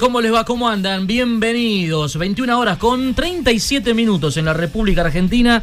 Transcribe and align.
¿Cómo 0.00 0.20
les 0.20 0.34
va? 0.34 0.44
¿Cómo 0.44 0.68
andan? 0.68 1.06
Bienvenidos. 1.06 2.18
21 2.18 2.58
horas 2.58 2.76
con 2.76 3.14
37 3.14 3.94
minutos 3.94 4.36
en 4.36 4.44
la 4.44 4.52
República 4.52 5.02
Argentina. 5.02 5.62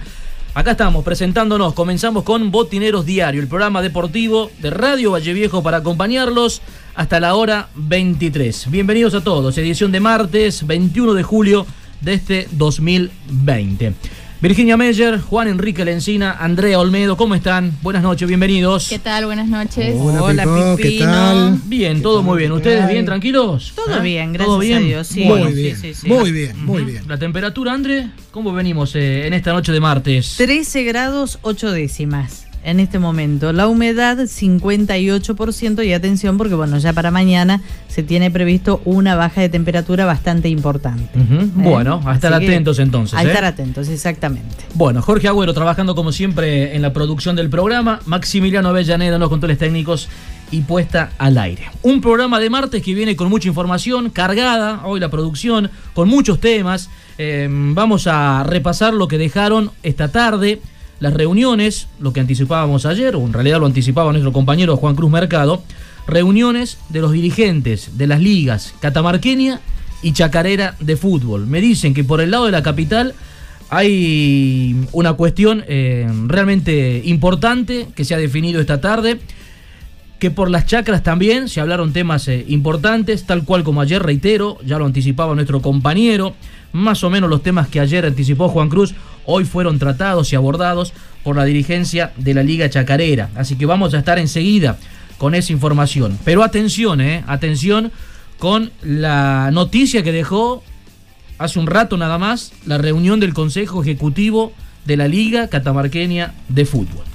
Acá 0.53 0.71
estamos 0.71 1.03
presentándonos. 1.03 1.73
Comenzamos 1.73 2.23
con 2.23 2.49
Botineros 2.49 3.05
Diario, 3.05 3.41
el 3.41 3.49
programa 3.49 3.81
deportivo 3.81 4.49
de 4.59 4.69
Radio 4.69 5.11
Valle 5.11 5.33
Viejo 5.33 5.61
para 5.61 5.77
acompañarlos 5.77 6.61
hasta 6.95 7.19
la 7.19 7.35
hora 7.35 7.67
23. 7.75 8.71
Bienvenidos 8.71 9.13
a 9.13 9.21
todos. 9.21 9.57
Edición 9.57 9.91
de 9.91 9.99
martes 9.99 10.65
21 10.65 11.15
de 11.15 11.23
julio 11.23 11.65
de 11.99 12.13
este 12.13 12.47
2020. 12.51 13.93
Virginia 14.43 14.75
Meyer, 14.75 15.21
Juan 15.21 15.47
Enrique 15.47 15.85
Lencina, 15.85 16.33
Andrea 16.37 16.77
Olmedo, 16.77 17.15
¿cómo 17.15 17.33
están? 17.33 17.71
Buenas 17.81 18.03
noches, 18.03 18.27
bienvenidos. 18.27 18.89
¿Qué 18.89 18.99
tal? 18.99 19.25
Buenas 19.25 19.47
noches. 19.47 19.95
Hola, 19.97 20.43
Pipo, 20.43 20.75
¿qué 20.75 20.99
tal? 20.99 21.61
Bien, 21.63 22.01
todo 22.01 22.21
muy 22.23 22.39
bien. 22.39 22.51
¿Ustedes 22.51 22.89
bien, 22.89 23.05
tranquilos? 23.05 23.71
Todo 23.73 23.99
¿Eh? 23.99 24.01
bien, 24.01 24.33
gracias 24.33 24.75
a 24.75 24.79
Dios. 24.81 25.07
Sí. 25.07 25.23
Muy, 25.23 25.53
bien, 25.53 25.77
muy 26.03 26.31
bien, 26.33 26.65
muy 26.65 26.83
bien. 26.83 27.07
La 27.07 27.17
temperatura, 27.17 27.71
André, 27.71 28.09
¿cómo 28.31 28.51
venimos 28.51 28.93
eh, 28.97 29.27
en 29.27 29.33
esta 29.33 29.53
noche 29.53 29.71
de 29.71 29.79
martes? 29.79 30.35
13 30.35 30.83
grados 30.83 31.39
8 31.43 31.71
décimas 31.71 32.42
en 32.63 32.79
este 32.79 32.99
momento. 32.99 33.51
La 33.53 33.67
humedad 33.67 34.17
58% 34.17 35.85
y 35.85 35.93
atención 35.93 36.37
porque 36.37 36.55
bueno, 36.55 36.77
ya 36.77 36.93
para 36.93 37.11
mañana 37.11 37.61
se 37.87 38.03
tiene 38.03 38.31
previsto 38.31 38.81
una 38.85 39.15
baja 39.15 39.41
de 39.41 39.49
temperatura 39.49 40.05
bastante 40.05 40.49
importante. 40.49 41.09
¿Eh? 41.13 41.49
Bueno, 41.55 42.01
a 42.05 42.15
estar 42.15 42.33
atentos 42.33 42.79
entonces. 42.79 43.17
A 43.17 43.23
¿eh? 43.23 43.27
estar 43.27 43.45
atentos, 43.45 43.87
exactamente. 43.89 44.65
Bueno, 44.75 45.01
Jorge 45.01 45.27
Agüero 45.27 45.53
trabajando 45.53 45.95
como 45.95 46.11
siempre 46.11 46.75
en 46.75 46.81
la 46.81 46.93
producción 46.93 47.35
del 47.35 47.49
programa, 47.49 47.99
Maximiliano 48.05 48.69
Avellaneda 48.69 49.15
en 49.15 49.21
los 49.21 49.29
controles 49.29 49.57
técnicos 49.57 50.09
y 50.51 50.61
puesta 50.61 51.11
al 51.17 51.37
aire. 51.37 51.63
Un 51.81 51.99
programa 51.99 52.39
de 52.39 52.49
martes 52.49 52.83
que 52.83 52.93
viene 52.93 53.15
con 53.15 53.29
mucha 53.29 53.47
información, 53.47 54.09
cargada 54.09 54.81
hoy 54.85 54.99
la 54.99 55.09
producción, 55.09 55.69
con 55.93 56.07
muchos 56.07 56.39
temas. 56.39 56.89
Eh, 57.17 57.47
vamos 57.49 58.07
a 58.07 58.43
repasar 58.43 58.93
lo 58.93 59.07
que 59.07 59.17
dejaron 59.17 59.71
esta 59.83 60.11
tarde 60.11 60.61
las 61.03 61.13
reuniones, 61.13 61.87
lo 61.99 62.13
que 62.13 62.21
anticipábamos 62.21 62.85
ayer, 62.85 63.17
o 63.17 63.25
en 63.25 63.33
realidad 63.33 63.59
lo 63.59 63.65
anticipaba 63.65 64.13
nuestro 64.13 64.31
compañero 64.31 64.77
Juan 64.77 64.95
Cruz 64.95 65.11
Mercado, 65.11 65.61
reuniones 66.07 66.77
de 66.87 67.01
los 67.01 67.11
dirigentes 67.11 67.97
de 67.97 68.07
las 68.07 68.21
ligas 68.21 68.73
catamarqueña 68.79 69.59
y 70.01 70.13
chacarera 70.13 70.77
de 70.79 70.95
fútbol. 70.95 71.45
Me 71.45 71.59
dicen 71.59 71.93
que 71.93 72.05
por 72.05 72.21
el 72.21 72.31
lado 72.31 72.45
de 72.45 72.53
la 72.53 72.63
capital 72.63 73.13
hay 73.69 74.77
una 74.93 75.11
cuestión 75.11 75.65
eh, 75.67 76.07
realmente 76.27 77.01
importante 77.03 77.87
que 77.93 78.05
se 78.05 78.15
ha 78.15 78.17
definido 78.17 78.61
esta 78.61 78.79
tarde, 78.79 79.19
que 80.19 80.31
por 80.31 80.49
las 80.49 80.67
chacras 80.67 81.03
también 81.03 81.49
se 81.49 81.59
hablaron 81.59 81.91
temas 81.91 82.29
eh, 82.29 82.45
importantes, 82.47 83.25
tal 83.25 83.43
cual 83.43 83.65
como 83.65 83.81
ayer 83.81 84.01
reitero, 84.01 84.57
ya 84.65 84.79
lo 84.79 84.85
anticipaba 84.85 85.35
nuestro 85.35 85.61
compañero, 85.61 86.33
más 86.73 87.03
o 87.03 87.09
menos 87.09 87.29
los 87.29 87.41
temas 87.41 87.67
que 87.67 87.79
ayer 87.79 88.05
anticipó 88.05 88.49
Juan 88.49 88.69
Cruz 88.69 88.93
hoy 89.25 89.45
fueron 89.45 89.79
tratados 89.79 90.33
y 90.33 90.35
abordados 90.35 90.93
por 91.23 91.37
la 91.37 91.45
dirigencia 91.45 92.11
de 92.17 92.33
la 92.33 92.43
Liga 92.43 92.69
Chacarera. 92.69 93.29
Así 93.35 93.55
que 93.55 93.65
vamos 93.65 93.93
a 93.93 93.99
estar 93.99 94.19
enseguida 94.19 94.77
con 95.17 95.35
esa 95.35 95.53
información. 95.53 96.19
Pero 96.25 96.43
atención, 96.43 96.99
eh, 96.99 97.23
atención 97.27 97.91
con 98.39 98.71
la 98.81 99.49
noticia 99.51 100.03
que 100.03 100.11
dejó 100.11 100.63
hace 101.37 101.59
un 101.59 101.67
rato 101.67 101.95
nada 101.95 102.17
más 102.17 102.51
la 102.65 102.77
reunión 102.77 103.19
del 103.19 103.33
Consejo 103.33 103.81
Ejecutivo 103.81 104.51
de 104.85 104.97
la 104.97 105.07
Liga 105.07 105.47
Catamarqueña 105.47 106.33
de 106.49 106.65
Fútbol. 106.65 107.05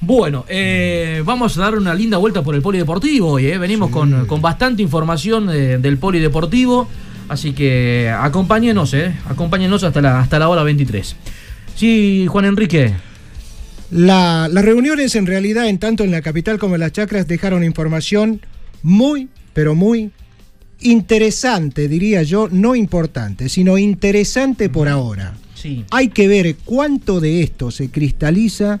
Bueno, 0.00 0.44
eh, 0.48 1.22
vamos 1.24 1.56
a 1.56 1.62
dar 1.62 1.74
una 1.74 1.94
linda 1.94 2.18
vuelta 2.18 2.42
por 2.42 2.54
el 2.54 2.62
polideportivo 2.62 3.32
hoy. 3.32 3.46
Eh. 3.46 3.58
Venimos 3.58 3.90
con, 3.90 4.26
bastante 4.40 4.82
información 4.82 5.48
eh, 5.50 5.78
del 5.78 5.98
polideportivo. 5.98 6.88
Así 7.28 7.52
que 7.52 8.08
acompáñenos, 8.10 8.94
eh, 8.94 9.14
acompáñenos 9.28 9.82
hasta 9.82 10.00
la, 10.00 10.20
hasta 10.20 10.38
la 10.38 10.48
hora 10.48 10.62
23. 10.62 11.16
Sí, 11.74 12.26
Juan 12.28 12.44
Enrique. 12.44 12.94
las 13.90 14.50
reuniones 14.52 15.14
en 15.14 15.26
realidad, 15.26 15.68
en 15.68 15.78
tanto 15.78 16.04
en 16.04 16.10
la 16.10 16.22
capital 16.22 16.58
como 16.58 16.74
en 16.74 16.80
las 16.80 16.92
chacras, 16.92 17.26
dejaron 17.28 17.64
información 17.64 18.40
muy, 18.82 19.28
pero 19.52 19.74
muy 19.74 20.10
interesante, 20.80 21.88
diría 21.88 22.22
yo, 22.22 22.48
no 22.50 22.74
importante, 22.74 23.48
sino 23.48 23.78
interesante 23.78 24.68
por 24.68 24.88
ahora. 24.88 25.34
Sí. 25.54 25.84
Hay 25.90 26.08
que 26.08 26.28
ver 26.28 26.56
cuánto 26.64 27.20
de 27.20 27.42
esto 27.42 27.70
se 27.70 27.90
cristaliza, 27.90 28.80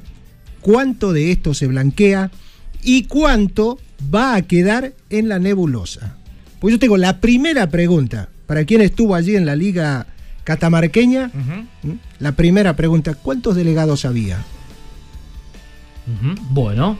cuánto 0.60 1.12
de 1.12 1.32
esto 1.32 1.54
se 1.54 1.66
blanquea 1.66 2.30
y 2.82 3.04
cuánto 3.04 3.78
va 4.14 4.34
a 4.34 4.42
quedar 4.42 4.92
en 5.10 5.28
la 5.28 5.38
nebulosa. 5.38 6.16
Pues 6.60 6.72
yo 6.72 6.78
tengo 6.78 6.96
la 6.96 7.20
primera 7.20 7.68
pregunta 7.68 8.28
para 8.46 8.64
quien 8.64 8.80
estuvo 8.80 9.14
allí 9.14 9.36
en 9.36 9.46
la 9.46 9.56
liga 9.56 10.06
catamarqueña, 10.44 11.30
la 12.20 12.32
primera 12.32 12.76
pregunta, 12.76 13.14
¿cuántos 13.14 13.56
delegados 13.56 14.04
había? 14.04 14.44
Bueno, 16.50 16.96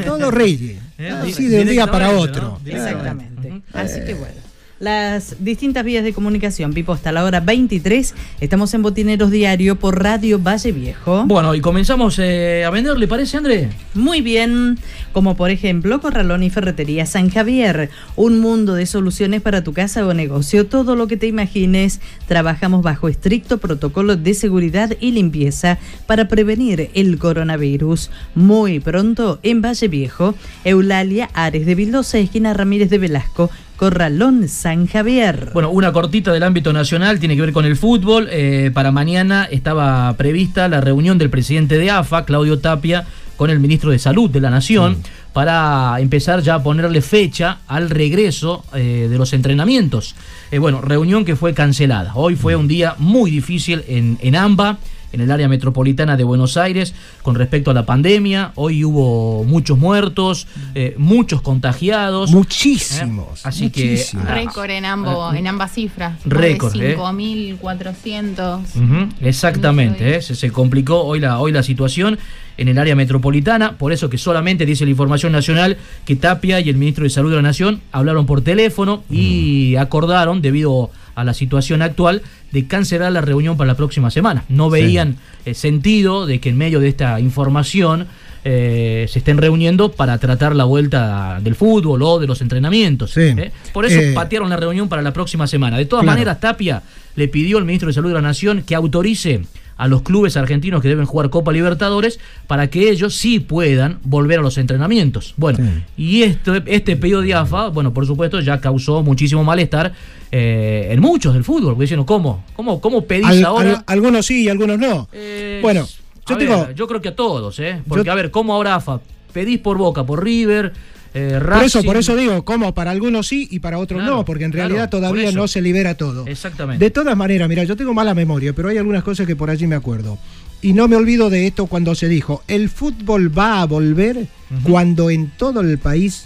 Todos 0.06 0.32
reyes. 0.32 0.78
Eh, 1.00 1.10
así 1.10 1.48
de 1.48 1.62
un 1.62 1.70
día 1.70 1.88
para 1.88 2.12
otro. 2.12 2.60
Exactamente. 2.66 3.62
Así 3.74 4.00
que 4.06 4.14
bueno 4.14 4.43
las 4.84 5.38
distintas 5.40 5.86
vías 5.86 6.04
de 6.04 6.12
comunicación. 6.12 6.74
Pipo, 6.74 6.92
hasta 6.92 7.14
la 7.14 7.24
hora 7.24 7.40
23 7.40 8.14
estamos 8.42 8.74
en 8.74 8.82
Botineros 8.82 9.32
Diario 9.32 9.78
por 9.78 10.04
Radio 10.04 10.40
Valle 10.40 10.74
Viejo. 10.74 11.24
Bueno, 11.26 11.56
y 11.56 11.62
comenzamos 11.62 12.20
eh, 12.20 12.66
a 12.66 12.70
vender, 12.70 12.98
¿le 12.98 13.08
parece, 13.08 13.38
André? 13.38 13.70
Muy 13.94 14.20
bien, 14.20 14.78
como 15.14 15.38
por 15.38 15.52
ejemplo 15.52 16.02
Corralón 16.02 16.44
y 16.44 16.50
Ferretería 16.50 17.06
San 17.06 17.30
Javier, 17.30 17.90
un 18.18 18.42
mundo 18.42 18.74
de 18.74 18.86
soluciones 18.86 19.42
para 19.42 19.64
tu 19.64 19.72
casa 19.72 20.06
o 20.06 20.14
negocio, 20.14 20.68
todo 20.68 20.98
lo 20.98 21.08
que 21.08 21.16
te 21.16 21.28
imagines. 21.28 22.02
Trabajamos 22.28 22.84
bajo 22.84 23.08
estricto 23.08 23.60
protocolo 23.60 24.18
de 24.18 24.34
seguridad 24.34 24.98
y 25.00 25.12
limpieza 25.12 25.78
para 26.08 26.28
prevenir 26.28 26.90
el 26.94 27.18
coronavirus. 27.18 28.12
Muy 28.36 28.82
pronto 28.82 29.40
en 29.44 29.62
Valle 29.62 29.88
Viejo, 29.88 30.36
Eulalia 30.66 31.30
Ares 31.34 31.66
de 31.66 31.76
Vildosa, 31.76 32.18
esquina 32.18 32.54
Ramírez 32.54 32.90
de 32.90 32.98
Velasco, 32.98 33.50
Corralón 33.84 34.48
San 34.48 34.88
Javier. 34.88 35.50
Bueno, 35.54 35.70
una 35.70 35.92
cortita 35.92 36.32
del 36.32 36.44
ámbito 36.44 36.72
nacional 36.72 37.20
tiene 37.20 37.36
que 37.36 37.42
ver 37.42 37.52
con 37.52 37.66
el 37.66 37.76
fútbol. 37.76 38.30
Eh, 38.32 38.72
para 38.74 38.94
mañana 38.94 39.44
estaba 39.52 40.16
prevista 40.16 40.70
la 40.70 40.80
reunión 40.80 41.18
del 41.18 41.30
presidente 41.30 41.78
de 41.78 41.92
AFA, 41.92 42.24
Claudio 42.24 42.60
Tapia, 42.60 43.06
con 43.36 43.50
el 43.50 43.60
ministro 43.60 43.92
de 43.92 44.00
Salud 44.00 44.30
de 44.30 44.40
la 44.40 44.50
Nación. 44.50 45.04
para 45.34 46.00
empezar 46.00 46.42
ya 46.42 46.56
a 46.56 46.64
ponerle 46.64 47.02
fecha 47.02 47.58
al 47.68 47.90
regreso 47.90 48.64
eh, 48.74 49.08
de 49.10 49.18
los 49.18 49.34
entrenamientos. 49.34 50.16
Eh, 50.52 50.60
bueno, 50.60 50.80
reunión 50.80 51.26
que 51.26 51.36
fue 51.36 51.54
cancelada. 51.54 52.12
Hoy 52.14 52.38
fue 52.38 52.56
un 52.56 52.70
día 52.70 52.96
muy 53.00 53.32
difícil 53.32 53.84
en, 53.90 54.18
en 54.22 54.36
AMBA 54.38 54.78
en 55.14 55.22
el 55.22 55.32
área 55.32 55.48
metropolitana 55.48 56.18
de 56.18 56.26
Buenos 56.26 56.58
Aires 56.58 56.94
con 57.22 57.36
respecto 57.36 57.72
a 57.72 57.74
la 57.74 57.86
pandemia. 57.86 58.52
Hoy 58.56 58.84
hubo 58.84 59.46
muchos 59.46 59.78
muertos, 59.78 60.48
eh, 60.76 60.96
muchos 60.98 61.42
contagiados. 61.42 62.32
Muchísimos. 62.32 63.40
¿Eh? 63.46 63.48
Así 63.48 63.70
que. 63.70 64.04
Ah, 64.18 64.34
récord 64.34 64.72
en, 64.72 64.86
ambos, 64.86 65.36
en 65.36 65.48
ambas 65.48 65.72
cifras. 65.72 66.20
Récord. 66.26 66.74
5.400. 66.74 68.60
¿eh? 68.76 69.10
Exactamente, 69.22 70.22
se, 70.22 70.36
se, 70.36 70.52
complicó 70.52 71.04
hoy 71.04 71.20
la, 71.20 71.40
hoy 71.40 71.52
la 71.52 71.64
situación 71.64 72.18
en 72.58 72.68
el 72.68 72.78
área 72.78 72.96
metropolitana, 72.96 73.78
por 73.78 73.92
eso 73.92 74.10
que 74.10 74.18
solamente 74.18 74.66
dice 74.66 74.86
la 74.86 74.92
información 74.92 75.32
nacional 75.32 75.78
que 76.06 76.16
Tapia 76.16 76.60
y 76.60 76.70
el 76.70 76.78
ministro 76.78 77.04
de 77.04 77.10
Salud 77.10 77.30
de 77.30 77.38
la 77.38 77.42
Nación 77.42 77.82
hablaron 77.92 78.26
por 78.26 78.42
teléfono 78.42 79.04
y 79.10 79.76
acordaron, 79.76 80.42
debido 80.42 80.92
a 81.16 81.24
la 81.24 81.34
situación 81.34 81.82
actual, 81.82 82.22
de 82.52 82.68
cancelar 82.68 83.12
la 83.12 83.22
reunión 83.22 83.58
para 83.58 83.68
la 83.68 83.76
próxima 83.76 84.12
semana. 84.12 84.46
No 84.50 84.70
veían 84.70 85.18
eh, 85.46 85.54
sentido 85.54 86.26
de 86.26 86.40
que 86.40 86.50
en 86.50 86.58
medio 86.58 86.80
de 86.80 86.88
esta 86.88 87.20
información 87.20 88.08
eh, 88.46 89.06
se 89.10 89.20
estén 89.20 89.38
reuniendo 89.38 89.92
para 89.92 90.18
tratar 90.18 90.56
la 90.56 90.66
vuelta 90.66 91.40
del 91.42 91.56
fútbol 91.56 92.02
o 92.04 92.20
de 92.20 92.28
los 92.28 92.42
entrenamientos. 92.42 93.16
¿eh? 93.18 93.52
Por 93.72 93.86
eso 93.86 94.00
patearon 94.14 94.50
la 94.50 94.58
reunión 94.58 94.90
para 94.90 95.02
la 95.02 95.14
próxima 95.14 95.48
semana. 95.48 95.78
De 95.78 95.86
todas 95.86 96.06
maneras, 96.06 96.40
Tapia 96.40 96.84
le 97.16 97.28
pidió 97.28 97.58
al 97.58 97.66
ministro 97.66 97.88
de 97.88 97.94
Salud 97.94 98.10
de 98.10 98.16
la 98.16 98.22
Nación 98.22 98.64
que 98.64 98.76
autorice 98.76 99.42
a 99.78 99.88
los 99.88 100.02
clubes 100.02 100.38
argentinos 100.38 100.82
que 100.82 100.88
deben 100.88 101.06
jugar 101.06 101.30
Copa 101.30 101.52
Libertadores 101.52 102.20
para 102.48 102.70
que 102.70 102.90
ellos 102.90 103.16
sí 103.16 103.40
puedan 103.40 104.00
volver 104.04 104.40
a 104.40 104.42
los 104.42 104.58
entrenamientos. 104.58 105.34
Bueno, 105.38 105.60
y 105.98 106.24
este, 106.24 106.64
este 106.68 106.96
pedido 106.96 107.22
de 107.22 107.34
AFA, 107.34 107.70
bueno, 107.70 107.94
por 107.94 108.06
supuesto, 108.06 108.40
ya 108.40 108.60
causó 108.60 109.04
muchísimo 109.04 109.44
malestar 109.44 109.94
eh, 110.32 110.88
en 110.92 111.00
muchos 111.00 111.34
del 111.34 111.44
fútbol, 111.44 111.74
porque 111.74 111.84
diciendo, 111.84 112.06
¿cómo? 112.06 112.44
¿Cómo, 112.56 112.82
cómo 112.82 113.06
pedís 113.06 113.44
ahora? 113.44 113.84
algunos 113.88 114.26
sí 114.26 114.44
y 114.44 114.50
algunos 114.50 114.80
no. 114.80 115.08
Eh, 115.12 115.60
bueno, 115.62 115.88
yo, 116.28 116.36
digo, 116.36 116.72
yo 116.72 116.88
creo 116.88 117.02
que 117.02 117.10
a 117.10 117.16
todos, 117.16 117.60
¿eh? 117.60 117.82
Porque, 117.88 118.10
a 118.10 118.16
ver, 118.16 118.32
¿cómo 118.32 118.54
ahora 118.54 118.76
AFA? 118.76 119.02
Pedís 119.32 119.60
por 119.60 119.78
Boca, 119.78 120.06
por 120.06 120.24
River, 120.24 120.74
eh, 121.14 121.40
por 121.40 121.64
eso, 121.64 121.84
por 121.84 121.98
eso 121.98 122.16
digo, 122.16 122.44
como 122.44 122.74
para 122.74 122.92
algunos 122.92 123.28
sí 123.28 123.48
y 123.52 123.60
para 123.60 123.78
otros 123.78 124.04
no, 124.04 124.26
porque 124.26 124.46
en 124.46 124.52
realidad 124.52 124.90
todavía 124.90 125.32
no 125.32 125.48
se 125.48 125.62
libera 125.62 125.96
todo. 125.96 126.26
Exactamente. 126.26 126.84
De 126.84 126.92
todas 126.92 127.16
maneras, 127.16 127.48
mira, 127.48 127.64
yo 127.64 127.76
tengo 127.76 127.94
mala 127.94 128.14
memoria, 128.14 128.54
pero 128.54 128.70
hay 128.70 128.78
algunas 128.78 129.04
cosas 129.04 129.28
que 129.28 129.36
por 129.36 129.50
allí 129.50 129.68
me 129.68 129.76
acuerdo. 129.76 130.18
Y 130.62 130.74
no 130.74 130.88
me 130.88 130.96
olvido 130.96 131.30
de 131.30 131.46
esto 131.46 131.68
cuando 131.68 131.94
se 131.94 132.08
dijo, 132.08 132.42
el 132.48 132.70
fútbol 132.70 133.38
va 133.38 133.62
a 133.62 133.66
volver 133.66 134.28
cuando 134.64 135.10
en 135.10 135.32
todo 135.32 135.60
el 135.60 135.78
país 135.78 136.26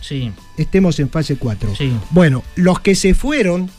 estemos 0.57 0.99
en 0.99 1.09
fase 1.09 1.37
4. 1.37 1.73
Bueno, 2.11 2.43
los 2.55 2.79
que 2.79 2.93
se 2.93 3.15
fueron, 3.15 3.69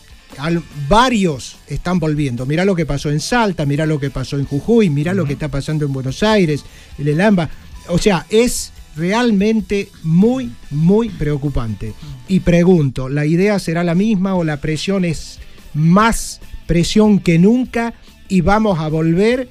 varios 0.88 1.56
están 1.68 2.00
volviendo. 2.00 2.44
Mirá 2.44 2.64
lo 2.64 2.74
que 2.74 2.86
pasó 2.86 3.10
en 3.10 3.20
Salta, 3.20 3.66
mirá 3.66 3.86
lo 3.86 4.00
que 4.00 4.10
pasó 4.10 4.36
en 4.36 4.46
Jujuy, 4.46 4.90
mirá 4.90 5.14
lo 5.14 5.26
que 5.26 5.34
está 5.34 5.48
pasando 5.48 5.84
en 5.84 5.92
Buenos 5.92 6.22
Aires, 6.24 6.64
en 6.98 7.08
el 7.08 7.20
AMBA. 7.20 7.48
O 7.88 7.98
sea, 7.98 8.26
es 8.28 8.72
realmente 8.96 9.88
muy, 10.02 10.52
muy 10.70 11.08
preocupante. 11.08 11.94
Y 12.26 12.40
pregunto, 12.40 13.08
¿la 13.08 13.26
idea 13.26 13.58
será 13.58 13.84
la 13.84 13.94
misma 13.94 14.34
o 14.34 14.44
la 14.44 14.58
presión 14.58 15.04
es 15.04 15.38
más 15.74 16.40
presión 16.66 17.18
que 17.18 17.38
nunca 17.38 17.94
y 18.28 18.42
vamos 18.42 18.78
a 18.78 18.88
volver, 18.88 19.48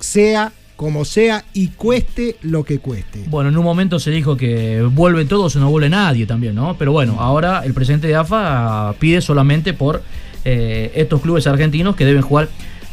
sea 0.00 0.52
como 0.76 1.06
sea 1.06 1.44
y 1.54 1.68
cueste 1.68 2.36
lo 2.42 2.62
que 2.64 2.78
cueste. 2.78 3.24
Bueno, 3.28 3.48
en 3.48 3.56
un 3.56 3.64
momento 3.64 3.98
se 3.98 4.10
dijo 4.10 4.36
que 4.36 4.82
vuelve 4.82 5.24
todo 5.24 5.46
o 5.46 5.58
no 5.58 5.70
vuelve 5.70 5.88
nadie 5.88 6.26
también, 6.26 6.54
¿no? 6.54 6.76
Pero 6.78 6.92
bueno, 6.92 7.16
ahora 7.18 7.62
el 7.64 7.72
presidente 7.72 8.06
de 8.06 8.14
AFA 8.14 8.94
pide 8.98 9.22
solamente 9.22 9.72
por 9.72 10.02
eh, 10.44 10.92
estos 10.94 11.22
clubes 11.22 11.46
argentinos 11.46 11.96
que 11.96 12.04
deben 12.04 12.22
jugar 12.22 12.50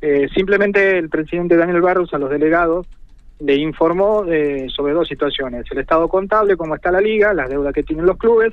Eh, 0.00 0.28
simplemente 0.34 0.96
el 0.96 1.08
presidente 1.08 1.56
Daniel 1.56 1.82
Barros 1.82 2.14
a 2.14 2.18
los 2.18 2.30
delegados 2.30 2.86
le 3.40 3.56
informó 3.56 4.24
eh, 4.26 4.66
sobre 4.74 4.92
dos 4.92 5.08
situaciones, 5.08 5.66
el 5.70 5.78
estado 5.78 6.08
contable, 6.08 6.56
cómo 6.56 6.74
está 6.74 6.90
la 6.90 7.00
liga, 7.00 7.34
las 7.34 7.50
deudas 7.50 7.74
que 7.74 7.82
tienen 7.82 8.06
los 8.06 8.16
clubes, 8.16 8.52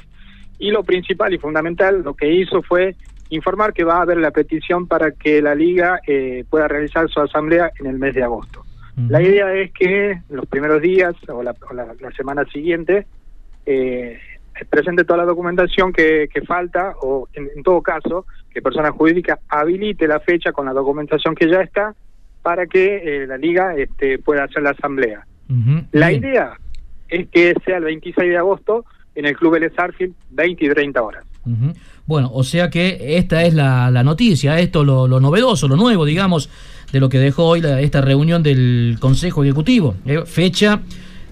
y 0.60 0.72
lo 0.72 0.84
principal 0.84 1.34
y 1.34 1.38
fundamental, 1.38 2.02
lo 2.04 2.14
que 2.14 2.32
hizo 2.32 2.62
fue 2.62 2.96
informar 3.32 3.74
que 3.74 3.84
va 3.84 3.98
a 3.98 4.02
haber 4.02 4.18
la 4.18 4.32
petición 4.32 4.88
para 4.88 5.12
que 5.12 5.42
la 5.42 5.56
liga 5.56 6.00
eh, 6.06 6.44
pueda 6.50 6.68
realizar 6.68 7.10
su 7.10 7.20
asamblea 7.20 7.72
en 7.80 7.88
el 7.88 7.98
mes 7.98 8.14
de 8.14 8.24
agosto. 8.24 8.64
La 9.08 9.22
idea 9.22 9.52
es 9.54 9.72
que 9.72 10.22
los 10.30 10.46
primeros 10.46 10.82
días 10.82 11.16
o 11.30 11.42
la, 11.42 11.56
semana 12.16 12.44
siguiente 12.46 13.08
eh, 13.66 14.20
presente 14.70 15.06
toda 15.06 15.20
la 15.20 15.26
documentación 15.26 15.94
que, 15.94 16.28
falta 16.46 16.94
o 17.02 17.28
en, 17.34 17.64
todo 17.64 17.82
caso 17.82 18.26
que 18.54 18.62
persona 18.62 18.92
jurídica 18.92 19.40
habilite 19.48 20.08
la 20.08 20.20
fecha 20.20 20.52
con 20.52 20.66
la 20.66 20.74
documentación 20.74 21.36
que 21.36 21.50
ya 21.50 21.62
está 21.62 21.96
para 22.44 22.68
que 22.68 22.98
eh, 23.24 23.28
la 23.28 23.38
liga 23.38 23.76
este, 23.76 24.20
pueda 24.20 24.44
hacer 24.44 24.62
la 24.62 24.72
asamblea. 24.72 25.26
La 25.92 26.12
idea 26.12 26.58
es 27.10 27.28
que 27.30 27.54
sea 27.66 27.78
el 27.78 27.86
26 27.86 28.30
de 28.30 28.38
agosto 28.38 28.86
en 29.16 29.26
el 29.26 29.36
Club 29.36 29.56
El 29.56 29.74
Sarfield, 29.74 30.16
20 30.32 30.66
y 30.66 30.70
30 30.70 31.02
horas. 31.02 31.31
Bueno, 32.06 32.30
o 32.34 32.44
sea 32.44 32.70
que 32.70 33.18
esta 33.18 33.44
es 33.44 33.54
la, 33.54 34.04
noticia, 34.04 34.60
esto 34.60 34.84
lo, 34.84 35.08
lo, 35.08 35.20
novedoso, 35.20 35.68
lo 35.68 35.76
nuevo, 35.76 36.06
digamos, 36.06 36.50
de 36.92 37.00
lo 37.00 37.10
que 37.10 37.20
dejó 37.20 37.46
hoy 37.46 37.62
esta 37.80 38.02
reunión 38.02 38.44
del 38.44 38.98
Consejo 39.00 39.44
Ejecutivo. 39.44 39.96
Eh, 40.06 40.24
fecha 40.26 40.82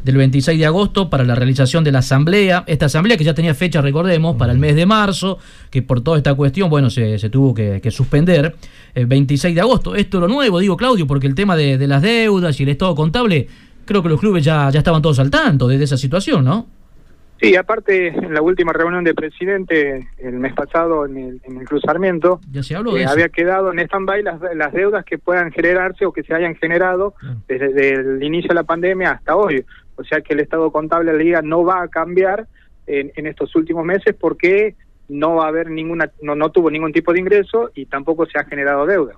del 0.03 0.15
26 0.15 0.57
de 0.57 0.65
agosto 0.65 1.09
para 1.09 1.23
la 1.25 1.35
realización 1.35 1.83
de 1.83 1.91
la 1.91 1.99
asamblea. 1.99 2.63
Esta 2.67 2.85
asamblea 2.85 3.17
que 3.17 3.23
ya 3.23 3.33
tenía 3.33 3.53
fecha, 3.53 3.81
recordemos, 3.81 4.37
para 4.37 4.53
el 4.53 4.59
mes 4.59 4.75
de 4.75 4.85
marzo, 4.85 5.37
que 5.69 5.81
por 5.81 6.01
toda 6.01 6.17
esta 6.17 6.33
cuestión, 6.33 6.69
bueno, 6.69 6.89
se, 6.89 7.19
se 7.19 7.29
tuvo 7.29 7.53
que, 7.53 7.91
suspender. 7.91 8.55
El 8.95 9.05
26 9.05 9.53
de 9.53 9.61
agosto. 9.61 9.95
Esto 9.95 10.17
es 10.17 10.21
lo 10.21 10.27
nuevo, 10.27 10.59
digo 10.59 10.77
Claudio, 10.77 11.05
porque 11.05 11.27
el 11.27 11.35
tema 11.35 11.55
de, 11.55 11.77
de 11.77 11.87
las 11.87 12.01
deudas 12.01 12.59
y 12.59 12.63
el 12.63 12.69
estado 12.69 12.95
contable, 12.95 13.47
creo 13.85 14.01
que 14.01 14.09
los 14.09 14.19
clubes 14.19 14.43
ya, 14.43 14.69
ya 14.71 14.79
estaban 14.79 15.01
todos 15.01 15.19
al 15.19 15.29
tanto 15.29 15.67
de 15.67 15.83
esa 15.83 15.97
situación, 15.97 16.45
¿no? 16.45 16.78
Sí, 17.41 17.55
aparte, 17.55 18.07
en 18.07 18.33
la 18.33 18.41
última 18.41 18.73
reunión 18.73 19.03
de 19.03 19.13
presidente, 19.13 20.09
el 20.17 20.33
mes 20.33 20.53
pasado, 20.53 21.05
en 21.05 21.17
el, 21.17 21.41
en 21.43 21.57
el 21.57 21.67
Cruz 21.67 21.81
Sarmiento, 21.85 22.41
ya 22.51 22.63
se 22.63 22.75
habló 22.75 22.93
de 22.93 23.03
eh, 23.03 23.05
había 23.05 23.29
quedado 23.29 23.71
en 23.71 23.79
stand-by 23.79 24.23
las, 24.23 24.41
las, 24.55 24.73
deudas 24.73 25.05
que 25.05 25.17
puedan 25.17 25.51
generarse 25.51 26.05
o 26.05 26.11
que 26.11 26.23
se 26.23 26.33
hayan 26.33 26.55
generado 26.55 27.13
desde, 27.47 27.93
el 27.93 28.21
inicio 28.21 28.49
de 28.49 28.55
la 28.55 28.63
pandemia 28.63 29.11
hasta 29.11 29.35
hoy. 29.35 29.63
O 29.95 30.03
sea 30.03 30.21
que 30.21 30.33
el 30.33 30.41
estado 30.41 30.71
contable 30.71 31.11
de 31.11 31.17
la 31.17 31.23
liga 31.23 31.41
no 31.41 31.63
va 31.63 31.81
a 31.81 31.87
cambiar 31.87 32.47
en, 32.87 33.11
en 33.15 33.27
estos 33.27 33.55
últimos 33.55 33.85
meses 33.85 34.15
porque 34.19 34.75
no 35.07 35.35
va 35.35 35.45
a 35.45 35.47
haber 35.47 35.69
ninguna, 35.69 36.11
no, 36.21 36.35
no 36.35 36.51
tuvo 36.51 36.69
ningún 36.69 36.91
tipo 36.91 37.13
de 37.13 37.19
ingreso 37.19 37.71
y 37.73 37.85
tampoco 37.85 38.25
se 38.25 38.37
ha 38.37 38.43
generado 38.43 38.85
deuda. 38.85 39.13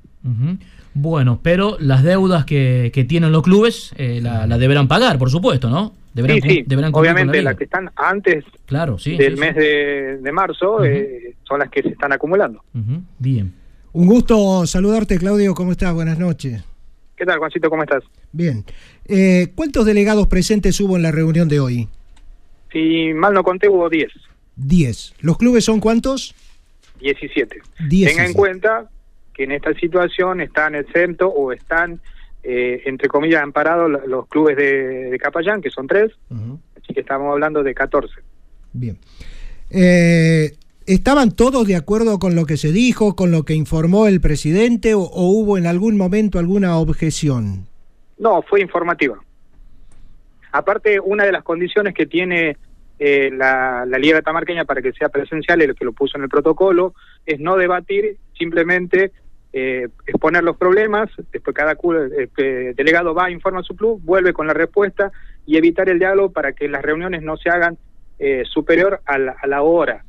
Bueno, 0.94 1.40
pero 1.42 1.78
las 1.80 2.04
deudas 2.04 2.46
que, 2.46 2.92
que 2.94 3.04
tienen 3.04 3.32
los 3.32 3.44
clubes 3.44 3.94
eh, 3.98 4.20
la, 4.22 4.46
la 4.46 4.58
deberán 4.58 4.88
pagar, 4.88 5.18
por 5.18 5.30
supuesto, 5.30 5.70
¿no? 5.70 5.94
Sí, 6.16 6.42
sí, 6.42 6.66
obviamente 6.92 7.42
las 7.42 7.56
que 7.56 7.64
están 7.64 7.90
antes 7.96 8.44
claro, 8.66 8.98
sí, 8.98 9.18
del 9.18 9.38
mes 9.38 9.56
de, 9.56 10.32
marzo 10.32 10.84
eh, 10.84 11.36
son 11.44 11.60
las 11.60 11.70
que 11.70 11.82
se 11.82 11.90
están 11.90 12.14
acumulando. 12.14 12.64
Bien. 13.20 13.54
Un 13.94 14.08
gusto 14.08 14.66
saludarte, 14.66 15.18
Claudio. 15.18 15.54
¿Cómo 15.54 15.72
estás? 15.72 15.94
Buenas 15.94 16.18
noches. 16.18 16.64
¿Qué 17.16 17.26
tal, 17.26 17.40
Juancito? 17.40 17.70
¿Cómo 17.70 17.84
estás? 17.84 18.04
Bien. 18.32 18.64
Eh, 19.06 19.52
¿Cuántos 19.54 19.86
delegados 19.86 20.28
presentes 20.28 20.80
hubo 20.80 20.96
en 20.96 21.04
la 21.04 21.12
reunión 21.12 21.48
de 21.50 21.60
hoy? 21.60 21.88
Si 22.72 23.14
mal 23.14 23.34
no 23.34 23.44
conté, 23.44 23.68
hubo 23.68 23.90
10. 23.90 24.10
10. 24.56 25.16
¿Los 25.20 25.38
clubes 25.38 25.66
son 25.66 25.80
cuántos? 25.80 26.34
17. 27.02 27.62
Tenga 27.90 28.26
en 28.26 28.34
cuenta 28.34 28.90
que 29.34 29.44
en 29.44 29.52
esta 29.52 29.74
situación 29.74 30.42
están 30.42 30.76
exentos 30.76 31.32
o 31.36 31.52
están 31.52 32.00
eh, 32.44 32.82
entre 32.86 33.08
comillas, 33.08 33.44
amparados 33.44 33.92
los 34.08 34.28
clubes 34.28 34.58
de, 34.58 35.18
Capayán, 35.22 35.62
que 35.62 35.70
son 35.70 35.88
tres, 35.88 36.12
así 36.30 36.94
que 36.94 37.02
estamos 37.02 37.32
hablando 37.32 37.62
de 37.64 37.74
14. 37.74 38.14
Bien. 38.74 38.98
Eh, 39.70 40.52
¿Estaban 40.88 41.32
todos 41.32 41.68
de 41.68 41.76
acuerdo 41.76 42.18
con 42.18 42.36
lo 42.36 42.46
que 42.46 42.58
se 42.58 42.72
dijo, 42.72 43.16
con 43.16 43.32
lo 43.32 43.44
que 43.44 43.54
informó 43.54 44.08
el 44.08 44.20
presidente, 44.20 44.96
o, 44.96 45.02
hubo 45.04 45.58
en 45.58 45.68
algún 45.68 45.98
momento 45.98 46.40
alguna 46.40 46.78
objeción? 46.78 47.68
No, 48.18 48.42
fue 48.42 48.62
informativa. 48.62 49.18
Aparte, 50.52 51.00
una 51.00 51.24
de 51.24 51.32
las 51.32 51.44
condiciones 51.44 51.94
que 51.94 52.08
tiene 52.08 52.58
eh, 52.98 53.30
la, 53.32 53.86
la 53.86 53.98
Liga 54.00 54.22
Tamarqueña 54.22 54.66
para 54.66 54.82
que 54.82 54.92
sea 54.92 55.10
presencial, 55.10 55.62
el 55.62 55.76
que 55.76 55.86
lo 55.86 55.94
puso 55.94 56.18
en 56.18 56.24
el 56.24 56.30
protocolo, 56.30 56.96
es 57.26 57.40
no 57.40 57.56
debatir, 57.56 58.18
simplemente 58.38 59.12
eh, 59.54 59.90
exponer 60.08 60.44
los 60.44 60.56
problemas, 60.56 61.10
después 61.32 61.56
cada 61.56 61.74
eh, 62.38 62.74
delegado 62.76 63.14
va, 63.14 63.30
informa 63.30 63.60
a 63.60 63.64
su 63.64 63.76
club, 63.76 64.02
vuelve 64.04 64.32
con 64.32 64.48
la 64.48 64.54
respuesta 64.54 65.12
y 65.46 65.58
evitar 65.58 65.90
el 65.90 66.00
diálogo 66.00 66.32
para 66.32 66.54
que 66.54 66.70
las 66.70 66.82
reuniones 66.82 67.22
no 67.22 67.36
se 67.36 67.50
hagan 67.50 67.78
eh, 68.20 68.44
superior 68.46 69.02
a 69.06 69.18
la, 69.18 69.62
hora, 69.62 70.06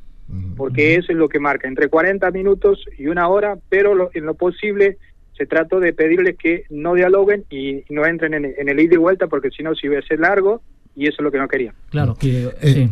porque 0.56 0.94
eso 0.94 1.12
es 1.12 1.18
lo 1.18 1.28
que 1.28 1.40
marca, 1.40 1.66
entre 1.66 1.88
40 1.88 2.30
minutos 2.30 2.84
y 2.96 3.06
una 3.08 3.28
hora, 3.28 3.58
pero 3.68 4.10
en 4.14 4.26
lo 4.26 4.34
posible 4.34 4.98
se 5.36 5.46
trató 5.46 5.80
de 5.80 5.92
pedirles 5.92 6.36
que 6.36 6.64
no 6.70 6.94
dialoguen 6.94 7.44
y, 7.50 7.82
no 7.90 8.06
entren 8.06 8.34
en, 8.34 8.68
el 8.68 8.80
ida 8.80 8.94
y 8.94 8.98
vuelta, 8.98 9.26
porque 9.26 9.50
si 9.50 9.62
no, 9.62 9.74
si 9.74 9.86
iba 9.86 9.98
a 9.98 10.02
ser 10.02 10.20
largo, 10.20 10.62
y 10.94 11.06
eso 11.08 11.16
es 11.18 11.24
lo 11.24 11.32
que 11.32 11.38
no 11.38 11.48
quería. 11.48 11.74
Claro, 11.90 12.14
que... 12.14 12.50
Eh, 12.60 12.88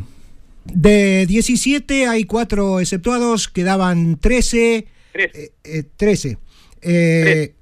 de 0.64 1.26
17 1.26 2.06
hay 2.06 2.24
cuatro 2.24 2.80
exceptuados, 2.80 3.48
quedaban 3.48 4.18
13 4.18 4.86
13. 5.12 5.52
Eh, 5.64 5.82
13. 5.96 6.38
Eh, 6.82 7.54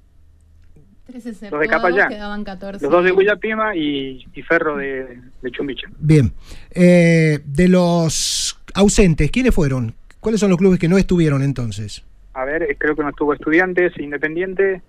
los 1.51 1.59
de 1.59 1.67
Capayán. 1.67 2.09
Quedaban 2.09 2.43
14. 2.43 2.83
Los 2.85 2.91
dos 2.91 3.03
de 3.03 3.11
Guayapima 3.11 3.75
y, 3.75 4.25
y 4.33 4.41
Ferro 4.43 4.77
de, 4.77 5.19
de 5.41 5.51
Chumbiche. 5.51 5.87
Bien. 5.97 6.31
Eh, 6.71 7.39
de 7.43 7.67
los 7.67 8.59
ausentes, 8.75 9.31
¿quiénes 9.31 9.53
fueron? 9.53 9.95
¿Cuáles 10.19 10.39
son 10.39 10.49
los 10.49 10.57
clubes 10.59 10.79
que 10.79 10.87
no 10.87 10.97
estuvieron 10.97 11.41
entonces? 11.41 12.03
A 12.33 12.45
ver, 12.45 12.63
eh, 12.63 12.75
creo 12.77 12.95
que 12.95 13.01
no 13.03 13.09
estuvo 13.09 13.33
Estudiantes, 13.33 13.93
Independiente, 13.97 14.81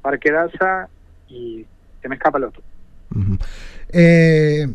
Parque 0.00 0.30
Daza 0.30 0.88
y 1.28 1.64
se 2.00 2.08
me 2.08 2.14
escapa 2.14 2.38
el 2.38 2.44
otro. 2.44 2.62
eh, 3.88 4.66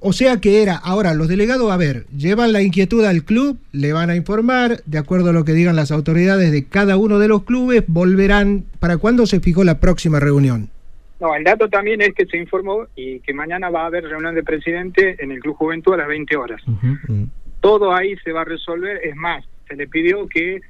o 0.00 0.12
sea 0.12 0.40
que 0.40 0.62
era, 0.62 0.76
ahora 0.76 1.14
los 1.14 1.28
delegados, 1.28 1.70
a 1.70 1.76
ver, 1.76 2.06
llevan 2.16 2.52
la 2.52 2.62
inquietud 2.62 3.04
al 3.04 3.24
club, 3.24 3.58
le 3.72 3.92
van 3.92 4.10
a 4.10 4.16
informar, 4.16 4.82
de 4.84 4.98
acuerdo 4.98 5.30
a 5.30 5.32
lo 5.32 5.44
que 5.44 5.52
digan 5.52 5.76
las 5.76 5.90
autoridades 5.90 6.52
de 6.52 6.68
cada 6.68 6.96
uno 6.96 7.18
de 7.18 7.28
los 7.28 7.44
clubes, 7.44 7.84
volverán. 7.86 8.64
¿Para 8.78 8.98
cuándo 8.98 9.26
se 9.26 9.40
fijó 9.40 9.64
la 9.64 9.80
próxima 9.80 10.20
reunión? 10.20 10.68
No, 11.18 11.34
el 11.34 11.44
dato 11.44 11.68
también 11.68 12.02
es 12.02 12.14
que 12.14 12.26
se 12.26 12.36
informó 12.36 12.86
y 12.94 13.20
que 13.20 13.32
mañana 13.32 13.70
va 13.70 13.84
a 13.84 13.86
haber 13.86 14.04
reunión 14.04 14.34
de 14.34 14.42
presidente 14.42 15.16
en 15.18 15.32
el 15.32 15.40
Club 15.40 15.56
Juventud 15.56 15.94
a 15.94 15.98
las 15.98 16.08
20 16.08 16.36
horas. 16.36 16.62
Todo 17.60 17.94
ahí 17.94 18.16
se 18.22 18.32
va 18.32 18.42
a 18.42 18.44
resolver, 18.44 19.00
es 19.02 19.16
más, 19.16 19.44
se 19.66 19.76
le 19.76 19.88
pidió 19.88 20.28
que 20.28 20.60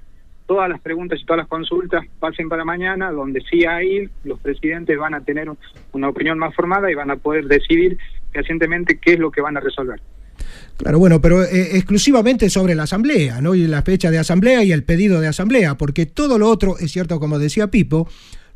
todas 0.46 0.68
las 0.68 0.80
preguntas 0.80 1.18
y 1.20 1.24
todas 1.24 1.38
las 1.38 1.48
consultas 1.48 2.04
pasen 2.20 2.48
para 2.48 2.64
mañana, 2.64 3.10
donde 3.10 3.42
sí 3.50 3.66
ahí 3.66 4.08
los 4.22 4.38
presidentes 4.38 4.96
van 4.96 5.14
a 5.14 5.20
tener 5.20 5.50
una 5.92 6.08
opinión 6.08 6.38
más 6.38 6.54
formada 6.54 6.90
y 6.90 6.94
van 6.94 7.10
a 7.10 7.16
poder 7.16 7.46
decidir 7.46 7.98
recientemente 8.36 8.98
qué 8.98 9.14
es 9.14 9.18
lo 9.18 9.30
que 9.30 9.40
van 9.40 9.56
a 9.56 9.60
resolver. 9.60 10.00
Claro, 10.76 10.98
bueno, 10.98 11.20
pero 11.20 11.42
eh, 11.42 11.76
exclusivamente 11.76 12.50
sobre 12.50 12.74
la 12.74 12.82
asamblea, 12.82 13.40
¿no? 13.40 13.54
Y 13.54 13.66
la 13.66 13.82
fecha 13.82 14.10
de 14.10 14.18
asamblea 14.18 14.62
y 14.62 14.72
el 14.72 14.84
pedido 14.84 15.20
de 15.20 15.28
asamblea, 15.28 15.76
porque 15.76 16.06
todo 16.06 16.38
lo 16.38 16.48
otro, 16.50 16.78
es 16.78 16.92
cierto, 16.92 17.18
como 17.18 17.38
decía 17.38 17.68
Pipo, 17.68 18.08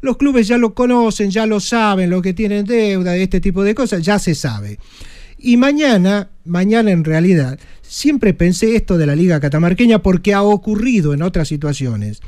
los 0.02 0.16
clubes 0.16 0.46
ya 0.46 0.58
lo 0.58 0.74
conocen, 0.74 1.30
ya 1.30 1.46
lo 1.46 1.60
saben, 1.60 2.10
lo 2.10 2.22
que 2.22 2.34
tienen 2.34 2.64
deuda, 2.64 3.16
este 3.16 3.40
tipo 3.40 3.64
de 3.64 3.74
cosas, 3.74 4.02
ya 4.02 4.18
se 4.18 4.34
sabe. 4.34 4.78
Y 5.38 5.56
mañana, 5.56 6.28
mañana 6.44 6.90
en 6.90 7.04
realidad, 7.04 7.58
siempre 7.80 8.34
pensé 8.34 8.76
esto 8.76 8.98
de 8.98 9.06
la 9.06 9.16
Liga 9.16 9.40
Catamarqueña 9.40 10.02
porque 10.02 10.34
ha 10.34 10.42
ocurrido 10.42 11.14
en 11.14 11.22
otras 11.22 11.48
situaciones. 11.48 12.20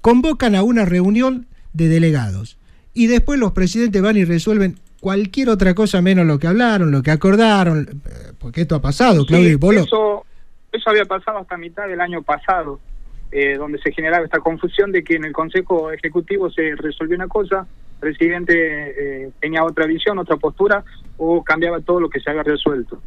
Convocan 0.00 0.54
a 0.54 0.62
una 0.62 0.86
reunión 0.86 1.46
de 1.74 1.88
delegados 1.88 2.58
y 2.94 3.06
después 3.06 3.38
los 3.38 3.52
presidentes 3.52 4.00
van 4.00 4.16
y 4.16 4.24
resuelven 4.24 4.78
cualquier 5.00 5.48
otra 5.48 5.74
cosa 5.74 6.00
menos 6.02 6.26
lo 6.26 6.38
que 6.38 6.46
hablaron, 6.46 6.90
lo 6.90 7.02
que 7.02 7.10
acordaron, 7.10 7.80
eh, 7.80 8.32
porque 8.38 8.62
esto 8.62 8.76
ha 8.76 8.80
pasado, 8.80 9.24
Claudio 9.24 9.58
Eso, 9.72 10.26
eso 10.70 10.90
había 10.90 11.06
pasado 11.06 11.38
hasta 11.38 11.56
mitad 11.56 11.88
del 11.88 12.00
año 12.00 12.22
pasado, 12.22 12.78
eh, 13.32 13.56
donde 13.56 13.78
se 13.78 13.92
generaba 13.92 14.24
esta 14.24 14.40
confusión 14.40 14.92
de 14.92 15.02
que 15.02 15.16
en 15.16 15.24
el 15.24 15.32
Consejo 15.32 15.90
Ejecutivo 15.90 16.50
se 16.50 16.74
resolvió 16.76 17.16
una 17.16 17.28
cosa, 17.28 17.66
el 17.94 18.00
presidente 18.00 18.54
eh, 19.24 19.30
tenía 19.40 19.64
otra 19.64 19.86
visión, 19.86 20.18
otra 20.18 20.36
postura, 20.36 20.84
o 21.16 21.42
cambiaba 21.42 21.80
todo 21.80 22.00
lo 22.00 22.08
que 22.08 22.20
se 22.20 22.30
había 22.30 22.42
resuelto. 22.42 23.00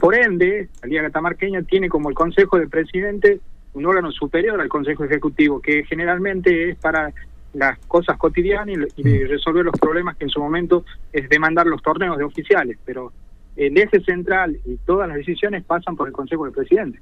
por 0.00 0.14
ende, 0.14 0.68
la 0.82 0.88
Liga 0.88 1.02
Catamarqueña 1.02 1.62
tiene 1.62 1.88
como 1.88 2.08
el 2.08 2.14
Consejo 2.14 2.58
de 2.58 2.68
Presidente 2.68 3.40
un 3.74 3.86
órgano 3.86 4.12
superior 4.12 4.60
al 4.60 4.68
Consejo 4.68 5.04
Ejecutivo, 5.04 5.60
que 5.60 5.84
generalmente 5.84 6.70
es 6.70 6.76
para 6.76 7.12
las 7.54 7.78
cosas 7.86 8.16
cotidianas 8.18 8.76
y, 8.96 9.04
mm. 9.04 9.28
resolver 9.28 9.64
los 9.64 9.78
problemas 9.78 10.16
que 10.16 10.24
en 10.24 10.30
su 10.30 10.40
momento 10.40 10.84
es 11.12 11.28
demandar 11.28 11.66
los 11.66 11.82
torneos 11.82 12.18
de 12.18 12.24
oficiales, 12.24 12.78
pero 12.84 13.12
el 13.56 13.76
eje 13.76 14.00
central 14.00 14.58
y 14.64 14.76
todas 14.86 15.08
las 15.08 15.16
decisiones 15.18 15.62
pasan 15.64 15.96
por 15.96 16.08
el 16.08 16.14
Consejo 16.14 16.44
del 16.44 16.54
Presidente. 16.54 16.98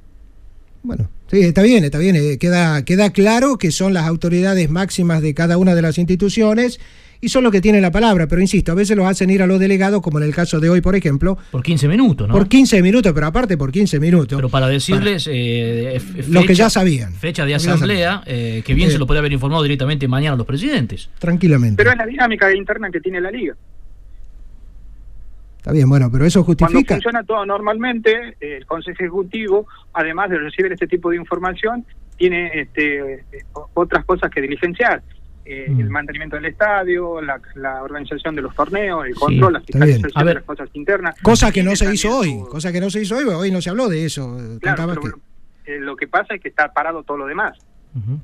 Bueno, 0.82 1.08
sí, 1.26 1.40
está 1.42 1.62
bien, 1.62 1.84
está 1.84 1.98
bien. 1.98 2.16
Eh, 2.16 2.38
queda, 2.38 2.84
queda 2.84 3.10
claro 3.10 3.58
que 3.58 3.70
son 3.70 3.92
las 3.92 4.06
autoridades 4.06 4.70
máximas 4.70 5.22
de 5.22 5.34
cada 5.34 5.58
una 5.58 5.74
de 5.74 5.82
las 5.82 5.98
instituciones 5.98 6.80
y 7.20 7.28
son 7.28 7.44
los 7.44 7.52
que 7.52 7.60
tienen 7.60 7.82
la 7.82 7.90
palabra, 7.90 8.26
pero 8.26 8.40
insisto, 8.40 8.72
a 8.72 8.74
veces 8.74 8.96
los 8.96 9.06
hacen 9.06 9.30
ir 9.30 9.42
a 9.42 9.46
los 9.46 9.60
delegados, 9.60 10.00
como 10.00 10.18
en 10.18 10.24
el 10.24 10.34
caso 10.34 10.58
de 10.58 10.70
hoy, 10.70 10.80
por 10.80 10.96
ejemplo. 10.96 11.36
Por 11.50 11.62
15 11.62 11.88
minutos, 11.88 12.28
¿no? 12.28 12.34
Por 12.34 12.48
15 12.48 12.82
minutos, 12.82 13.12
pero 13.12 13.26
aparte 13.26 13.58
por 13.58 13.70
15 13.70 14.00
minutos. 14.00 14.36
Pero 14.36 14.48
para 14.48 14.68
decirles... 14.68 15.28
Eh, 15.30 16.00
lo 16.28 16.42
que 16.44 16.54
ya 16.54 16.70
sabían. 16.70 17.12
Fecha 17.12 17.44
de 17.44 17.54
asamblea, 17.54 18.22
eh, 18.26 18.62
que 18.64 18.74
bien 18.74 18.90
se 18.90 18.98
lo 18.98 19.06
puede 19.06 19.20
haber 19.20 19.32
informado 19.32 19.62
directamente 19.62 20.08
mañana 20.08 20.34
a 20.34 20.36
los 20.36 20.46
presidentes. 20.46 21.10
Tranquilamente. 21.18 21.76
Pero 21.76 21.90
es 21.90 21.96
la 21.98 22.06
dinámica 22.06 22.54
interna 22.54 22.90
que 22.90 23.00
tiene 23.00 23.20
la 23.20 23.30
liga. 23.30 23.54
Está 25.58 25.72
bien, 25.72 25.90
bueno, 25.90 26.10
pero 26.10 26.24
eso 26.24 26.42
justifica. 26.42 26.72
Cuando 26.72 26.94
funciona 26.94 27.22
todo 27.22 27.44
normalmente, 27.44 28.34
el 28.40 28.64
Consejo 28.64 28.96
Ejecutivo, 28.98 29.66
además 29.92 30.30
de 30.30 30.38
recibir 30.38 30.72
este 30.72 30.86
tipo 30.86 31.10
de 31.10 31.16
información, 31.16 31.84
tiene 32.16 32.50
este, 32.54 33.24
otras 33.74 34.06
cosas 34.06 34.30
que 34.30 34.40
diligenciar. 34.40 35.02
Eh, 35.44 35.66
el 35.66 35.88
mm. 35.88 35.90
mantenimiento 35.90 36.36
del 36.36 36.46
estadio, 36.46 37.20
la, 37.20 37.82
organización 37.82 38.36
de 38.36 38.42
los 38.42 38.54
torneos, 38.54 39.06
el 39.06 39.14
control, 39.14 39.54
la 39.54 39.60
fiscalización 39.60 40.26
de 40.26 40.34
las 40.34 40.44
cosas 40.44 40.68
internas. 40.74 41.16
Cosa 41.22 41.50
que 41.50 41.62
no 41.62 41.74
se 41.74 41.92
hizo 41.92 42.18
hoy, 42.18 42.40
cosa 42.50 42.70
que 42.72 42.80
no 42.80 42.90
se 42.90 43.02
hizo 43.02 43.16
hoy, 43.16 43.24
hoy 43.24 43.50
no 43.50 43.60
se 43.60 43.70
habló 43.70 43.88
de 43.88 44.04
eso. 44.04 44.36
Claro, 44.60 44.94
eh, 45.64 45.78
lo 45.80 45.96
que 45.96 46.06
pasa 46.06 46.34
es 46.34 46.40
que 46.40 46.48
está 46.48 46.72
parado 46.72 47.02
todo 47.02 47.16
lo 47.16 47.26
demás. 47.26 47.58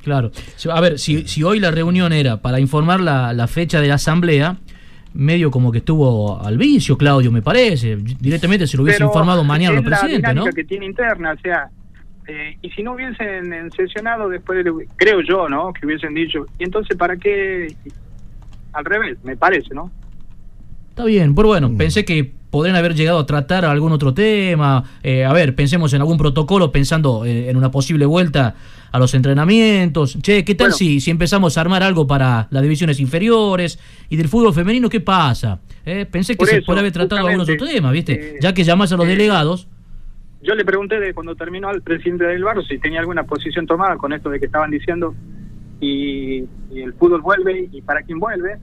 claro. 0.03 0.31
A 0.71 0.81
ver, 0.81 0.99
si, 0.99 1.27
si 1.27 1.43
hoy 1.43 1.59
la 1.59 1.71
reunión 1.71 2.13
era 2.13 2.37
para 2.43 2.61
informar 2.61 3.01
la, 3.01 3.33
la 3.33 3.47
fecha 3.47 3.81
de 3.81 3.89
la 3.89 3.95
asamblea, 3.95 4.59
medio 5.17 5.51
como 5.51 5.73
que 5.73 5.79
estuvo 5.79 6.41
al 6.43 6.59
vicio, 6.59 6.97
Claudio, 6.97 7.33
me 7.33 7.43
parece. 7.43 7.97
Directamente 7.97 8.67
se 8.67 8.77
lo 8.77 8.83
hubiese 8.83 9.03
informado 9.03 9.43
mañana 9.43 9.77
los 9.77 9.85
presidentes, 9.85 10.35
¿no? 10.35 10.45
que 10.45 10.65
tiene 10.65 10.87
interna, 10.87 11.33
o 11.33 11.41
sea, 11.41 11.71
eh, 12.29 12.57
y 12.61 12.71
si 12.71 12.83
no 12.83 12.93
hubiesen 12.93 13.71
sesionado 13.73 14.29
después, 14.29 14.65
creo 14.97 15.21
yo, 15.21 15.49
¿no? 15.49 15.73
Que 15.73 15.87
hubiesen 15.87 16.15
dicho, 16.15 16.47
¿y 16.59 16.65
entonces 16.65 16.97
para 16.97 17.17
qué? 17.17 17.75
Al 18.73 18.85
revés, 18.85 19.17
me 19.23 19.37
parece, 19.37 19.75
¿no? 19.75 19.91
Está 20.91 21.05
bien, 21.05 21.35
pero 21.35 21.49
bueno, 21.49 21.69
mm. 21.69 21.77
pensé 21.77 22.05
que 22.05 22.33
podrían 22.51 22.75
haber 22.75 22.95
llegado 22.95 23.19
a 23.19 23.27
tratar 23.27 23.65
algún 23.65 23.93
otro 23.93 24.13
tema. 24.13 24.83
Eh, 25.03 25.25
a 25.25 25.33
ver, 25.33 25.55
pensemos 25.55 25.93
en 25.93 26.01
algún 26.01 26.19
protocolo 26.19 26.73
pensando 26.73 27.25
eh, 27.25 27.49
en 27.49 27.57
una 27.57 27.71
posible 27.71 28.07
vuelta 28.07 28.57
a 28.91 28.99
los 28.99 29.15
entrenamientos. 29.15 30.19
Che, 30.21 30.45
¿qué 30.45 30.55
tal 30.55 30.73
si, 30.73 31.01
si 31.01 31.11
empezamos 31.11 31.57
a 31.57 31.61
armar 31.61 31.83
algo 31.83 32.07
para 32.07 32.49
las 32.51 32.63
divisiones 32.63 32.99
inferiores 32.99 33.79
y 34.09 34.17
del 34.17 34.29
fútbol 34.29 34.53
femenino? 34.53 34.89
¿Qué 34.89 35.01
pasa? 35.01 35.61
pensé 36.11 36.37
que 36.37 36.47
se 36.47 36.63
podría 36.63 36.81
haber 36.81 36.93
tratado 36.93 37.29
algún 37.29 37.43
otro 37.43 37.57
tema, 37.57 37.93
¿viste? 37.93 38.39
ya 38.41 38.53
que 38.53 38.65
llamas 38.65 38.91
a 38.91 38.97
los 38.97 39.07
delegados 39.07 39.69
yo 40.47 40.55
le 40.55 40.65
pregunté 40.65 41.01
de 41.01 41.13
cuando 41.13 41.35
terminó 41.35 41.69
al 41.69 41.83
presidente 41.83 42.25
del 42.25 42.45
Barro 42.45 42.63
si 42.63 42.79
tenía 42.79 43.01
alguna 43.01 43.25
posición 43.25 43.67
tomada 43.67 43.97
con 43.97 44.13
esto 44.13 44.31
de 44.31 44.39
que 44.39 44.47
estaban 44.47 44.71
diciendo 44.71 45.13
y, 45.81 46.47
el 46.71 46.95
fútbol 46.95 47.21
vuelve 47.21 47.69
y 47.73 47.83
para 47.83 48.03
quién 48.03 48.21
vuelve, 48.21 48.59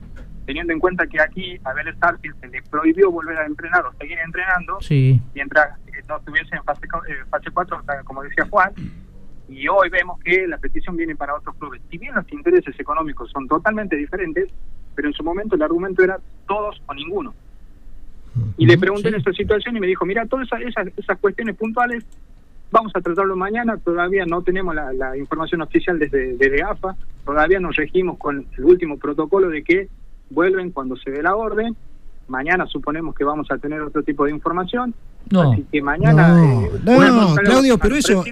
teniendo 0.46 0.72
en 0.72 0.78
cuenta 0.78 1.06
que 1.06 1.20
aquí 1.20 1.58
a 1.62 1.74
Vélez 1.74 1.94
se 2.40 2.48
le 2.48 2.62
prohibió 2.62 3.10
volver 3.10 3.36
a 3.36 3.44
entrenar 3.44 3.84
o 3.84 3.92
seguir 3.98 4.18
entrenando 4.18 4.78
mientras 5.34 5.78
eh, 5.88 6.02
no 6.08 6.16
estuviese 6.16 6.56
en 6.56 6.64
fase, 6.64 6.86
eh, 6.86 7.24
fase 7.28 7.50
4, 7.52 7.82
como 8.04 8.22
decía 8.22 8.46
Juan, 8.48 8.72
y 9.48 9.68
hoy 9.68 9.90
vemos 9.90 10.18
que 10.20 10.46
la 10.46 10.56
petición 10.56 10.96
viene 10.96 11.14
para 11.16 11.34
otros 11.34 11.54
clubes. 11.56 11.82
Si 11.90 11.98
bien 11.98 12.14
los 12.14 12.30
intereses 12.32 12.78
económicos 12.80 13.30
son 13.30 13.46
totalmente 13.46 13.96
diferentes, 13.96 14.48
pero 14.94 15.08
en 15.08 15.14
su 15.14 15.22
momento 15.22 15.54
el 15.54 15.62
argumento 15.62 16.02
era 16.02 16.18
todos 16.46 16.80
o 16.86 16.94
ninguno. 16.94 17.34
Y 18.56 18.66
le 18.66 18.78
pregunté 18.78 19.08
en 19.08 19.16
esa 19.16 19.32
situación 19.32 19.76
y 19.76 19.80
me 19.80 19.86
dijo, 19.86 20.04
mira, 20.04 20.26
todas 20.26 20.48
esas, 20.60 20.88
esas, 20.96 21.18
cuestiones 21.18 21.56
puntuales 21.56 22.04
vamos 22.70 22.92
a 22.94 23.00
tratarlo 23.00 23.36
mañana, 23.36 23.76
todavía 23.78 24.24
no 24.26 24.42
tenemos 24.42 24.74
la, 24.74 25.16
información 25.16 25.62
oficial 25.62 25.98
desde, 25.98 26.36
desde 26.36 26.62
AFA, 26.62 26.96
todavía 27.24 27.60
nos 27.60 27.76
regimos 27.76 28.18
con 28.18 28.46
el 28.58 28.64
último 28.64 28.98
protocolo 28.98 29.48
de 29.48 29.62
que 29.62 29.88
vuelven 30.30 30.72
cuando 30.72 30.96
se 30.96 31.10
dé 31.12 31.22
la 31.22 31.36
orden, 31.36 31.76
mañana 32.28 32.66
suponemos 32.66 33.14
que 33.14 33.24
vamos 33.24 33.50
a 33.50 33.58
tener 33.58 33.80
otro 33.80 34.02
tipo 34.02 34.24
de 34.24 34.32
información. 34.32 34.94
No, 35.30 35.52
Así 35.52 35.64
que 35.72 35.80
mañana. 35.80 36.28
No, 36.84 37.02
eh, 37.02 37.36
Claudio, 37.44 37.78
pero 37.78 37.96
eso. 37.96 38.22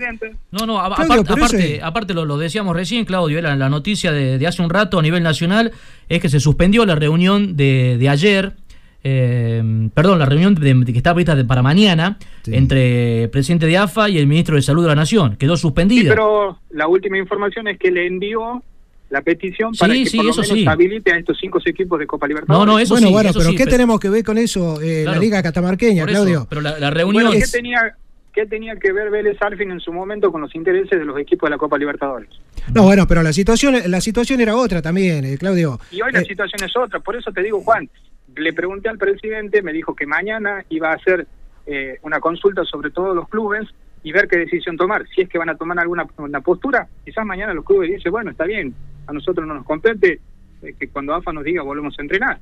No, 0.51 0.67
no, 0.67 0.79
aparte, 0.79 1.81
aparte, 1.83 2.13
lo, 2.13 2.37
decíamos 2.37 2.77
recién, 2.77 3.07
Claudio, 3.07 3.39
era 3.39 3.57
la 3.57 3.71
noticia 3.71 4.13
de, 4.13 4.47
hace 4.47 4.63
un 4.63 4.69
rato 4.69 4.99
a 4.99 5.03
nivel 5.03 5.23
nacional 5.23 5.73
es 6.09 6.21
que 6.21 6.29
se 6.29 6.41
suspendió 6.41 6.85
la 6.85 6.95
reunión 6.95 7.57
de, 7.57 7.97
de 7.99 8.09
ayer 8.11 8.57
eh, 9.05 9.89
perdón, 9.95 10.19
la 10.19 10.27
reunión 10.27 10.55
que 10.55 10.93
está 10.97 11.13
prevista 11.13 11.37
para 11.47 11.63
mañana 11.63 12.19
entre 12.47 13.25
el 13.25 13.31
presidente 13.31 13.67
de 13.67 13.77
AFA 13.77 14.09
y 14.09 14.19
el 14.19 14.27
ministro 14.27 14.57
de 14.57 14.63
Salud 14.63 14.83
de 14.83 14.89
la 14.89 14.95
Nación. 14.95 15.37
Quedó 15.37 15.57
suspendida. 15.57 16.11
pero 16.11 16.59
la 16.71 16.87
última 16.87 17.19
información 17.19 17.69
es 17.69 17.79
que 17.79 17.91
le 17.91 18.07
envió 18.07 18.63
la 19.11 19.21
petición 19.21 19.73
para 19.75 19.93
que 19.93 20.05
por 20.17 20.25
lo 20.25 20.33
menos 20.33 20.67
habilite 20.67 21.13
a 21.13 21.19
estos 21.19 21.37
cinco 21.39 21.61
equipos 21.65 21.99
de 21.99 22.07
Copa 22.07 22.27
Libertadores. 22.27 22.67
No, 22.67 22.73
no, 22.73 22.79
eso 22.79 22.95
bueno, 22.95 23.11
bueno, 23.11 23.31
pero 23.37 23.51
¿qué 23.55 23.67
tenemos 23.67 24.01
que 24.01 24.09
ver 24.09 24.25
con 24.25 24.39
eso, 24.39 24.81
eh, 24.81 25.05
la 25.05 25.19
Liga 25.19 25.43
Catamarqueña, 25.43 26.07
Claudio? 26.07 26.47
pero 26.49 26.63
la, 26.63 26.91
reunión... 26.91 27.31
¿qué, 27.33 27.47
tenía, 27.47 27.95
¿Qué 28.33 28.47
tenía 28.47 28.77
que 28.77 28.91
ver 28.91 29.11
Vélez 29.11 29.37
Arfin 29.43 29.71
en 29.71 29.81
su 29.81 29.93
momento 29.93 30.33
con 30.33 30.41
los 30.41 30.55
intereses 30.55 30.99
de 30.99 31.05
los 31.05 31.19
equipos 31.19 31.49
de 31.49 31.51
la 31.51 31.59
Copa 31.59 31.77
Libertadores? 31.77 32.31
No, 32.73 32.85
bueno, 32.85 33.07
pero 33.07 33.23
la 33.23 33.35
situación, 33.35 33.75
la 33.87 34.01
situación 34.01 34.41
era 34.41 34.57
otra 34.57 34.81
también, 34.81 35.27
eh, 35.27 35.37
Claudio. 35.37 35.79
Y 35.91 36.01
hoy 36.01 36.11
la 36.13 36.21
eh, 36.21 36.25
situación 36.25 36.65
es 36.65 36.75
otra, 36.75 36.99
por 37.01 37.15
eso 37.15 37.31
te 37.33 37.43
digo, 37.43 37.61
Juan, 37.61 37.91
le 38.37 38.53
pregunté 38.53 38.89
al 38.89 38.99
presidente, 38.99 39.63
me 39.63 39.73
dijo 39.73 39.95
que 39.95 40.07
mañana 40.07 40.65
iba 40.69 40.91
a 40.91 40.95
hacer 40.95 41.27
eh, 41.67 41.99
una 42.03 42.21
consulta 42.21 42.65
sobre 42.65 42.91
todos 42.91 43.15
los 43.15 43.29
clubes 43.29 43.69
y 44.03 44.13
ver 44.13 44.29
qué 44.29 44.39
decisión 44.39 44.77
tomar. 44.77 45.07
Si 45.15 45.23
es 45.23 45.29
que 45.29 45.39
van 45.39 45.51
a 45.51 45.57
tomar 45.57 45.79
alguna 45.79 46.07
una 46.17 46.41
postura, 46.41 46.89
quizás 47.05 47.25
mañana 47.25 47.55
los 47.55 47.65
clubes 47.65 47.91
dicen, 47.91 48.11
bueno, 48.11 48.31
está 48.31 48.45
bien, 48.45 48.75
a 49.07 49.13
nosotros 49.13 49.47
no 49.47 49.55
nos 49.55 49.65
compete 49.65 50.21
eh, 50.63 50.75
que 50.79 50.89
cuando 50.89 51.15
AFA 51.15 51.33
nos 51.33 51.45
diga 51.45 51.63
volvemos 51.63 51.95
a 51.99 52.03
entrenar. 52.03 52.39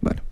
Bueno. 0.00 0.22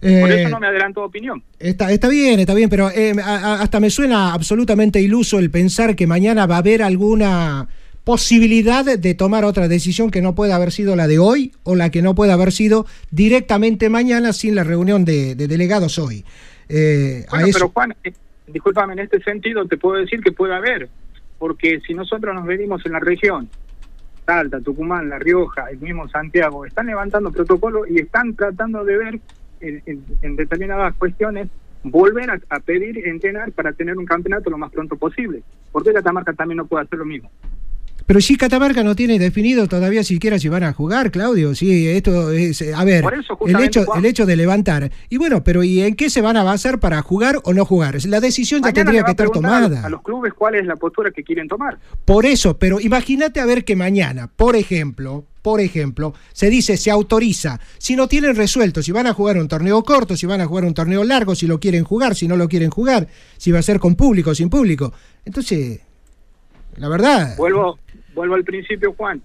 Por 0.00 0.32
eso 0.32 0.48
eh, 0.48 0.50
no 0.50 0.60
me 0.60 0.66
adelanto 0.66 1.04
opinión. 1.04 1.42
Está, 1.58 1.92
está 1.92 2.08
bien, 2.08 2.40
está 2.40 2.54
bien, 2.54 2.70
pero 2.70 2.86
hasta 2.86 3.80
me 3.80 3.90
suena 3.90 4.32
absolutamente 4.32 4.98
iluso 4.98 5.38
el 5.38 5.50
pensar 5.50 5.94
que 5.94 6.06
mañana 6.06 6.46
va 6.46 6.54
a 6.54 6.58
haber 6.60 6.82
alguna 6.82 7.68
posibilidad 8.04 8.84
de 8.84 9.14
tomar 9.14 9.44
otra 9.44 9.68
decisión 9.68 10.10
que 10.10 10.22
no 10.22 10.34
pueda 10.34 10.56
haber 10.56 10.72
sido 10.72 10.96
la 10.96 11.06
de 11.06 11.18
hoy 11.18 11.52
o 11.62 11.74
la 11.74 11.90
que 11.90 12.02
no 12.02 12.14
pueda 12.14 12.34
haber 12.34 12.52
sido 12.52 12.86
directamente 13.10 13.88
mañana 13.88 14.32
sin 14.32 14.54
la 14.54 14.64
reunión 14.64 15.04
de, 15.04 15.34
delegados 15.34 15.98
hoy. 15.98 16.24
Eh, 16.68 17.26
pero 17.52 17.68
Juan, 17.70 17.94
eh, 18.04 18.12
discúlpame, 18.46 18.94
en 18.94 19.00
este 19.00 19.20
sentido 19.22 19.66
te 19.66 19.76
puedo 19.76 20.00
decir 20.00 20.20
que 20.22 20.32
puede 20.32 20.54
haber, 20.54 20.88
porque 21.38 21.80
si 21.86 21.94
nosotros 21.94 22.34
nos 22.34 22.46
venimos 22.46 22.84
en 22.86 22.92
la 22.92 23.00
región, 23.00 23.48
Salta, 24.24 24.60
Tucumán, 24.60 25.08
La 25.08 25.18
Rioja, 25.18 25.66
el 25.70 25.78
mismo 25.78 26.08
Santiago, 26.08 26.64
están 26.64 26.86
levantando 26.86 27.32
protocolos 27.32 27.88
y 27.90 27.98
están 27.98 28.34
tratando 28.34 28.84
de 28.84 28.96
ver 28.96 29.20
en, 29.60 30.36
determinadas 30.36 30.94
cuestiones 30.94 31.48
volver 31.82 32.30
a, 32.30 32.40
a, 32.50 32.60
pedir 32.60 33.06
entrenar 33.06 33.52
para 33.52 33.72
tener 33.72 33.96
un 33.96 34.04
campeonato 34.04 34.50
lo 34.50 34.58
más 34.58 34.70
pronto 34.70 34.96
posible. 34.96 35.42
¿Por 35.72 35.82
qué 35.82 35.92
Catamarca 35.92 36.32
también 36.32 36.58
no 36.58 36.66
puede 36.66 36.84
hacer 36.84 36.98
lo 36.98 37.04
mismo? 37.04 37.30
Pero 38.10 38.20
si 38.20 38.36
Catamarca 38.36 38.82
no 38.82 38.96
tiene 38.96 39.20
definido 39.20 39.68
todavía 39.68 40.02
siquiera 40.02 40.36
si 40.36 40.48
van 40.48 40.64
a 40.64 40.72
jugar, 40.72 41.12
Claudio. 41.12 41.54
Sí, 41.54 41.86
esto 41.86 42.32
es. 42.32 42.60
A 42.74 42.82
ver, 42.82 43.04
el, 43.46 43.60
hecho, 43.62 43.86
el 43.94 44.04
hecho 44.04 44.26
de 44.26 44.34
levantar. 44.34 44.90
Y 45.08 45.16
bueno, 45.16 45.44
pero 45.44 45.62
¿y 45.62 45.80
en 45.82 45.94
qué 45.94 46.10
se 46.10 46.20
van 46.20 46.36
a 46.36 46.42
basar 46.42 46.80
para 46.80 47.00
jugar 47.02 47.38
o 47.44 47.54
no 47.54 47.64
jugar? 47.64 48.04
La 48.06 48.18
decisión 48.18 48.64
ya 48.64 48.72
tendría 48.72 49.04
que 49.04 49.12
estar 49.12 49.30
tomada. 49.30 49.86
A 49.86 49.88
los 49.88 50.02
clubes, 50.02 50.34
¿cuál 50.34 50.56
es 50.56 50.66
la 50.66 50.74
postura 50.74 51.12
que 51.12 51.22
quieren 51.22 51.46
tomar? 51.46 51.78
Por 52.04 52.26
eso, 52.26 52.58
pero 52.58 52.80
imagínate 52.80 53.38
a 53.38 53.46
ver 53.46 53.64
que 53.64 53.76
mañana, 53.76 54.26
por 54.26 54.56
ejemplo, 54.56 55.26
por 55.40 55.60
ejemplo, 55.60 56.12
se 56.32 56.50
dice, 56.50 56.76
se 56.78 56.90
autoriza, 56.90 57.60
si 57.78 57.94
no 57.94 58.08
tienen 58.08 58.34
resuelto, 58.34 58.82
si 58.82 58.90
van 58.90 59.06
a 59.06 59.14
jugar 59.14 59.38
un 59.38 59.46
torneo 59.46 59.84
corto, 59.84 60.16
si 60.16 60.26
van 60.26 60.40
a 60.40 60.46
jugar 60.46 60.64
un 60.64 60.74
torneo 60.74 61.04
largo, 61.04 61.36
si 61.36 61.46
lo 61.46 61.60
quieren 61.60 61.84
jugar, 61.84 62.16
si 62.16 62.26
no 62.26 62.34
lo 62.34 62.48
quieren 62.48 62.70
jugar, 62.70 63.06
si 63.36 63.52
va 63.52 63.60
a 63.60 63.62
ser 63.62 63.78
con 63.78 63.94
público 63.94 64.30
o 64.30 64.34
sin 64.34 64.50
público. 64.50 64.92
Entonces, 65.24 65.82
la 66.76 66.88
verdad. 66.88 67.36
Vuelvo, 67.36 67.78
vuelvo 68.14 68.34
al 68.34 68.44
principio, 68.44 68.92
Juan. 68.96 69.22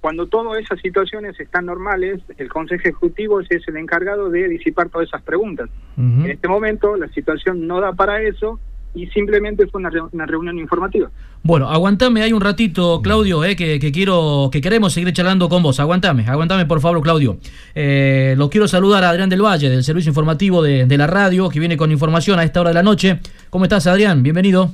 Cuando 0.00 0.26
todas 0.26 0.62
esas 0.62 0.80
situaciones 0.80 1.38
están 1.40 1.66
normales, 1.66 2.20
el 2.36 2.48
Consejo 2.48 2.82
Ejecutivo 2.82 3.40
es 3.40 3.48
el 3.66 3.76
encargado 3.76 4.30
de 4.30 4.48
disipar 4.48 4.88
todas 4.90 5.08
esas 5.08 5.22
preguntas. 5.22 5.68
En 5.96 6.26
este 6.26 6.46
momento 6.46 6.96
la 6.96 7.08
situación 7.08 7.66
no 7.66 7.80
da 7.80 7.92
para 7.92 8.22
eso 8.22 8.60
y 8.94 9.06
simplemente 9.08 9.66
fue 9.66 9.80
una, 9.80 10.26
reunión 10.26 10.58
informativa. 10.58 11.10
Bueno, 11.42 11.68
aguantame 11.68 12.22
hay 12.22 12.32
un 12.32 12.40
ratito, 12.40 13.00
Claudio, 13.02 13.44
eh, 13.44 13.56
que, 13.56 13.78
quiero, 13.92 14.50
que 14.52 14.60
queremos 14.60 14.92
seguir 14.92 15.12
charlando 15.12 15.48
con 15.48 15.62
vos. 15.62 15.80
Aguantame, 15.80 16.24
aguantame 16.26 16.66
por 16.66 16.80
favor, 16.80 17.02
Claudio. 17.02 17.38
Eh, 17.74 18.34
lo 18.38 18.50
quiero 18.50 18.68
saludar 18.68 19.04
a 19.04 19.10
Adrián 19.10 19.28
del 19.28 19.42
Valle, 19.42 19.68
del 19.68 19.84
Servicio 19.84 20.10
Informativo 20.10 20.62
de, 20.62 20.86
de 20.86 20.96
la 20.96 21.06
radio, 21.06 21.48
que 21.48 21.58
viene 21.58 21.76
con 21.76 21.90
información 21.90 22.38
a 22.38 22.44
esta 22.44 22.60
hora 22.60 22.70
de 22.70 22.74
la 22.74 22.82
noche. 22.82 23.20
¿Cómo 23.50 23.64
estás, 23.64 23.86
Adrián? 23.86 24.22
Bienvenido. 24.22 24.72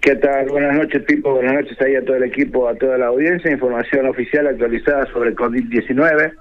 ¿Qué 0.00 0.16
tal? 0.16 0.46
Buenas 0.48 0.76
noches, 0.76 1.02
Pipo. 1.02 1.34
Buenas 1.34 1.52
noches 1.52 1.78
ahí 1.82 1.94
a 1.94 2.02
todo 2.02 2.16
el 2.16 2.22
equipo, 2.22 2.66
a 2.66 2.74
toda 2.74 2.96
la 2.96 3.08
audiencia. 3.08 3.50
Información 3.50 4.06
oficial 4.06 4.46
actualizada 4.46 5.04
sobre 5.12 5.34
COVID-19. 5.34 6.32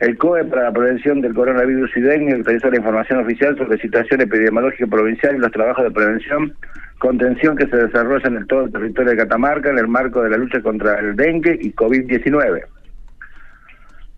El 0.00 0.18
COE 0.18 0.44
para 0.44 0.64
la 0.64 0.72
prevención 0.72 1.22
del 1.22 1.32
coronavirus 1.32 1.90
y 1.96 2.02
dengue 2.02 2.34
actualizó 2.34 2.70
la 2.70 2.76
información 2.76 3.20
oficial 3.20 3.56
sobre 3.56 3.80
situación 3.80 4.20
epidemiológica 4.20 4.86
provincial 4.86 5.34
y 5.34 5.38
los 5.38 5.50
trabajos 5.50 5.84
de 5.84 5.90
prevención 5.90 6.54
contención 6.98 7.56
que 7.56 7.66
se 7.68 7.76
desarrolla 7.76 8.28
en 8.28 8.46
todo 8.46 8.64
el 8.64 8.72
territorio 8.72 9.12
de 9.12 9.16
Catamarca 9.16 9.70
en 9.70 9.78
el 9.78 9.88
marco 9.88 10.22
de 10.22 10.30
la 10.30 10.36
lucha 10.36 10.60
contra 10.60 11.00
el 11.00 11.16
dengue 11.16 11.58
y 11.60 11.72
COVID-19. 11.72 12.62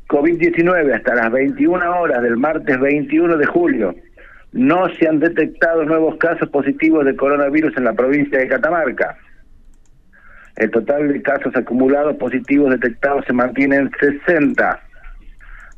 COVID-19 0.09 0.93
hasta 0.97 1.15
las 1.15 1.31
21 1.31 2.01
horas 2.01 2.23
del 2.23 2.37
martes 2.37 2.81
21 2.81 3.37
de 3.37 3.47
julio. 3.47 3.95
No 4.53 4.89
se 4.95 5.09
han 5.09 5.21
detectado 5.21 5.85
nuevos 5.85 6.17
casos 6.17 6.49
positivos 6.49 7.05
de 7.05 7.15
coronavirus 7.15 7.77
en 7.77 7.85
la 7.85 7.93
provincia 7.93 8.39
de 8.39 8.49
Catamarca. 8.49 9.17
El 10.57 10.71
total 10.71 11.13
de 11.13 11.23
casos 11.23 11.55
acumulados 11.55 12.17
positivos 12.17 12.71
detectados 12.71 13.25
se 13.27 13.33
mantiene 13.33 13.77
en 13.77 13.91
60. 13.99 14.81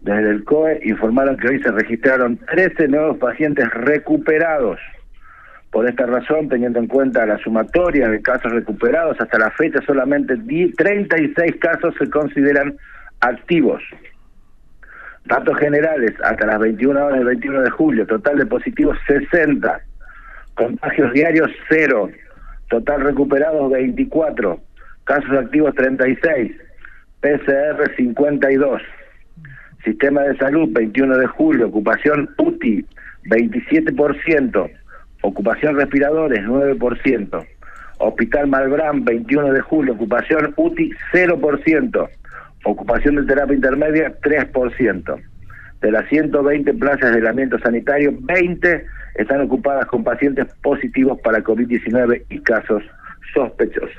Desde 0.00 0.30
el 0.30 0.44
COE 0.44 0.80
informaron 0.84 1.36
que 1.36 1.48
hoy 1.48 1.62
se 1.62 1.70
registraron 1.70 2.36
13 2.36 2.88
nuevos 2.88 3.18
pacientes 3.18 3.68
recuperados. 3.70 4.80
Por 5.70 5.88
esta 5.88 6.06
razón, 6.06 6.48
teniendo 6.48 6.80
en 6.80 6.86
cuenta 6.86 7.24
la 7.24 7.38
sumatoria 7.38 8.08
de 8.08 8.20
casos 8.20 8.52
recuperados, 8.52 9.16
hasta 9.20 9.38
la 9.38 9.50
fecha 9.52 9.80
solamente 9.86 10.36
36 10.36 11.56
casos 11.60 11.94
se 11.98 12.10
consideran 12.10 12.76
activos. 13.20 13.82
Datos 15.24 15.56
generales, 15.58 16.12
hasta 16.24 16.46
las 16.46 16.58
21 16.58 17.04
horas 17.04 17.18
del 17.18 17.26
21 17.26 17.62
de 17.62 17.70
julio, 17.70 18.06
total 18.06 18.38
de 18.38 18.46
positivos 18.46 18.98
60, 19.06 19.80
contagios 20.54 21.12
diarios 21.12 21.50
0, 21.68 22.10
total 22.68 23.02
recuperados 23.02 23.70
24, 23.70 24.60
casos 25.04 25.30
activos 25.30 25.74
36, 25.76 26.52
PCR 27.20 27.94
52, 27.96 28.82
sistema 29.84 30.22
de 30.22 30.36
salud 30.38 30.68
21 30.72 31.18
de 31.18 31.26
julio, 31.26 31.68
ocupación 31.68 32.28
UTI 32.38 32.84
27%, 33.24 34.70
ocupación 35.22 35.76
respiradores 35.76 36.40
9%, 36.44 37.46
Hospital 37.98 38.48
Malbrán 38.48 39.04
21 39.04 39.52
de 39.52 39.60
julio, 39.60 39.92
ocupación 39.94 40.52
UTI 40.56 40.90
0%, 41.12 42.08
ocupación 42.64 43.16
de 43.16 43.24
terapia 43.24 43.54
intermedia 43.54 44.20
3%. 44.20 45.22
De 45.80 45.90
las 45.90 46.08
120 46.08 46.74
plazas 46.74 47.10
de 47.10 47.16
aislamiento 47.16 47.58
sanitario, 47.58 48.14
20 48.20 48.86
están 49.16 49.40
ocupadas 49.40 49.86
con 49.86 50.04
pacientes 50.04 50.46
positivos 50.62 51.18
para 51.20 51.42
COVID-19 51.42 52.24
y 52.30 52.38
casos 52.40 52.82
sospechosos. 53.34 53.90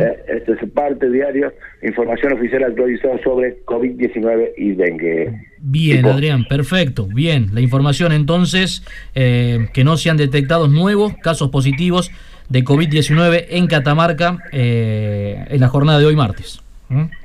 Eh, 0.00 0.24
este 0.28 0.52
es 0.52 0.70
parte 0.72 1.10
diario, 1.10 1.52
información 1.82 2.32
oficial 2.32 2.64
actualizada 2.64 3.22
sobre 3.22 3.62
COVID-19 3.64 4.50
y 4.56 4.72
dengue. 4.72 5.46
Bien, 5.58 6.06
Adrián, 6.06 6.44
perfecto. 6.44 7.06
Bien, 7.06 7.48
la 7.52 7.60
información 7.60 8.12
entonces, 8.12 8.82
eh, 9.14 9.68
que 9.72 9.84
no 9.84 9.96
se 9.96 10.10
han 10.10 10.16
detectado 10.16 10.68
nuevos 10.68 11.14
casos 11.18 11.50
positivos 11.50 12.10
de 12.48 12.64
COVID-19 12.64 13.46
en 13.50 13.66
Catamarca 13.66 14.38
eh, 14.52 15.44
en 15.48 15.60
la 15.60 15.68
jornada 15.68 15.98
de 15.98 16.06
hoy 16.06 16.16
martes. 16.16 16.62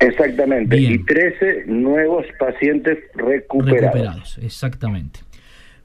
Exactamente, 0.00 0.76
y 0.76 0.98
13 1.04 1.64
nuevos 1.66 2.26
pacientes 2.38 2.98
recuperados. 3.14 3.80
Recuperados, 3.80 4.38
exactamente. 4.42 5.20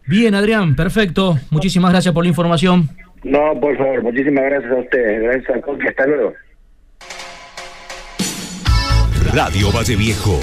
Bien, 0.06 0.36
Adrián, 0.36 0.76
perfecto. 0.76 1.38
Muchísimas 1.50 1.92
gracias 1.92 2.14
por 2.14 2.24
la 2.24 2.30
información. 2.30 2.90
No, 3.24 3.60
por 3.60 3.78
favor, 3.78 4.04
muchísimas 4.04 4.44
gracias 4.44 4.72
a 4.72 4.76
ustedes. 4.76 5.24
Gracias 5.24 5.58
a 5.58 5.62
Coque, 5.62 5.88
hasta 5.88 6.08
luego. 6.08 6.34
Radio 9.34 9.72
Valle 9.72 9.96
Viejo 9.96 10.40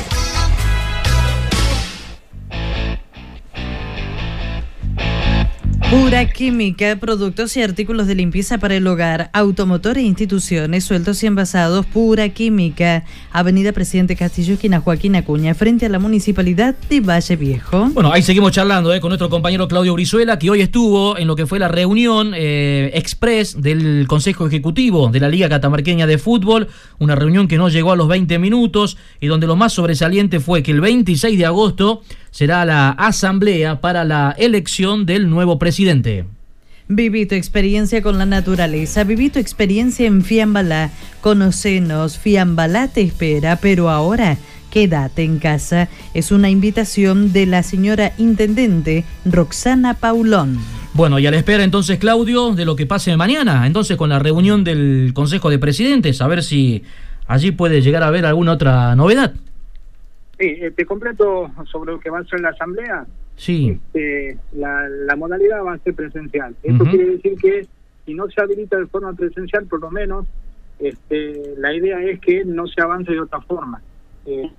Pura 5.91 6.31
Química, 6.31 6.95
productos 7.01 7.57
y 7.57 7.63
artículos 7.63 8.07
de 8.07 8.15
limpieza 8.15 8.59
para 8.59 8.77
el 8.77 8.87
hogar, 8.87 9.29
automotor 9.33 9.99
e 9.99 10.03
instituciones, 10.03 10.85
sueltos 10.85 11.21
y 11.25 11.27
envasados. 11.27 11.85
Pura 11.85 12.29
Química, 12.29 13.05
Avenida 13.33 13.73
Presidente 13.73 14.15
Castillo, 14.15 14.55
esquina 14.55 14.81
Joaquín 14.81 15.17
Acuña, 15.17 15.53
frente 15.53 15.87
a 15.87 15.89
la 15.89 15.99
Municipalidad 15.99 16.77
de 16.89 17.01
Valle 17.01 17.35
Viejo. 17.35 17.89
Bueno, 17.93 18.13
ahí 18.13 18.23
seguimos 18.23 18.53
charlando 18.53 18.95
eh, 18.95 19.01
con 19.01 19.09
nuestro 19.09 19.29
compañero 19.29 19.67
Claudio 19.67 19.95
Brizuela, 19.95 20.39
que 20.39 20.49
hoy 20.49 20.61
estuvo 20.61 21.19
en 21.19 21.27
lo 21.27 21.35
que 21.35 21.47
fue 21.47 21.59
la 21.59 21.67
reunión 21.67 22.35
eh, 22.37 22.93
express 22.95 23.61
del 23.61 24.07
Consejo 24.07 24.47
Ejecutivo 24.47 25.09
de 25.09 25.19
la 25.19 25.29
Liga 25.29 25.49
Catamarqueña 25.49 26.07
de 26.07 26.19
Fútbol, 26.19 26.69
una 27.01 27.17
reunión 27.17 27.49
que 27.49 27.57
no 27.57 27.69
llegó 27.69 27.91
a 27.91 27.97
los 27.97 28.07
20 28.07 28.39
minutos 28.39 28.97
y 29.21 29.27
donde 29.27 29.49
lo 29.49 29.57
más 29.57 29.73
sobresaliente 29.73 30.39
fue 30.39 30.63
que 30.63 30.71
el 30.71 30.81
26 30.81 31.37
de 31.37 31.47
agosto 31.47 32.03
será 32.31 32.65
la 32.65 32.91
asamblea 32.91 33.81
para 33.81 34.05
la 34.05 34.35
elección 34.39 35.07
del 35.07 35.29
nuevo 35.31 35.59
presidente. 35.59 36.25
Viví 36.89 37.25
tu 37.27 37.37
experiencia 37.37 38.03
con 38.03 38.19
la 38.19 38.27
naturaleza, 38.27 39.05
viví 39.05 39.31
tu 39.31 39.39
experiencia 39.39 40.07
en 40.07 40.25
Fiambalá. 40.25 40.91
Conocenos, 41.21 42.19
Fiambalá 42.19 42.89
te 42.89 43.03
espera, 43.03 43.57
pero 43.57 43.91
ahora 43.91 44.39
quédate 44.73 45.23
en 45.23 45.39
casa. 45.39 45.89
Es 46.15 46.33
una 46.33 46.51
invitación 46.51 47.33
de 47.33 47.47
la 47.47 47.63
señora 47.63 48.13
intendente 48.19 49.05
Roxana 49.25 49.95
Paulón. 49.95 50.59
Bueno, 50.93 51.21
y 51.21 51.27
a 51.29 51.31
la 51.31 51.37
espera 51.37 51.63
entonces, 51.63 51.99
Claudio, 52.01 52.55
de 52.55 52.65
lo 52.65 52.75
que 52.75 52.87
pase 52.87 53.17
mañana, 53.17 53.67
entonces 53.67 53.97
con 53.97 54.11
la 54.11 54.19
reunión 54.19 54.65
del 54.65 55.13
Consejo 55.15 55.49
de 55.49 55.61
Presidentes, 55.61 56.21
a 56.21 56.27
ver 56.27 56.43
si 56.43 56.83
allí 57.29 57.53
puede 57.53 57.83
llegar 57.83 58.03
a 58.03 58.09
haber 58.09 58.27
alguna 58.27 58.53
otra 58.53 58.97
novedad. 58.97 59.35
Sí, 60.41 60.57
eh, 60.59 60.71
te 60.71 60.87
completo 60.87 61.51
sobre 61.71 61.93
lo 61.93 62.01
que 62.01 62.09
va 62.09 62.21
a 62.21 62.25
ser 62.25 62.41
la 62.41 62.49
asamblea. 62.49 63.07
Sí. 63.37 63.79
Este, 63.79 64.39
la, 64.53 65.15
modalidad 65.15 65.63
va 65.63 65.75
a 65.75 65.79
ser 65.81 65.93
presencial. 65.93 66.57
Esto 66.63 66.85
quiere 66.85 67.11
decir 67.11 67.37
que 67.39 67.67
si 68.07 68.15
no 68.15 68.27
se 68.31 68.41
habilita 68.41 68.79
de 68.79 68.87
forma 68.87 69.13
presencial, 69.13 69.67
por 69.67 69.81
lo 69.81 69.91
menos 69.91 70.27
este, 70.79 71.57
la 71.59 71.75
idea 71.75 72.03
es 72.05 72.21
que 72.21 72.43
no 72.47 72.67
se 72.67 72.81
avance 72.81 73.13
de 73.13 73.21
otra 73.21 73.43
forma. 73.43 73.83
Eh, 74.25 74.51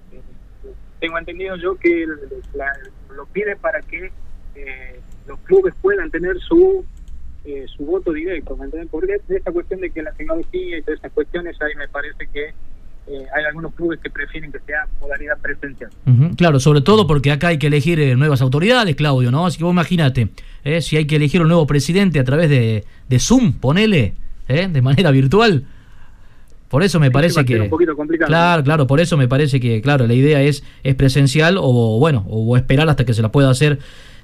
tengo 0.99 1.17
entendido 1.17 1.55
yo 1.55 1.73
que 1.73 2.05
lo 3.15 3.25
pide 3.33 3.55
para 3.55 3.81
que 3.81 4.11
eh, 4.53 4.99
los 5.27 5.39
clubes 5.39 5.73
puedan 5.81 6.11
tener 6.11 6.37
su 6.39 6.85
su 7.75 7.83
voto 7.83 8.13
directo, 8.13 8.55
¿me 8.55 8.67
Porque 8.85 9.19
esta 9.27 9.51
cuestión 9.51 9.81
de 9.81 9.89
que 9.89 10.03
la 10.03 10.11
tecnología 10.11 10.77
y 10.77 10.81
todas 10.83 10.99
esas 10.99 11.11
cuestiones 11.11 11.59
ahí 11.59 11.73
me 11.75 11.87
parece 11.87 12.27
que 12.31 12.53
eh, 13.07 13.25
hay 13.35 13.45
algunos 13.45 13.73
clubes 13.73 13.99
que 13.99 14.09
prefieren 14.09 14.51
que 14.51 14.59
sea 14.59 14.87
modalidad 14.99 15.37
presencial. 15.39 15.89
Claro, 16.37 16.59
sobre 16.59 16.81
todo 16.81 17.07
porque 17.07 17.31
acá 17.31 17.47
hay 17.47 17.57
que 17.57 17.67
elegir 17.67 17.99
eh, 17.99 18.15
nuevas 18.15 18.41
autoridades, 18.41 18.95
Claudio, 18.95 19.31
¿no? 19.31 19.45
Así 19.45 19.57
que 19.57 19.63
vos 19.63 19.73
imagínate, 19.73 20.29
eh, 20.63 20.81
si 20.81 20.97
hay 20.97 21.05
que 21.05 21.15
elegir 21.15 21.41
un 21.41 21.47
nuevo 21.47 21.65
presidente 21.67 22.19
a 22.19 22.23
través 22.23 22.49
de, 22.49 22.85
de 23.09 23.19
Zoom, 23.19 23.53
ponele, 23.53 24.15
de 24.47 24.81
manera 24.81 25.11
virtual. 25.11 25.65
Por 26.67 26.83
eso 26.83 26.99
me 26.99 27.11
parece 27.11 27.43
que... 27.43 27.59
Un 27.59 27.69
poquito 27.69 27.95
complicado, 27.95 28.27
claro, 28.27 28.63
claro, 28.63 28.87
por 28.87 29.01
eso 29.01 29.17
me 29.17 29.27
parece 29.27 29.59
que, 29.59 29.81
claro, 29.81 30.07
la 30.07 30.13
idea 30.13 30.41
es, 30.41 30.63
es 30.83 30.95
presencial 30.95 31.57
o, 31.57 31.99
bueno, 31.99 32.25
o 32.29 32.55
esperar 32.55 32.89
hasta 32.89 33.05
que 33.05 33.13
se 33.13 33.21
la 33.21 33.31
pueda 33.31 33.49
hacer 33.49 33.79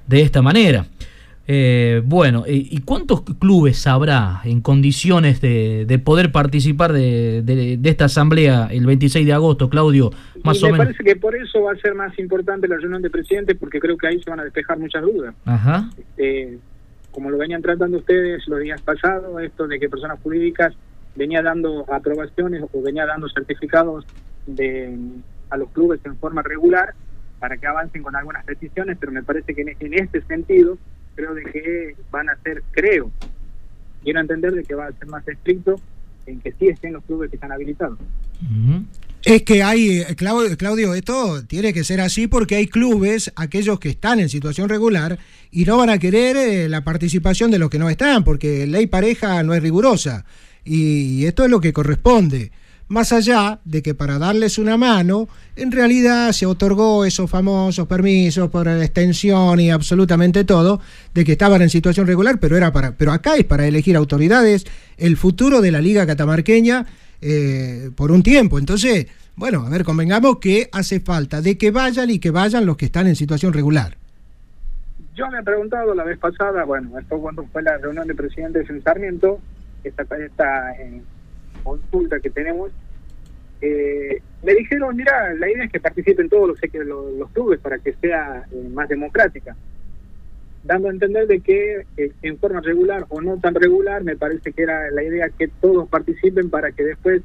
de 0.08 0.22
esta 0.22 0.42
manera. 0.42 0.86
Eh, 1.50 2.02
bueno, 2.04 2.44
¿y 2.46 2.82
cuántos 2.82 3.22
clubes 3.22 3.88
habrá 3.88 4.42
en 4.44 4.60
condiciones 4.62 5.40
de, 5.40 6.02
poder 6.04 6.34
participar 6.34 6.92
de, 6.92 7.80
esta 7.84 8.06
asamblea 8.06 8.68
el 8.70 8.86
26 8.86 9.26
de 9.26 9.32
agosto, 9.32 9.70
Claudio? 9.70 10.12
Más 10.44 10.62
me 10.62 10.78
parece 10.78 11.04
que 11.04 11.16
por 11.16 11.36
eso 11.36 11.64
va 11.64 11.72
a 11.72 11.76
ser 11.78 11.96
más 11.96 12.18
importante 12.20 12.68
la 12.68 12.78
reunión 12.78 13.02
de 13.02 13.10
presidentes, 13.10 13.56
porque 13.58 13.80
creo 13.80 13.98
que 13.98 14.08
ahí 14.08 14.22
se 14.22 14.30
van 14.30 14.42
a 14.42 14.44
despejar 14.44 14.78
muchas 14.78 15.02
dudas. 15.02 15.34
Ajá. 15.46 15.90
Este, 15.98 16.60
como 17.12 17.30
lo 17.32 17.38
venían 17.38 17.62
tratando 17.62 17.98
ustedes 17.98 18.46
los 18.48 18.60
días 18.60 18.82
pasados, 18.82 19.42
esto 19.42 19.68
de 19.68 19.80
que 19.80 19.90
personas 19.90 20.20
jurídicas 20.22 20.74
venía 21.16 21.42
dando 21.42 21.86
aprobaciones 21.92 22.64
o 22.74 22.82
venía 22.82 23.06
dando 23.06 23.30
certificados 23.30 24.06
de 24.46 24.98
a 25.50 25.58
los 25.58 25.70
clubes 25.70 26.02
en 26.04 26.18
forma 26.18 26.42
regular 26.42 26.94
para 27.40 27.56
que 27.58 27.66
avancen 27.68 28.04
con 28.04 28.16
algunas 28.18 28.44
peticiones, 28.46 28.98
pero 29.00 29.14
me 29.14 29.24
parece 29.24 29.56
que 29.56 29.62
en 29.62 29.94
este 29.94 30.22
sentido 30.24 30.78
creo 31.18 31.34
de 31.34 31.44
que 31.44 31.96
van 32.12 32.30
a 32.30 32.38
ser, 32.44 32.64
creo, 32.72 33.12
quiero 34.04 34.22
entender 34.22 34.54
de 34.54 34.64
que 34.64 34.76
va 34.76 34.88
a 34.88 34.92
ser 34.94 35.08
más 35.08 35.28
estricto 35.28 35.76
en 36.28 36.40
que 36.40 36.54
sí 36.54 36.68
estén 36.68 36.94
los 36.94 37.04
clubes 37.04 37.30
que 37.30 37.38
están 37.38 37.52
habilitados. 37.52 37.98
Es 39.24 39.42
que 39.44 39.64
hay, 39.64 40.02
eh, 40.02 40.16
Claudio, 40.16 40.94
esto 40.94 41.44
tiene 41.46 41.74
que 41.74 41.84
ser 41.84 42.00
así 42.00 42.28
porque 42.28 42.56
hay 42.56 42.68
clubes, 42.68 43.32
aquellos 43.36 43.80
que 43.80 43.90
están 43.90 44.20
en 44.20 44.30
situación 44.30 44.70
regular, 44.70 45.18
y 45.52 45.66
no 45.66 45.78
van 45.78 45.90
a 45.90 45.98
querer 45.98 46.38
eh, 46.38 46.70
la 46.70 46.84
participación 46.84 47.50
de 47.50 47.60
los 47.60 47.70
que 47.70 47.80
no 47.80 47.90
están, 47.90 48.24
porque 48.24 48.68
ley 48.68 48.86
pareja 48.88 49.42
no 49.44 49.54
es 49.54 49.62
rigurosa. 49.62 50.26
y 50.64 51.26
esto 51.26 51.46
es 51.46 51.50
lo 51.50 51.62
que 51.62 51.74
corresponde 51.74 52.52
más 52.90 53.12
allá 53.12 53.60
de 53.66 53.82
que 53.82 53.94
para 53.94 54.18
darles 54.18 54.58
una 54.58 54.78
mano, 54.78 55.28
en 55.56 55.72
realidad 55.72 56.32
se 56.32 56.46
otorgó 56.46 57.06
esos 57.06 57.30
famosos 57.30 57.88
permisos 57.88 58.50
por 58.50 58.68
extensión 58.68 59.60
y 59.60 59.72
absolutamente 59.72 60.44
todo, 60.44 60.80
de 61.14 61.26
que 61.26 61.34
estaban 61.34 61.62
en 61.62 61.70
situación 61.70 62.08
regular, 62.08 62.40
pero 62.40 62.56
era 62.56 62.72
para, 62.72 62.94
pero 62.94 63.12
acá 63.12 63.36
es 63.36 63.46
para 63.46 63.68
elegir 63.68 63.96
autoridades, 63.96 64.66
el 64.98 65.18
futuro 65.18 65.62
de 65.62 65.72
la 65.72 65.82
Liga 65.82 66.06
Catamarqueña 66.06 66.86
eh, 67.22 67.90
por 67.96 68.12
un 68.12 68.24
tiempo. 68.24 68.60
Entonces, 68.60 69.08
bueno, 69.36 69.66
a 69.66 69.70
ver, 69.70 69.84
convengamos 69.84 70.40
que 70.40 70.70
hace 70.72 71.00
falta 71.00 71.42
de 71.42 71.58
que 71.58 71.72
vayan 71.72 72.10
y 72.10 72.20
que 72.20 72.32
vayan 72.32 72.66
los 72.66 72.78
que 72.78 72.86
están 72.86 73.08
en 73.08 73.16
situación 73.16 73.54
regular. 73.54 73.98
Yo 75.16 75.28
me 75.30 75.40
he 75.40 75.44
preguntado 75.44 75.96
la 75.96 76.04
vez 76.04 76.20
pasada, 76.20 76.64
bueno, 76.64 76.98
esto 77.00 77.20
cuando 77.20 77.44
fue 77.48 77.64
la 77.64 77.78
reunión 77.78 78.08
de 78.08 78.14
presidentes 78.14 78.70
en 78.70 78.84
Sarmiento, 78.84 79.40
esta, 79.84 80.04
esta 80.04 80.74
consulta 81.68 82.20
que 82.20 82.30
tenemos, 82.30 82.72
eh, 83.62 84.22
me 84.44 84.54
dijeron, 84.54 84.96
mira, 84.96 85.34
la 85.34 85.50
idea 85.50 85.66
es 85.66 85.72
que 85.72 85.80
participen 85.80 86.30
todos 86.30 86.48
los, 86.48 86.60
los, 87.18 87.30
clubes 87.32 87.60
para 87.60 87.78
que 87.80 87.94
sea 87.94 88.46
eh, 88.52 88.70
más 88.72 88.88
democrática, 88.88 89.56
dando 90.64 90.88
a 90.88 90.92
entender 90.92 91.28
de 91.28 91.42
que 91.42 91.86
eh, 91.98 92.12
en 92.22 92.38
forma 92.38 92.62
regular 92.62 93.06
o 93.10 93.20
no 93.20 93.38
tan 93.38 93.56
regular, 93.56 94.04
me 94.04 94.16
parece 94.16 94.54
que 94.54 94.64
era 94.64 94.90
la 94.92 95.04
idea 95.04 95.30
que 95.30 95.48
todos 95.48 95.90
participen 95.90 96.50
para 96.50 96.72
que 96.72 96.84
después 96.84 97.22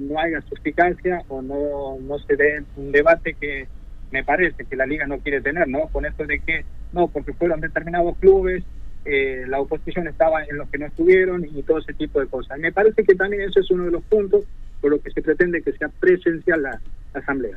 no 0.00 0.18
haya 0.18 0.40
suspicacia 0.42 1.22
o 1.28 1.42
no, 1.42 1.98
no 2.00 2.18
se 2.20 2.36
dé 2.36 2.62
un 2.76 2.90
debate 2.90 3.34
que 3.38 3.66
me 4.10 4.24
parece 4.24 4.64
que 4.64 4.76
la 4.76 4.86
liga 4.86 5.06
no 5.06 5.18
quiere 5.18 5.42
tener, 5.42 5.68
¿no? 5.68 5.88
Con 5.88 6.06
esto 6.06 6.24
de 6.24 6.38
que, 6.38 6.64
no, 6.92 7.08
porque 7.08 7.34
fueron 7.34 7.60
determinados 7.60 8.16
clubes, 8.16 8.64
la 9.04 9.60
oposición 9.60 10.08
estaba 10.08 10.44
en 10.44 10.56
los 10.56 10.68
que 10.68 10.78
no 10.78 10.86
estuvieron 10.86 11.44
y 11.44 11.62
todo 11.62 11.78
ese 11.78 11.92
tipo 11.92 12.20
de 12.20 12.26
cosas. 12.26 12.58
me 12.58 12.72
parece 12.72 13.04
que 13.04 13.14
también 13.14 13.42
eso 13.42 13.60
es 13.60 13.70
uno 13.70 13.84
de 13.84 13.90
los 13.90 14.02
puntos 14.04 14.44
por 14.80 14.90
lo 14.90 15.00
que 15.00 15.10
se 15.10 15.22
pretende 15.22 15.62
que 15.62 15.72
sea 15.72 15.88
presencial 15.88 16.62
la, 16.62 16.80
asamblea. 17.14 17.56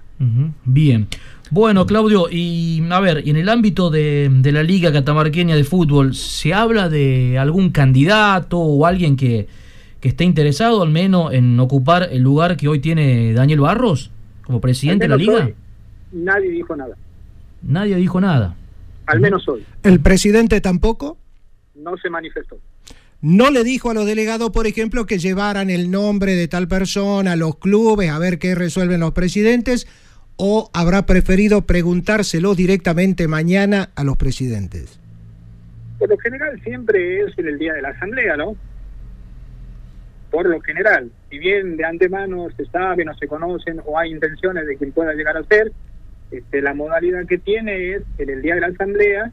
Bien. 0.63 1.07
Bueno, 1.49 1.86
Claudio, 1.86 2.27
y 2.29 2.81
a 2.89 2.99
ver, 2.99 3.23
en 3.27 3.36
el 3.38 3.49
ámbito 3.49 3.89
de, 3.89 4.29
la 4.43 4.63
Liga 4.63 4.93
Catamarqueña 4.93 5.55
de 5.55 5.63
Fútbol, 5.63 6.13
¿se 6.13 6.53
habla 6.53 6.89
de 6.89 7.38
algún 7.38 7.71
candidato 7.71 8.60
o 8.60 8.86
alguien 8.86 9.17
que, 9.17 9.47
que 9.99 10.10
esté 10.10 10.23
interesado 10.25 10.83
al 10.83 10.91
menos 10.91 11.33
en 11.33 11.60
ocupar 11.60 12.07
el 12.12 12.21
lugar 12.21 12.55
que 12.55 12.67
hoy 12.67 12.79
tiene 12.79 13.33
Daniel 13.33 13.62
Barros 13.62 14.12
como 14.43 14.62
presidente 14.62 15.05
de 15.05 15.10
la 15.10 15.17
Liga? 15.17 15.49
nadie 16.12 16.49
dijo 16.51 16.75
nada. 16.75 16.95
Nadie 17.62 17.95
dijo 17.95 18.21
nada. 18.21 18.55
Al 19.05 19.19
menos 19.19 19.47
hoy. 19.49 19.65
¿El 19.83 19.99
presidente 19.99 20.62
tampoco? 20.62 21.17
No 21.77 21.95
se 21.97 22.09
manifestó 22.09 22.59
no 23.21 23.49
le 23.49 23.63
dijo 23.63 23.89
a 23.89 23.93
los 23.93 24.05
delegados, 24.05 24.51
por 24.51 24.67
ejemplo, 24.67 25.05
que 25.05 25.17
llevaran 25.17 25.69
el 25.69 25.89
nombre 25.89 26.35
de 26.35 26.47
tal 26.47 26.67
persona 26.67 27.31
a 27.31 27.35
los 27.35 27.57
clubes 27.57 28.11
a 28.11 28.19
ver 28.19 28.37
qué 28.37 28.53
resuelven 28.53 28.99
los 28.99 29.13
presidentes, 29.13 29.87
o 30.37 30.69
habrá 30.73 31.07
preferido 31.07 31.65
preguntárselo 31.65 32.53
directamente 32.53 33.27
mañana 33.27 33.89
a 33.95 34.03
los 34.03 34.17
presidentes? 34.17 34.99
Por 35.97 36.09
lo 36.09 36.17
general 36.19 36.61
siempre 36.63 37.21
es 37.21 37.37
en 37.39 37.47
el 37.47 37.57
día 37.57 37.73
de 37.73 37.81
la 37.81 37.89
asamblea, 37.89 38.37
¿no? 38.37 38.55
Por 40.29 40.47
lo 40.47 40.61
general, 40.61 41.09
si 41.31 41.39
bien 41.39 41.75
de 41.75 41.85
antemano 41.85 42.49
se 42.55 42.65
sabe, 42.65 43.03
no 43.03 43.15
se 43.15 43.27
conocen 43.27 43.81
o 43.83 43.97
hay 43.97 44.11
intenciones 44.11 44.67
de 44.67 44.77
quien 44.77 44.91
pueda 44.91 45.13
llegar 45.13 45.37
a 45.37 45.43
ser, 45.45 45.71
este, 46.29 46.61
la 46.61 46.75
modalidad 46.75 47.25
que 47.25 47.39
tiene 47.39 47.95
es 47.95 48.03
en 48.19 48.29
el 48.29 48.43
día 48.43 48.53
de 48.53 48.61
la 48.61 48.67
asamblea 48.67 49.31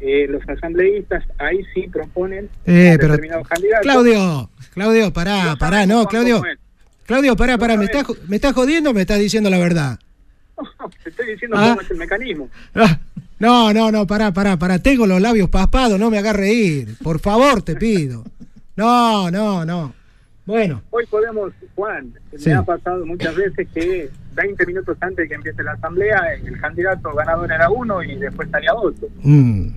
eh, 0.00 0.26
los 0.28 0.42
asambleístas 0.48 1.24
ahí 1.38 1.60
sí 1.74 1.88
proponen 1.92 2.48
eh, 2.64 2.96
determinados 2.98 3.46
candidatos. 3.46 3.82
Claudio, 3.82 4.50
Claudio, 4.72 5.12
pará, 5.12 5.56
pará, 5.58 5.86
no, 5.86 6.06
Claudio. 6.06 6.42
Claudio, 7.06 7.36
pará, 7.36 7.58
pará, 7.58 7.76
¿me 7.76 7.84
estás, 7.86 8.06
¿me 8.28 8.36
estás 8.36 8.54
jodiendo 8.54 8.90
o 8.90 8.94
me 8.94 9.02
estás 9.02 9.18
diciendo 9.18 9.50
la 9.50 9.58
verdad? 9.58 9.98
te 11.02 11.10
estoy 11.10 11.26
diciendo 11.32 11.56
ah. 11.58 11.70
cómo 11.70 11.80
es 11.80 11.90
el 11.90 11.96
mecanismo. 11.96 12.48
Ah, 12.74 12.98
no, 13.38 13.72
no, 13.72 13.90
no, 13.90 14.06
pará, 14.06 14.32
pará, 14.32 14.58
pará, 14.58 14.78
tengo 14.78 15.06
los 15.06 15.20
labios 15.20 15.48
paspados, 15.48 15.98
no 15.98 16.10
me 16.10 16.18
hagas 16.18 16.36
reír, 16.36 16.96
por 17.02 17.20
favor, 17.20 17.62
te 17.62 17.76
pido. 17.76 18.24
No, 18.76 19.30
no, 19.30 19.64
no. 19.64 19.94
Bueno. 20.46 20.82
Hoy 20.90 21.06
podemos, 21.06 21.52
Juan, 21.74 22.12
me 22.44 22.54
ha 22.54 22.62
pasado 22.62 23.04
muchas 23.06 23.34
veces 23.36 23.68
que 23.72 24.10
20 24.34 24.66
minutos 24.66 24.96
antes 25.00 25.16
de 25.18 25.28
que 25.28 25.34
empiece 25.34 25.62
la 25.62 25.72
asamblea, 25.72 26.34
el 26.34 26.60
candidato 26.60 27.14
ganador 27.14 27.52
era 27.52 27.70
uno 27.70 28.02
y 28.02 28.16
después 28.16 28.48
salía 28.50 28.74
otro. 28.74 29.08
Mm. 29.22 29.68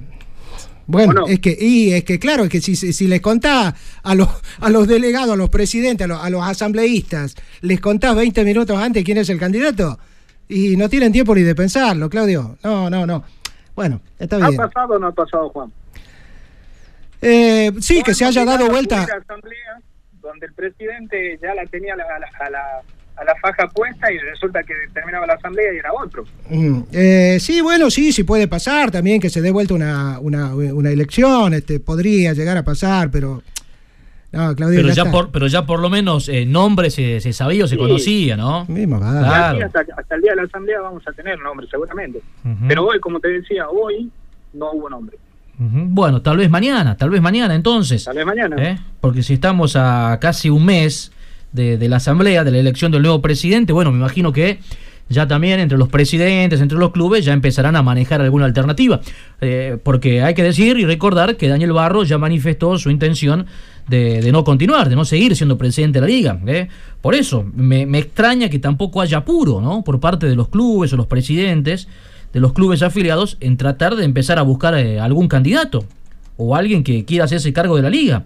Bueno, 0.85 1.25
es 1.27 1.39
que, 1.39 1.57
y 1.59 1.93
es 1.93 2.03
que 2.03 2.19
claro, 2.19 2.43
es 2.43 2.49
que 2.49 2.61
si, 2.61 2.75
si 2.75 3.07
les 3.07 3.21
contás 3.21 3.73
a 4.03 4.15
los, 4.15 4.27
a 4.59 4.69
los 4.69 4.87
delegados, 4.87 5.33
a 5.33 5.35
los 5.35 5.49
presidentes, 5.49 6.09
a 6.09 6.29
los, 6.29 6.43
asambleístas, 6.43 7.35
les 7.61 7.79
contás 7.79 8.15
20 8.15 8.43
minutos 8.43 8.77
antes 8.77 9.03
quién 9.03 9.17
es 9.17 9.29
el 9.29 9.39
candidato, 9.39 9.97
y 10.49 10.75
no 10.75 10.89
tienen 10.89 11.11
tiempo 11.11 11.33
ni 11.35 11.41
de 11.41 11.55
pensarlo, 11.55 12.09
Claudio. 12.09 12.57
No, 12.63 12.89
no, 12.89 13.05
no. 13.05 13.23
Bueno, 13.75 14.01
está 14.19 14.37
bien. 14.37 14.59
¿Ha 14.59 14.67
pasado 14.67 14.95
o 14.95 14.99
no 14.99 15.07
ha 15.07 15.11
pasado, 15.11 15.49
Juan? 15.49 15.71
Eh, 17.21 17.71
sí, 17.79 18.03
que 18.03 18.13
se 18.13 18.25
haya 18.25 18.43
dado 18.43 18.67
vuelta. 18.67 19.03
Asamblea 19.03 19.79
donde 20.21 20.47
el 20.47 20.53
presidente 20.53 21.37
ya 21.41 21.53
la 21.53 21.65
tenía 21.65 21.93
a 21.93 21.97
la 21.97 22.05
a 22.39 22.49
la 22.49 22.81
faja 23.41 23.67
puesta 23.67 24.11
y 24.11 24.17
resulta 24.17 24.63
que 24.63 24.73
terminaba 24.93 25.27
la 25.27 25.33
asamblea 25.33 25.73
y 25.73 25.77
era 25.77 25.91
otro. 25.93 26.23
Mm, 26.49 26.81
eh, 26.91 27.37
sí, 27.39 27.61
bueno, 27.61 27.89
sí, 27.89 28.11
sí 28.11 28.23
puede 28.23 28.47
pasar 28.47 28.89
también 28.89 29.19
que 29.19 29.29
se 29.29 29.41
dé 29.41 29.51
vuelta 29.51 29.73
una, 29.73 30.19
una, 30.19 30.55
una 30.55 30.89
elección, 30.89 31.53
este, 31.53 31.79
podría 31.79 32.33
llegar 32.33 32.57
a 32.57 32.63
pasar, 32.63 33.11
pero... 33.11 33.43
No, 34.31 34.55
Claudio, 34.55 34.81
pero, 34.81 34.93
ya, 34.93 35.11
por, 35.11 35.31
pero 35.31 35.45
ya 35.45 35.63
por 35.63 35.79
lo 35.79 35.91
menos 35.91 36.27
eh, 36.27 36.43
nombre 36.43 36.89
se, 36.89 37.19
se, 37.21 37.33
sabía 37.33 37.65
o 37.65 37.67
se 37.67 37.77
conocía, 37.77 38.35
¿no? 38.35 38.65
Mismo, 38.65 38.97
claro. 38.99 39.63
hasta, 39.63 39.81
hasta, 39.95 40.15
el 40.15 40.21
día 40.21 40.31
de 40.31 40.37
la 40.37 40.43
asamblea 40.43 40.81
vamos 40.81 41.07
a 41.07 41.11
tener 41.11 41.37
nombre, 41.37 41.67
seguramente. 41.69 42.19
Pero 42.67 42.83
hoy, 42.83 42.99
como 42.99 43.19
te 43.19 43.27
decía, 43.27 43.69
hoy 43.69 44.09
no 44.53 44.71
hubo 44.71 44.89
nombre. 44.89 45.17
Bueno, 45.59 46.23
tal 46.23 46.37
vez 46.37 46.49
mañana, 46.49 46.97
tal 46.97 47.11
vez 47.11 47.21
mañana 47.21 47.53
entonces. 47.53 48.05
Tal 48.05 48.15
vez 48.15 48.25
mañana. 48.25 48.55
¿Eh? 48.57 48.79
Porque 48.99 49.21
si 49.21 49.35
estamos 49.35 49.75
a 49.75 50.17
casi 50.19 50.49
un 50.49 50.65
mes 50.65 51.11
de, 51.53 51.87
la 51.87 51.97
Asamblea, 51.97 52.43
de 52.43 52.51
la 52.51 52.57
elección 52.57 52.91
del 52.91 53.03
nuevo 53.03 53.21
presidente, 53.21 53.73
bueno, 53.73 53.91
me 53.91 53.97
imagino 53.97 54.33
que 54.33 54.59
ya 55.09 55.27
también 55.27 55.59
entre 55.59 55.77
los 55.77 55.89
presidentes, 55.89 56.61
entre 56.61 56.77
los 56.77 56.91
clubes, 56.91 57.23
ya 57.23 57.33
empezarán 57.33 57.75
a 57.75 57.83
manejar 57.83 58.21
alguna 58.21 58.45
alternativa. 58.45 59.01
Eh, 59.41 59.77
porque 59.83 60.21
hay 60.23 60.33
que 60.33 60.43
decir 60.43 60.77
y 60.77 60.85
recordar 60.85 61.37
que 61.37 61.47
Daniel 61.47 61.73
Barro 61.73 62.03
ya 62.03 62.17
manifestó 62.17 62.77
su 62.77 62.89
intención 62.89 63.45
de, 63.87 64.31
no 64.31 64.43
continuar, 64.43 64.89
de 64.89 64.95
no 64.95 65.05
seguir 65.05 65.35
siendo 65.35 65.57
presidente 65.57 65.99
de 65.99 66.01
la 66.01 66.07
liga. 66.07 66.39
¿eh? 66.47 66.67
Por 67.01 67.15
eso, 67.15 67.45
me, 67.53 67.83
extraña 67.97 68.49
que 68.49 68.59
tampoco 68.59 69.01
haya 69.01 69.19
apuro 69.19 69.61
¿no? 69.61 69.83
por 69.83 69.99
parte 69.99 70.27
de 70.27 70.35
los 70.35 70.49
clubes 70.49 70.93
o 70.93 70.97
los 70.97 71.07
presidentes 71.07 71.87
de 72.31 72.39
los 72.39 72.53
clubes 72.53 72.81
afiliados 72.81 73.37
en 73.41 73.57
tratar 73.57 73.95
de 73.95 74.05
empezar 74.05 74.39
a 74.39 74.41
buscar 74.41 74.73
eh, 74.75 74.99
algún 74.99 75.27
candidato 75.27 75.85
o 76.37 76.55
alguien 76.55 76.83
que 76.83 77.05
quiera 77.05 77.25
hacerse 77.25 77.53
cargo 77.53 77.75
de 77.75 77.83
la 77.83 77.89
liga. 77.89 78.23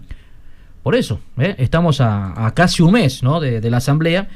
Por 0.88 0.96
eso, 0.96 1.20
¿eh? 1.36 1.54
estamos 1.58 2.00
a, 2.00 2.50
casi 2.56 2.82
un 2.82 2.92
mes 2.92 3.22
¿no? 3.22 3.40
de, 3.40 3.60
la 3.68 3.76
asamblea 3.76 4.26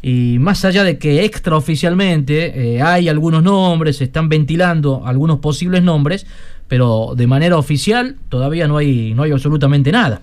y 0.00 0.38
más 0.38 0.64
allá 0.64 0.82
de 0.82 0.96
que 0.96 1.26
extraoficialmente 1.26 2.76
eh, 2.76 2.80
hay 2.80 3.10
algunos 3.10 3.42
nombres, 3.42 3.98
se 3.98 4.04
están 4.04 4.30
ventilando 4.30 5.02
algunos 5.04 5.40
posibles 5.40 5.82
nombres, 5.82 6.26
pero 6.68 7.12
de 7.14 7.26
manera 7.26 7.58
oficial 7.58 8.16
todavía 8.30 8.66
no 8.66 8.78
hay, 8.78 9.12
no 9.12 9.24
hay 9.24 9.32
absolutamente 9.32 9.92
nada. 9.92 10.22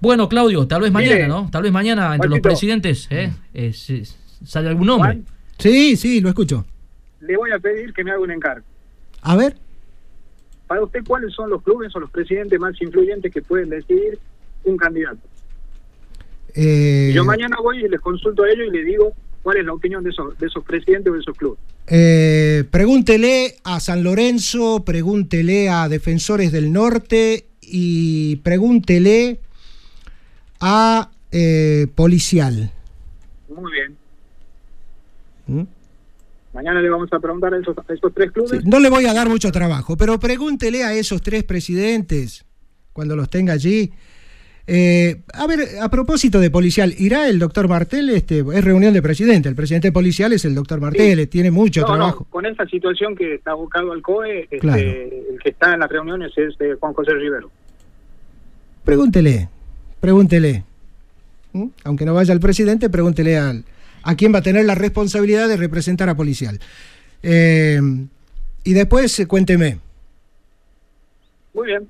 Bueno, 0.00 0.28
Claudio, 0.28 0.66
tal 0.66 0.82
vez 0.82 0.90
mañana, 0.90 1.28
¿no? 1.28 1.50
Tal 1.52 1.62
vez 1.62 1.70
mañana 1.70 2.12
entre 2.12 2.28
los 2.28 2.40
presidentes 2.40 3.06
¿eh? 3.12 3.30
sale 4.44 4.68
algún 4.68 4.88
nombre. 4.88 5.20
Sí, 5.56 5.94
sí, 5.96 6.20
lo 6.20 6.30
escucho. 6.30 6.64
Le 7.20 7.36
voy 7.36 7.52
a 7.52 7.60
pedir 7.60 7.92
que 7.92 8.02
me 8.02 8.10
haga 8.10 8.18
un 8.18 8.32
encargo. 8.32 8.66
A 9.22 9.36
ver. 9.36 9.56
Para 10.66 10.82
usted, 10.82 11.04
¿cuáles 11.06 11.32
son 11.32 11.48
los 11.48 11.62
clubes 11.62 11.94
o 11.94 12.00
los 12.00 12.10
presidentes 12.10 12.58
más 12.58 12.74
influyentes 12.82 13.32
que 13.32 13.40
pueden 13.40 13.70
decidir 13.70 14.18
un 14.66 14.76
candidato. 14.76 15.20
Eh, 16.54 17.12
yo 17.14 17.24
mañana 17.24 17.56
voy 17.62 17.84
y 17.84 17.88
les 17.88 18.00
consulto 18.00 18.42
a 18.44 18.50
ellos 18.50 18.68
y 18.68 18.76
les 18.76 18.86
digo 18.86 19.12
cuál 19.42 19.58
es 19.58 19.64
la 19.64 19.74
opinión 19.74 20.02
de 20.02 20.10
esos, 20.10 20.38
de 20.38 20.46
esos 20.46 20.64
presidentes 20.64 21.10
o 21.10 21.14
de 21.14 21.20
esos 21.20 21.36
clubes. 21.36 21.58
Eh, 21.86 22.64
pregúntele 22.70 23.56
a 23.62 23.78
San 23.78 24.02
Lorenzo, 24.02 24.84
pregúntele 24.84 25.68
a 25.68 25.88
Defensores 25.88 26.50
del 26.50 26.72
Norte 26.72 27.46
y 27.60 28.36
pregúntele 28.36 29.40
a 30.60 31.10
eh, 31.30 31.86
Policial. 31.94 32.72
Muy 33.48 33.72
bien. 33.72 33.96
¿Mm? 35.46 35.62
Mañana 36.54 36.80
le 36.80 36.88
vamos 36.88 37.12
a 37.12 37.20
preguntar 37.20 37.52
a 37.52 37.58
esos, 37.58 37.76
tres 38.14 38.32
clubes. 38.32 38.64
no 38.64 38.80
le 38.80 38.88
voy 38.88 39.04
a 39.04 39.12
dar 39.12 39.28
mucho 39.28 39.52
trabajo, 39.52 39.96
pero 39.98 40.18
pregúntele 40.18 40.84
a 40.84 40.94
esos 40.94 41.20
tres 41.20 41.44
presidentes, 41.44 42.46
cuando 42.94 43.14
los 43.14 43.28
tenga 43.28 43.52
allí, 43.52 43.92
eh, 44.68 45.22
a 45.32 45.46
ver, 45.46 45.60
a 45.80 45.88
propósito 45.88 46.40
de 46.40 46.50
policial, 46.50 46.92
¿irá 46.98 47.28
el 47.28 47.38
doctor 47.38 47.68
Martel? 47.68 48.10
Este, 48.10 48.40
es 48.40 48.64
reunión 48.64 48.92
de 48.92 49.00
presidente, 49.00 49.48
el 49.48 49.54
presidente 49.54 49.92
policial 49.92 50.32
es 50.32 50.44
el 50.44 50.56
doctor 50.56 50.80
Martel, 50.80 51.28
tiene 51.28 51.52
mucho 51.52 51.84
trabajo. 51.84 52.26
con 52.30 52.46
esa 52.46 52.66
situación 52.66 53.14
que 53.14 53.34
está 53.34 53.52
abocado 53.52 53.92
al 53.92 54.02
COE, 54.02 54.48
este, 54.50 55.30
el 55.30 55.38
que 55.40 55.50
está 55.50 55.74
en 55.74 55.80
las 55.80 55.90
reuniones 55.90 56.32
es 56.36 56.54
eh, 56.60 56.74
Juan 56.80 56.94
José 56.94 57.12
Rivero. 57.14 57.50
Pregúntele, 58.84 59.48
pregúntele. 60.00 60.64
¿Mm? 61.52 61.66
Aunque 61.84 62.04
no 62.04 62.14
vaya 62.14 62.32
el 62.32 62.40
presidente, 62.40 62.90
pregúntele 62.90 63.38
al, 63.38 63.64
a 64.02 64.16
quién 64.16 64.34
va 64.34 64.38
a 64.38 64.42
tener 64.42 64.64
la 64.64 64.74
responsabilidad 64.74 65.48
de 65.48 65.56
representar 65.56 66.08
a 66.08 66.16
policial. 66.16 66.58
Eh, 67.22 67.80
y 68.64 68.72
después 68.72 69.24
cuénteme. 69.28 69.78
Muy 71.54 71.66
bien. 71.68 71.88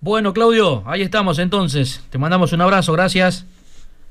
Bueno, 0.00 0.32
Claudio, 0.32 0.84
ahí 0.86 1.02
estamos 1.02 1.40
entonces. 1.40 2.04
Te 2.10 2.18
mandamos 2.18 2.52
un 2.52 2.60
abrazo, 2.60 2.92
gracias. 2.92 3.44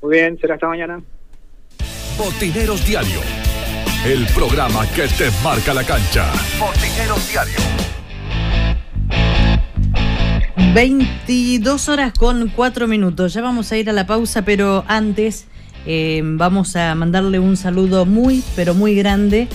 Muy 0.02 0.16
bien, 0.16 0.38
será 0.38 0.54
hasta 0.54 0.68
mañana. 0.68 1.00
Botineros 2.18 2.86
Diario, 2.86 3.20
el 4.04 4.26
programa 4.34 4.86
que 4.94 5.08
te 5.08 5.30
marca 5.42 5.72
la 5.72 5.84
cancha. 5.84 6.30
Botineros 6.58 7.28
Diario. 7.30 7.54
22 10.74 11.88
horas 11.88 12.12
con 12.12 12.48
4 12.48 12.86
minutos. 12.86 13.32
Ya 13.32 13.40
vamos 13.40 13.72
a 13.72 13.78
ir 13.78 13.88
a 13.88 13.94
la 13.94 14.06
pausa, 14.06 14.42
pero 14.42 14.84
antes 14.88 15.46
eh, 15.86 16.20
vamos 16.22 16.76
a 16.76 16.94
mandarle 16.96 17.38
un 17.38 17.56
saludo 17.56 18.04
muy, 18.04 18.44
pero 18.54 18.74
muy 18.74 18.94
grande 18.94 19.48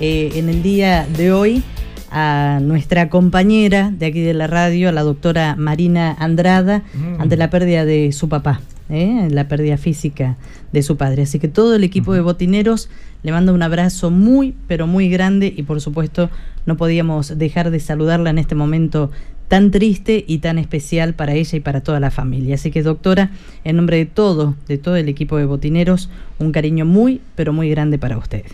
eh, 0.00 0.30
en 0.34 0.48
el 0.48 0.64
día 0.64 1.06
de 1.16 1.32
hoy 1.32 1.62
a 2.10 2.58
nuestra 2.62 3.08
compañera 3.08 3.90
de 3.90 4.06
aquí 4.06 4.20
de 4.20 4.34
la 4.34 4.46
radio, 4.46 4.88
a 4.88 4.92
la 4.92 5.02
doctora 5.02 5.56
Marina 5.56 6.16
Andrada, 6.18 6.82
mm. 6.94 7.20
ante 7.20 7.36
la 7.36 7.50
pérdida 7.50 7.84
de 7.84 8.12
su 8.12 8.28
papá. 8.28 8.60
¿eh? 8.90 9.28
la 9.30 9.48
pérdida 9.48 9.76
física 9.76 10.36
de 10.72 10.82
su 10.82 10.96
padre. 10.96 11.22
Así 11.22 11.38
que 11.38 11.48
todo 11.48 11.74
el 11.74 11.84
equipo 11.84 12.14
de 12.14 12.20
botineros 12.20 12.88
le 13.22 13.32
manda 13.32 13.52
un 13.52 13.62
abrazo 13.62 14.10
muy, 14.10 14.54
pero 14.66 14.86
muy 14.86 15.08
grande 15.08 15.52
y 15.54 15.62
por 15.62 15.80
supuesto 15.80 16.30
no 16.64 16.76
podíamos 16.76 17.38
dejar 17.38 17.70
de 17.70 17.80
saludarla 17.80 18.30
en 18.30 18.38
este 18.38 18.54
momento 18.54 19.10
tan 19.48 19.70
triste 19.70 20.24
y 20.26 20.38
tan 20.38 20.58
especial 20.58 21.14
para 21.14 21.34
ella 21.34 21.56
y 21.56 21.60
para 21.60 21.80
toda 21.80 22.00
la 22.00 22.10
familia. 22.10 22.56
Así 22.56 22.70
que 22.70 22.82
doctora, 22.82 23.30
en 23.64 23.76
nombre 23.76 23.98
de 23.98 24.06
todo, 24.06 24.56
de 24.66 24.78
todo 24.78 24.96
el 24.96 25.08
equipo 25.08 25.36
de 25.36 25.46
botineros, 25.46 26.10
un 26.38 26.52
cariño 26.52 26.84
muy, 26.84 27.20
pero 27.36 27.52
muy 27.52 27.70
grande 27.70 27.98
para 27.98 28.18
usted. 28.18 28.44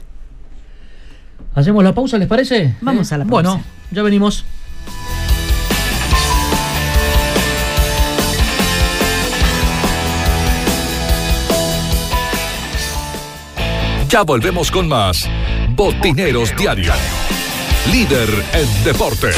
¿Hacemos 1.54 1.84
la 1.84 1.94
pausa, 1.94 2.18
les 2.18 2.28
parece? 2.28 2.74
Vamos 2.80 3.12
a 3.12 3.18
la 3.18 3.24
pausa. 3.24 3.30
Bueno, 3.30 3.64
ya 3.90 4.02
venimos. 4.02 4.44
Ya 14.08 14.22
volvemos 14.22 14.70
con 14.70 14.88
más 14.88 15.26
Botineros 15.74 16.54
Diario. 16.56 16.92
Líder 17.90 18.28
en 18.52 18.84
deportes. 18.84 19.36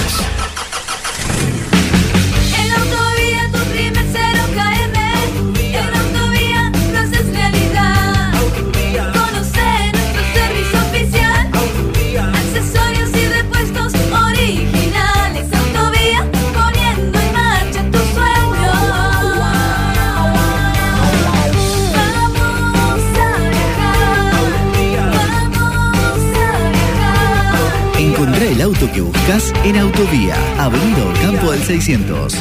Que 28.92 29.00
buscas 29.00 29.52
en 29.64 29.78
Autovía, 29.78 30.34
Avenida 30.58 31.04
Campo 31.22 31.52
del 31.52 31.62
600. 31.62 32.34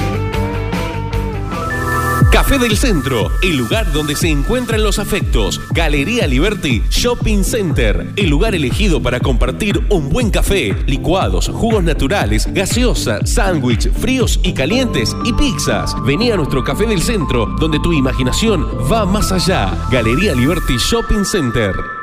Café 2.31 2.57
del 2.57 2.75
Centro, 2.77 3.29
el 3.43 3.57
lugar 3.57 3.91
donde 3.93 4.15
se 4.15 4.27
encuentran 4.27 4.83
los 4.83 4.97
afectos. 4.97 5.61
Galería 5.71 6.25
Liberty 6.25 6.81
Shopping 6.89 7.43
Center, 7.43 8.11
el 8.15 8.29
lugar 8.29 8.55
elegido 8.55 9.01
para 9.01 9.19
compartir 9.19 9.85
un 9.89 10.09
buen 10.09 10.31
café, 10.31 10.75
licuados, 10.87 11.49
jugos 11.49 11.83
naturales, 11.83 12.51
gaseosa, 12.51 13.25
sándwich, 13.25 13.91
fríos 13.91 14.39
y 14.43 14.53
calientes 14.53 15.15
y 15.25 15.33
pizzas. 15.33 15.95
Vení 16.03 16.31
a 16.31 16.37
nuestro 16.37 16.63
Café 16.63 16.87
del 16.87 17.03
Centro, 17.03 17.45
donde 17.59 17.79
tu 17.79 17.93
imaginación 17.93 18.65
va 18.91 19.05
más 19.05 19.31
allá. 19.31 19.71
Galería 19.91 20.33
Liberty 20.33 20.77
Shopping 20.77 21.23
Center. 21.23 22.02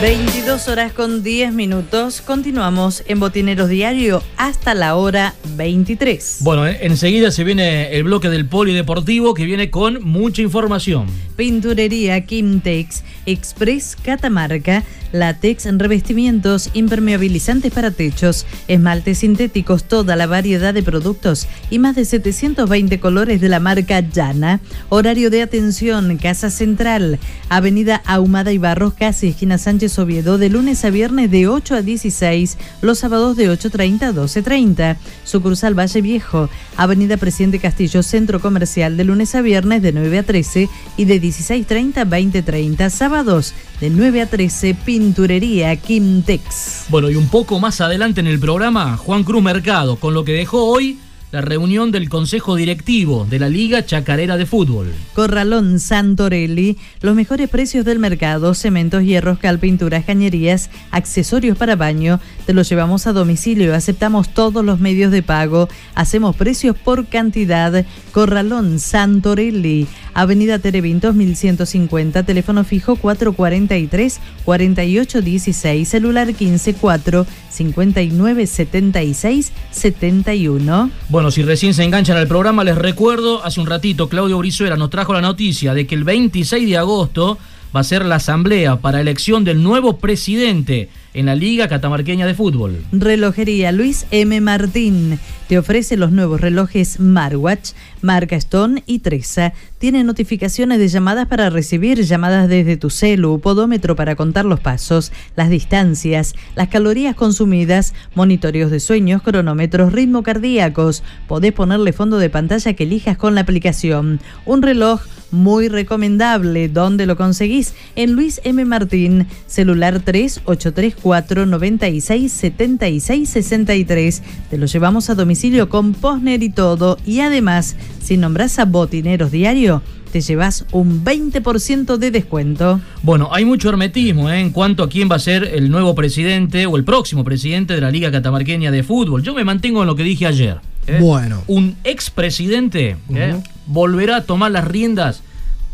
22 0.00 0.68
horas 0.68 0.94
con 0.94 1.22
10 1.22 1.52
minutos. 1.52 2.22
Continuamos 2.22 3.04
en 3.06 3.20
Botineros 3.20 3.68
Diario 3.68 4.22
hasta 4.38 4.72
la 4.72 4.96
hora 4.96 5.34
23. 5.56 6.38
Bueno, 6.40 6.66
enseguida 6.66 7.30
se 7.30 7.44
viene 7.44 7.94
el 7.94 8.04
bloque 8.04 8.30
del 8.30 8.48
polideportivo 8.48 9.34
que 9.34 9.44
viene 9.44 9.68
con 9.68 10.02
mucha 10.02 10.40
información. 10.40 11.06
Pinturería 11.36 12.24
Kimtex, 12.24 13.04
Express 13.26 13.94
Catamarca, 14.02 14.84
látex, 15.12 15.66
revestimientos, 15.78 16.70
impermeabilizantes 16.72 17.72
para 17.72 17.90
techos, 17.90 18.46
esmaltes 18.68 19.18
sintéticos, 19.18 19.84
toda 19.84 20.16
la 20.16 20.26
variedad 20.26 20.74
de 20.74 20.82
productos 20.82 21.48
y 21.70 21.78
más 21.78 21.96
de 21.96 22.04
720 22.04 23.00
colores 23.00 23.40
de 23.40 23.48
la 23.48 23.60
marca 23.60 24.00
Llana. 24.00 24.60
Horario 24.88 25.30
de 25.30 25.42
atención, 25.42 26.16
Casa 26.18 26.50
Central, 26.50 27.18
Avenida 27.48 28.02
Ahumada 28.06 28.52
y 28.52 28.58
Barros, 28.58 28.94
casi 28.94 29.28
esquina 29.28 29.58
Sánchez 29.58 29.98
Oviedo, 29.98 30.38
de 30.38 30.50
lunes 30.50 30.84
a 30.84 30.90
viernes 30.90 31.30
de 31.30 31.48
8 31.48 31.76
a 31.76 31.82
16, 31.82 32.58
los 32.82 32.98
sábados 32.98 33.36
de 33.36 33.50
8.30 33.50 34.02
a 34.02 34.12
12.30. 34.12 34.96
Sucursal 35.24 35.78
Valle 35.78 36.00
Viejo, 36.00 36.48
Avenida 36.76 37.16
Presidente 37.16 37.58
Castillo, 37.58 38.02
Centro 38.02 38.40
Comercial, 38.40 38.96
de 38.96 39.04
lunes 39.04 39.34
a 39.34 39.42
viernes 39.42 39.82
de 39.82 39.92
9 39.92 40.18
a 40.18 40.22
13 40.22 40.68
y 40.96 41.04
de 41.04 41.20
16.30 41.20 41.98
a 41.98 42.06
20.30, 42.06 42.90
sábados 42.90 43.54
de 43.80 43.90
9 43.90 44.22
a 44.22 44.26
13, 44.26 44.74
Pinturería 44.74 45.74
Quintex. 45.76 46.84
Bueno, 46.88 47.10
y 47.10 47.16
un 47.16 47.28
poco 47.28 47.58
más 47.58 47.80
adelante 47.80 48.20
en 48.20 48.26
el 48.26 48.38
programa, 48.38 48.96
Juan 48.96 49.24
Cruz 49.24 49.42
Mercado, 49.42 49.96
con 49.96 50.12
lo 50.12 50.24
que 50.24 50.32
dejó 50.32 50.64
hoy 50.64 50.98
la 51.32 51.40
reunión 51.40 51.92
del 51.92 52.08
Consejo 52.08 52.56
Directivo 52.56 53.26
de 53.28 53.38
la 53.38 53.48
Liga 53.48 53.84
Chacarera 53.84 54.36
de 54.36 54.46
Fútbol. 54.46 54.92
Corralón 55.14 55.78
Santorelli, 55.78 56.76
los 57.00 57.14
mejores 57.14 57.48
precios 57.48 57.84
del 57.84 57.98
mercado, 57.98 58.54
cementos, 58.54 59.04
hierros, 59.04 59.38
cal, 59.38 59.58
pinturas, 59.58 60.04
cañerías, 60.04 60.70
accesorios 60.90 61.56
para 61.56 61.76
baño, 61.76 62.20
te 62.46 62.52
los 62.52 62.68
llevamos 62.68 63.06
a 63.06 63.12
domicilio, 63.12 63.74
aceptamos 63.74 64.34
todos 64.34 64.64
los 64.64 64.80
medios 64.80 65.12
de 65.12 65.22
pago, 65.22 65.68
hacemos 65.94 66.34
precios 66.34 66.76
por 66.76 67.06
cantidad. 67.06 67.84
Corralón 68.12 68.80
Santorelli, 68.80 69.86
Avenida 70.14 70.58
Terevintos 70.58 71.14
1150, 71.14 72.24
teléfono 72.24 72.64
fijo 72.64 72.96
443 72.96 74.20
4816, 74.44 75.88
celular 75.88 76.34
154 76.34 77.26
5976 77.50 79.52
71. 79.70 80.90
Bueno, 81.08 81.30
si 81.30 81.42
recién 81.42 81.74
se 81.74 81.84
enganchan 81.84 82.16
al 82.16 82.28
programa, 82.28 82.64
les 82.64 82.78
recuerdo, 82.78 83.44
hace 83.44 83.60
un 83.60 83.66
ratito 83.66 84.08
Claudio 84.08 84.38
Brizuela 84.38 84.76
nos 84.76 84.90
trajo 84.90 85.12
la 85.12 85.20
noticia 85.20 85.74
de 85.74 85.86
que 85.86 85.94
el 85.94 86.04
26 86.04 86.68
de 86.68 86.78
agosto 86.78 87.38
va 87.74 87.80
a 87.80 87.84
ser 87.84 88.04
la 88.04 88.16
asamblea 88.16 88.76
para 88.76 89.00
elección 89.00 89.44
del 89.44 89.62
nuevo 89.62 89.98
presidente 89.98 90.88
en 91.14 91.26
la 91.26 91.34
Liga 91.34 91.68
Catamarqueña 91.68 92.26
de 92.26 92.34
Fútbol. 92.34 92.84
Relojería 92.92 93.72
Luis 93.72 94.06
M. 94.10 94.40
Martín 94.40 95.18
te 95.50 95.58
ofrece 95.58 95.96
los 95.96 96.12
nuevos 96.12 96.40
relojes 96.40 96.92
Smartwatch, 96.92 97.72
marca 98.02 98.36
Stone 98.36 98.84
y 98.86 99.00
Tresa. 99.00 99.52
Tiene 99.78 100.04
notificaciones 100.04 100.78
de 100.78 100.86
llamadas 100.86 101.26
para 101.26 101.50
recibir 101.50 102.00
llamadas 102.04 102.48
desde 102.48 102.76
tu 102.76 102.88
celu, 102.88 103.40
podómetro 103.40 103.96
para 103.96 104.14
contar 104.14 104.44
los 104.44 104.60
pasos, 104.60 105.10
las 105.34 105.50
distancias, 105.50 106.36
las 106.54 106.68
calorías 106.68 107.16
consumidas, 107.16 107.94
monitoreos 108.14 108.70
de 108.70 108.78
sueños, 108.78 109.22
cronómetros, 109.22 109.92
ritmo 109.92 110.22
cardíacos. 110.22 111.02
Podés 111.26 111.52
ponerle 111.52 111.92
fondo 111.92 112.18
de 112.18 112.30
pantalla 112.30 112.74
que 112.74 112.84
elijas 112.84 113.16
con 113.16 113.34
la 113.34 113.40
aplicación. 113.40 114.20
Un 114.46 114.62
reloj 114.62 115.00
muy 115.32 115.68
recomendable. 115.68 116.68
¿Dónde 116.68 117.06
lo 117.06 117.16
conseguís? 117.16 117.74
En 117.96 118.12
Luis 118.12 118.40
M. 118.44 118.64
Martín, 118.64 119.26
celular 119.46 120.00
3834 120.00 120.99
96 121.04 122.32
76 122.32 123.28
63. 123.28 124.22
Te 124.50 124.58
lo 124.58 124.66
llevamos 124.66 125.10
a 125.10 125.14
domicilio 125.14 125.68
con 125.68 125.94
Posner 125.94 126.42
y 126.42 126.50
todo. 126.50 126.98
Y 127.06 127.20
además, 127.20 127.76
si 128.02 128.16
nombras 128.16 128.58
a 128.58 128.64
Botineros 128.64 129.30
Diario, 129.30 129.82
te 130.10 130.20
llevas 130.20 130.66
un 130.72 131.04
20% 131.04 131.96
de 131.96 132.10
descuento. 132.10 132.80
Bueno, 133.02 133.28
hay 133.32 133.44
mucho 133.44 133.68
hermetismo 133.68 134.30
¿eh? 134.30 134.40
en 134.40 134.50
cuanto 134.50 134.82
a 134.82 134.88
quién 134.88 135.10
va 135.10 135.16
a 135.16 135.20
ser 135.20 135.44
el 135.44 135.70
nuevo 135.70 135.94
presidente 135.94 136.66
o 136.66 136.76
el 136.76 136.84
próximo 136.84 137.24
presidente 137.24 137.74
de 137.74 137.80
la 137.80 137.90
Liga 137.90 138.10
Catamarqueña 138.10 138.70
de 138.70 138.82
Fútbol. 138.82 139.22
Yo 139.22 139.34
me 139.34 139.44
mantengo 139.44 139.82
en 139.82 139.86
lo 139.86 139.96
que 139.96 140.02
dije 140.02 140.26
ayer. 140.26 140.58
¿eh? 140.86 140.98
Bueno. 141.00 141.42
Un 141.46 141.76
expresidente 141.84 142.96
¿eh? 143.14 143.36
volverá 143.66 144.16
a 144.16 144.24
tomar 144.24 144.50
las 144.50 144.64
riendas 144.64 145.22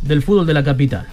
del 0.02 0.22
fútbol 0.22 0.46
de 0.46 0.54
la 0.54 0.62
capital. 0.62 1.06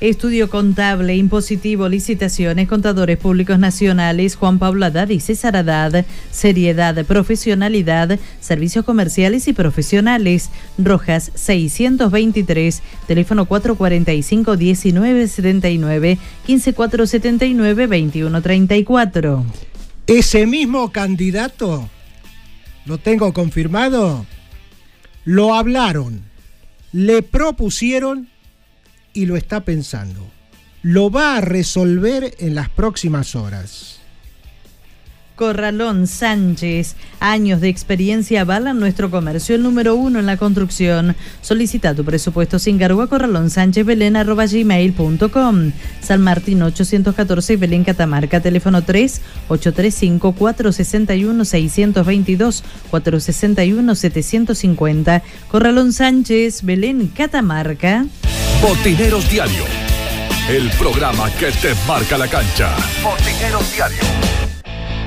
Estudio 0.00 0.50
contable, 0.50 1.14
impositivo, 1.16 1.88
licitaciones, 1.88 2.66
contadores 2.68 3.16
públicos 3.16 3.60
nacionales, 3.60 4.34
Juan 4.34 4.58
Pablo 4.58 4.86
Haddad 4.86 5.10
y 5.10 5.20
César 5.20 5.56
Haddad, 5.56 6.04
seriedad, 6.32 7.06
profesionalidad, 7.06 8.18
servicios 8.40 8.84
comerciales 8.84 9.46
y 9.46 9.52
profesionales, 9.52 10.50
Rojas 10.78 11.30
623, 11.34 12.82
teléfono 13.06 13.46
445-1979, 13.46 16.18
15479-2134. 16.48 19.44
Ese 20.08 20.46
mismo 20.46 20.90
candidato, 20.90 21.88
lo 22.84 22.98
tengo 22.98 23.32
confirmado, 23.32 24.26
lo 25.24 25.54
hablaron, 25.54 26.22
le 26.92 27.22
propusieron 27.22 28.33
y 29.14 29.26
lo 29.26 29.36
está 29.36 29.64
pensando. 29.64 30.20
Lo 30.82 31.10
va 31.10 31.38
a 31.38 31.40
resolver 31.40 32.34
en 32.38 32.54
las 32.54 32.68
próximas 32.68 33.34
horas. 33.34 34.00
Corralón 35.36 36.06
Sánchez. 36.06 36.94
Años 37.20 37.60
de 37.60 37.68
experiencia 37.68 38.42
avalan 38.42 38.78
nuestro 38.78 39.10
comercio, 39.10 39.54
el 39.54 39.62
número 39.62 39.94
uno 39.94 40.20
en 40.20 40.26
la 40.26 40.36
construcción. 40.36 41.16
Solicita 41.40 41.94
tu 41.94 42.04
presupuesto 42.04 42.58
sin 42.58 42.78
cargo 42.78 43.02
a 43.02 43.08
Corralón 43.08 43.50
Sánchez 43.50 43.84
Belén 43.84 44.16
arroba 44.16 44.46
gmail.com. 44.46 45.72
San 46.00 46.20
Martín 46.20 46.62
814 46.62 47.56
Belén 47.56 47.84
Catamarca, 47.84 48.40
teléfono 48.40 48.82
3 48.82 49.20
835 49.48 50.32
461 50.32 51.44
622 51.44 52.64
461 52.90 53.94
750. 53.94 55.22
Corralón 55.50 55.92
Sánchez 55.92 56.62
Belén 56.62 57.08
Catamarca. 57.08 58.06
Botineros 58.62 59.28
Diario. 59.30 59.64
El 60.48 60.70
programa 60.72 61.30
que 61.40 61.50
te 61.52 61.74
marca 61.88 62.18
la 62.18 62.28
cancha. 62.28 62.76
Botineros 63.02 63.72
Diario. 63.72 64.53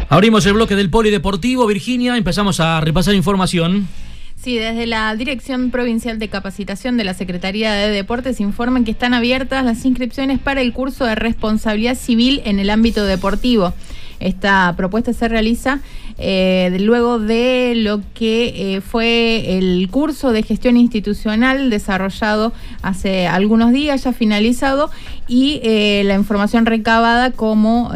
Abrimos 0.10 0.45
el 0.45 0.53
bloque 0.53 0.78
del 0.78 0.89
polideportivo, 0.89 1.68
Virginia, 1.68 2.16
empezamos 2.16 2.62
a 2.62 2.80
repasar 2.80 3.14
información. 3.14 3.89
Sí, 4.38 4.55
desde 4.58 4.86
la 4.86 5.14
Dirección 5.16 5.70
Provincial 5.70 6.18
de 6.18 6.30
Capacitación 6.30 6.95
de 6.95 7.03
la 7.03 7.14
Secretaría 7.14 7.74
de 7.74 7.89
Deportes 7.89 8.39
informan 8.39 8.86
que 8.86 8.91
están 8.91 9.14
abiertas 9.14 9.66
las 9.66 9.84
inscripciones 9.84 10.39
para 10.39 10.62
el 10.62 10.72
curso 10.72 11.03
de 11.03 11.16
responsabilidad 11.16 11.95
civil 11.95 12.41
en 12.45 12.60
el 12.60 12.70
ámbito 12.70 13.03
deportivo. 13.03 13.74
Esta 14.22 14.74
propuesta 14.78 15.12
se 15.12 15.28
realiza 15.28 15.82
eh, 16.20 16.76
luego 16.80 17.20
de 17.20 17.74
lo 17.76 18.01
que 18.15 18.76
eh, 18.76 18.82
fue 18.82 19.57
el 19.57 19.88
curso 19.91 20.32
de 20.32 20.41
gestión 20.41 20.76
institucional 20.76 21.70
desarrollado 21.70 22.53
hace 22.82 23.28
algunos 23.28 23.72
días, 23.72 24.03
ya 24.03 24.13
finalizado, 24.13 24.89
y 25.28 25.59
eh, 25.63 26.01
la 26.05 26.15
información 26.15 26.65
recabada 26.65 27.32
como 27.32 27.91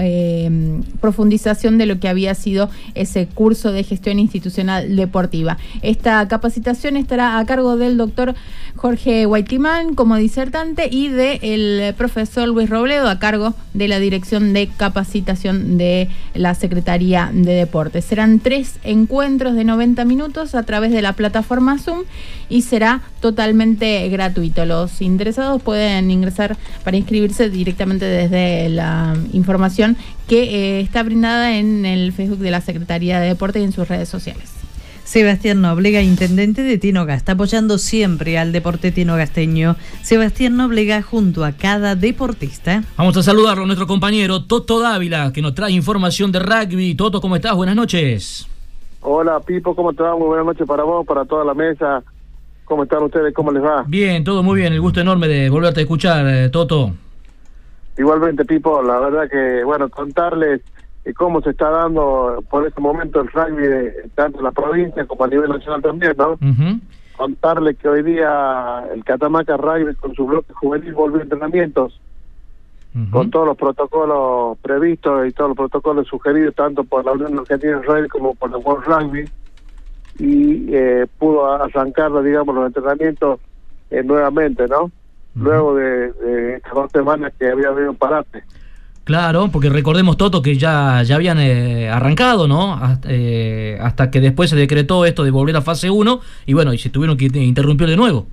profundización 1.00 1.78
de 1.78 1.86
lo 1.86 2.00
que 2.00 2.10
había 2.10 2.36
sido 2.36 2.70
ese 2.96 3.28
curso 3.28 3.72
de 3.72 3.84
gestión 3.84 4.20
institucional 4.20 4.96
deportiva. 4.96 5.58
Esta 5.82 6.28
capacitación 6.28 6.98
estará 6.98 7.40
a 7.40 7.46
cargo 7.46 7.78
del 7.78 7.98
doctor 7.98 8.36
Jorge 8.76 9.26
Guaitimán 9.26 9.96
como 9.96 10.16
disertante 10.18 10.90
y 10.92 11.08
del 11.10 11.94
profesor 11.96 12.48
Luis 12.50 12.70
Robledo 12.70 13.10
a 13.10 13.20
cargo 13.20 13.54
de 13.74 13.88
la 13.88 14.00
Dirección 14.00 14.54
de 14.54 14.68
Capacitación 14.68 15.78
de 15.78 16.10
la 16.34 16.56
Secretaría 16.56 17.30
de 17.34 17.54
Deportes. 17.54 18.11
Serán 18.12 18.42
tres 18.42 18.74
encuentros 18.84 19.56
de 19.56 19.64
90 19.64 20.04
minutos 20.04 20.54
a 20.54 20.64
través 20.64 20.92
de 20.92 21.02
la 21.02 21.14
plataforma 21.14 21.78
Zoom 21.78 22.04
y 22.50 22.64
será 22.64 23.04
totalmente 23.22 24.10
gratuito. 24.10 24.66
Los 24.66 25.02
interesados 25.02 25.62
pueden 25.62 26.12
ingresar 26.12 26.58
para 26.84 26.98
inscribirse 26.98 27.50
directamente 27.50 28.04
desde 28.04 28.68
la 28.68 29.16
información 29.32 29.96
que 30.28 30.44
eh, 30.44 30.82
está 30.82 31.04
brindada 31.04 31.56
en 31.56 31.86
el 31.86 32.12
Facebook 32.12 32.40
de 32.40 32.52
la 32.52 32.60
Secretaría 32.60 33.22
de 33.22 33.30
Deportes 33.30 33.62
y 33.62 33.64
en 33.64 33.72
sus 33.72 33.88
redes 33.88 34.10
sociales. 34.10 34.61
Sebastián 35.04 35.62
Noblega, 35.62 36.02
intendente 36.02 36.64
de 36.64 36.78
Tinoga, 36.78 37.16
está 37.16 37.34
apoyando 37.34 37.78
siempre 37.78 38.38
al 38.38 38.52
deporte 38.52 38.92
tinogasteño. 38.92 39.76
Sebastián 40.02 40.56
Noblega 40.56 41.02
junto 41.02 41.44
a 41.44 41.52
cada 41.52 41.96
deportista. 41.96 42.84
Vamos 42.98 43.18
a 43.18 43.24
saludarlo 43.24 43.64
a 43.64 43.66
nuestro 43.66 43.88
compañero 43.88 44.46
Toto 44.46 44.80
Dávila, 44.80 45.34
que 45.34 45.42
nos 45.42 45.56
trae 45.56 45.72
información 45.72 46.32
de 46.32 46.40
rugby. 46.40 46.96
Toto, 46.96 47.20
¿cómo 47.20 47.36
estás? 47.36 47.56
Buenas 47.56 47.76
noches. 47.76 48.48
Hola, 49.02 49.40
Pipo, 49.40 49.76
¿cómo 49.76 49.92
va? 49.94 50.16
Muy 50.16 50.28
buenas 50.28 50.46
noches 50.46 50.68
para 50.68 50.84
vos, 50.84 51.06
para 51.06 51.26
toda 51.26 51.44
la 51.44 51.54
mesa. 51.54 52.04
¿Cómo 52.66 52.84
están 52.84 53.04
ustedes? 53.04 53.34
¿Cómo 53.34 53.52
les 53.52 53.64
va? 53.64 53.84
Bien, 53.88 54.24
todo 54.24 54.44
muy 54.44 54.60
bien. 54.60 54.72
El 54.72 54.80
gusto 54.80 55.02
enorme 55.02 55.28
de 55.28 55.50
volverte 55.50 55.82
a 55.82 55.84
escuchar, 55.84 56.26
eh, 56.28 56.50
Toto. 56.50 56.94
Igualmente, 57.98 58.46
Pipo, 58.46 58.82
la 58.82 59.00
verdad 59.00 59.30
que, 59.30 59.64
bueno, 59.64 59.90
contarles 59.90 60.62
cómo 61.16 61.42
se 61.42 61.52
está 61.52 61.70
dando 61.70 62.44
por 62.50 62.66
este 62.68 62.80
momento 62.80 63.22
el 63.22 63.28
rugby 63.28 63.64
de, 63.64 64.10
tanto 64.16 64.38
en 64.40 64.44
la 64.46 64.52
provincia 64.52 65.06
como 65.06 65.24
a 65.24 65.28
nivel 65.28 65.50
nacional 65.50 65.82
también, 65.82 66.14
¿no? 66.18 66.38
Contarle 67.18 67.76
que 67.76 67.90
hoy 67.90 68.04
día 68.04 68.84
el 68.94 69.04
Catamarca 69.04 69.58
Rugby 69.58 69.96
con 69.96 70.16
su 70.16 70.26
bloque 70.26 70.54
juvenil 70.54 70.94
volvió 70.94 71.20
a 71.20 71.24
entrenamientos 71.24 72.00
con 73.10 73.32
todos 73.32 73.48
los 73.48 73.58
protocolos 73.58 74.58
previstos 74.60 75.28
y 75.28 75.32
todos 75.32 75.52
los 75.52 75.58
protocolos 75.58 76.08
sugeridos 76.08 76.54
tanto 76.56 76.84
por 76.84 77.06
la 77.06 77.14
Unión 77.14 77.40
Argentina 77.40 77.78
de 77.78 77.84
Rugby 77.84 78.10
como 78.10 78.36
por 78.36 78.50
el 78.50 78.58
World 78.58 78.86
Rugby 78.86 79.30
y 80.20 80.76
eh, 80.76 81.08
pudo 81.18 81.52
arrancar, 81.54 82.12
digamos, 82.22 82.54
los 82.54 82.68
entrenamientos 82.68 83.40
eh, 83.90 84.04
nuevamente, 84.04 84.68
¿no? 84.68 84.92
Luego 85.36 85.76
de, 85.76 86.12
de, 86.12 86.56
estas 86.56 86.74
dos 86.74 86.92
semanas 86.92 87.32
que 87.40 87.50
había 87.50 87.70
habido 87.70 87.92
un 87.92 87.96
parate. 87.96 88.44
Claro, 89.04 89.50
porque 89.52 89.70
recordemos, 89.70 90.16
Toto, 90.16 90.42
que 90.42 90.56
ya, 90.58 91.02
ya 91.04 91.16
habían 91.16 91.40
eh, 91.40 91.90
arrancado, 91.90 92.48
¿no? 92.48 92.80
Eh, 93.08 93.78
hasta, 93.82 94.12
que 94.12 94.22
después 94.22 94.52
se 94.52 94.56
decretó 94.56 95.06
esto 95.06 95.24
de 95.24 95.32
volver 95.32 95.56
a 95.56 95.62
fase 95.62 95.90
1 95.90 96.20
y 96.46 96.54
bueno, 96.54 96.72
y 96.72 96.78
se 96.78 96.90
tuvieron 96.90 97.18
que 97.18 97.26
interrumpir 97.26 97.90
de 97.90 97.98
nuevo. 97.98 98.28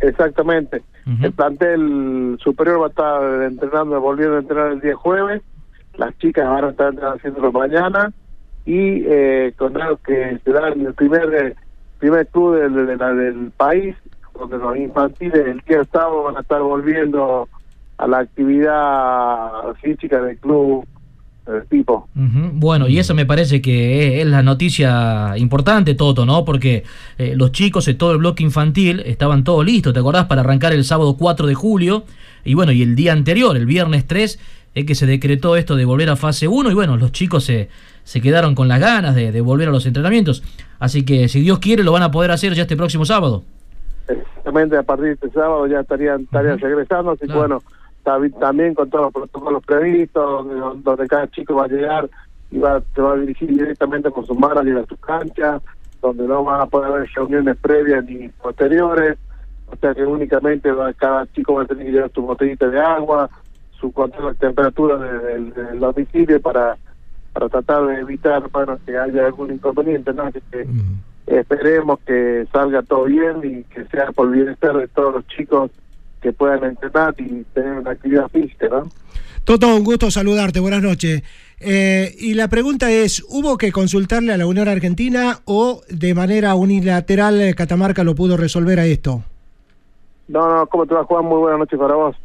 Exactamente. 0.00 0.82
El 1.22 1.32
plantel 1.32 2.38
superior 2.42 2.82
va 2.82 2.86
a 2.86 2.88
estar 2.90 3.42
entrenando, 3.44 3.98
volviendo 3.98 4.36
a 4.36 4.40
entrenar 4.40 4.72
el 4.72 4.80
día 4.80 4.94
jueves. 4.94 5.42
Las 5.96 6.16
chicas 6.18 6.46
van 6.46 6.64
a 6.64 6.68
estar 6.68 6.92
haciéndolo 7.14 7.50
mañana. 7.50 8.12
Y 8.66 9.04
eh, 9.06 9.54
con 9.56 9.80
algo 9.80 9.98
que 10.04 10.38
se 10.44 10.52
da 10.52 10.68
en 10.68 10.84
el 10.84 10.92
primer, 10.92 11.56
primer 11.98 12.26
club 12.26 12.56
del, 12.56 12.98
del 12.98 13.50
país, 13.56 13.96
donde 14.38 14.58
los 14.58 14.76
infantiles 14.76 15.46
el 15.46 15.62
día 15.66 15.82
sábado 15.90 16.24
van 16.24 16.36
a 16.36 16.40
estar 16.40 16.60
volviendo 16.60 17.48
a 17.98 18.06
la 18.06 18.18
actividad 18.18 19.74
física 19.82 20.20
del 20.22 20.38
club 20.38 20.86
del 21.46 21.66
tipo. 21.66 22.08
Bueno, 22.14 22.88
y 22.88 22.98
eso 22.98 23.14
me 23.14 23.26
parece 23.26 23.60
que 23.60 24.20
es, 24.20 24.26
la 24.26 24.42
noticia 24.42 25.36
importante, 25.36 25.94
Toto, 25.94 26.26
¿no? 26.26 26.44
Porque 26.44 26.84
eh, 27.16 27.34
los 27.36 27.52
chicos 27.52 27.86
de 27.86 27.94
todo 27.94 28.12
el 28.12 28.18
bloque 28.18 28.42
infantil 28.42 29.02
estaban 29.04 29.44
todos 29.44 29.64
listos, 29.64 29.92
¿te 29.92 30.00
acordás? 30.00 30.26
Para 30.26 30.42
arrancar 30.42 30.72
el 30.72 30.84
sábado 30.84 31.16
4 31.18 31.46
de 31.46 31.54
julio. 31.54 32.04
Y 32.44 32.54
bueno, 32.54 32.72
y 32.72 32.82
el 32.82 32.94
día 32.94 33.12
anterior, 33.12 33.56
el 33.56 33.66
viernes 33.66 34.06
3, 34.06 34.38
es 34.74 34.84
que 34.84 34.94
se 34.94 35.06
decretó 35.06 35.56
esto 35.56 35.74
de 35.76 35.84
volver 35.84 36.10
a 36.10 36.16
fase 36.16 36.46
1 36.46 36.70
y 36.70 36.74
bueno, 36.74 36.96
los 36.96 37.12
chicos 37.12 37.44
se, 37.44 37.68
se 38.04 38.20
quedaron 38.20 38.54
con 38.54 38.68
las 38.68 38.80
ganas 38.80 39.14
de, 39.14 39.40
volver 39.40 39.68
a 39.68 39.72
los 39.72 39.86
entrenamientos. 39.86 40.42
Así 40.78 41.04
que 41.04 41.28
si 41.28 41.40
Dios 41.40 41.58
quiere 41.58 41.82
lo 41.82 41.92
van 41.92 42.02
a 42.02 42.10
poder 42.10 42.30
hacer 42.30 42.54
ya 42.54 42.62
este 42.62 42.76
próximo 42.76 43.04
sábado. 43.04 43.42
Exactamente, 44.06 44.76
a 44.76 44.82
partir 44.82 45.06
de 45.06 45.12
este 45.12 45.30
sábado 45.30 45.66
ya 45.66 45.80
estarían, 45.80 46.22
estarían 46.22 46.58
regresando, 46.58 47.10
así 47.10 47.26
que 47.26 47.34
bueno, 47.34 47.62
también 48.40 48.74
con 48.74 48.88
todos 48.90 49.06
los 49.06 49.12
protocolos 49.12 49.64
previstos, 49.64 50.46
donde, 50.82 51.06
cada 51.06 51.28
chico 51.28 51.54
va 51.54 51.64
a 51.64 51.68
llegar 51.68 52.08
y 52.50 52.58
va, 52.58 52.80
se 52.94 53.02
va 53.02 53.12
a 53.12 53.16
dirigir 53.16 53.48
directamente 53.48 54.10
con 54.10 54.24
su 54.24 54.34
manager 54.34 54.78
a 54.78 54.86
su 54.86 54.96
cancha, 54.96 55.60
donde 56.00 56.26
no 56.26 56.44
van 56.44 56.60
a 56.60 56.66
poder 56.66 56.92
haber 56.92 57.08
reuniones 57.14 57.56
previas 57.58 58.04
ni 58.04 58.28
posteriores, 58.28 59.18
o 59.66 59.76
sea 59.76 59.94
que 59.94 60.04
únicamente 60.04 60.70
va, 60.72 60.92
cada 60.94 61.26
chico 61.32 61.54
va 61.54 61.62
a 61.62 61.66
tener 61.66 61.86
que 61.86 61.92
llevar 61.92 62.10
su 62.12 62.22
botellita 62.22 62.68
de 62.68 62.80
agua, 62.80 63.28
su 63.78 63.92
control 63.92 64.32
de 64.32 64.38
temperatura 64.38 64.96
del 64.96 65.52
de, 65.52 65.78
domicilio 65.78 66.40
para 66.40 66.76
para 67.32 67.48
tratar 67.48 67.86
de 67.86 68.00
evitar 68.00 68.48
bueno 68.50 68.78
que 68.84 68.96
haya 68.96 69.26
algún 69.26 69.52
inconveniente, 69.52 70.12
¿no? 70.12 70.24
Así 70.24 70.40
que 70.50 70.66
esperemos 71.26 72.00
que 72.00 72.46
salga 72.52 72.82
todo 72.82 73.04
bien 73.04 73.40
y 73.44 73.64
que 73.64 73.84
sea 73.86 74.10
por 74.12 74.30
bienestar 74.30 74.76
de 74.76 74.88
todos 74.88 75.16
los 75.16 75.26
chicos 75.28 75.70
que 76.20 76.32
puedan 76.32 76.64
entrenar 76.64 77.14
y 77.18 77.44
tener 77.54 77.72
una 77.72 77.92
actividad 77.92 78.28
física, 78.28 78.68
¿no? 78.68 78.88
Toto, 79.44 79.74
un 79.74 79.82
gusto 79.82 80.10
saludarte, 80.10 80.60
buenas 80.60 80.82
noches. 80.82 81.22
Eh, 81.60 82.14
y 82.18 82.34
la 82.34 82.48
pregunta 82.48 82.90
es, 82.90 83.24
¿hubo 83.30 83.56
que 83.56 83.72
consultarle 83.72 84.32
a 84.32 84.36
la 84.36 84.46
Unión 84.46 84.68
Argentina 84.68 85.38
o 85.46 85.80
de 85.88 86.14
manera 86.14 86.54
unilateral 86.54 87.54
Catamarca 87.56 88.04
lo 88.04 88.14
pudo 88.14 88.36
resolver 88.36 88.78
a 88.78 88.84
esto? 88.84 89.22
No, 90.28 90.54
no, 90.54 90.66
¿cómo 90.66 90.84
te 90.86 90.94
va, 90.94 91.04
Juan? 91.04 91.24
Muy 91.24 91.38
buenas 91.38 91.60
noches 91.60 91.78
para 91.78 91.94
vos. 91.94 92.16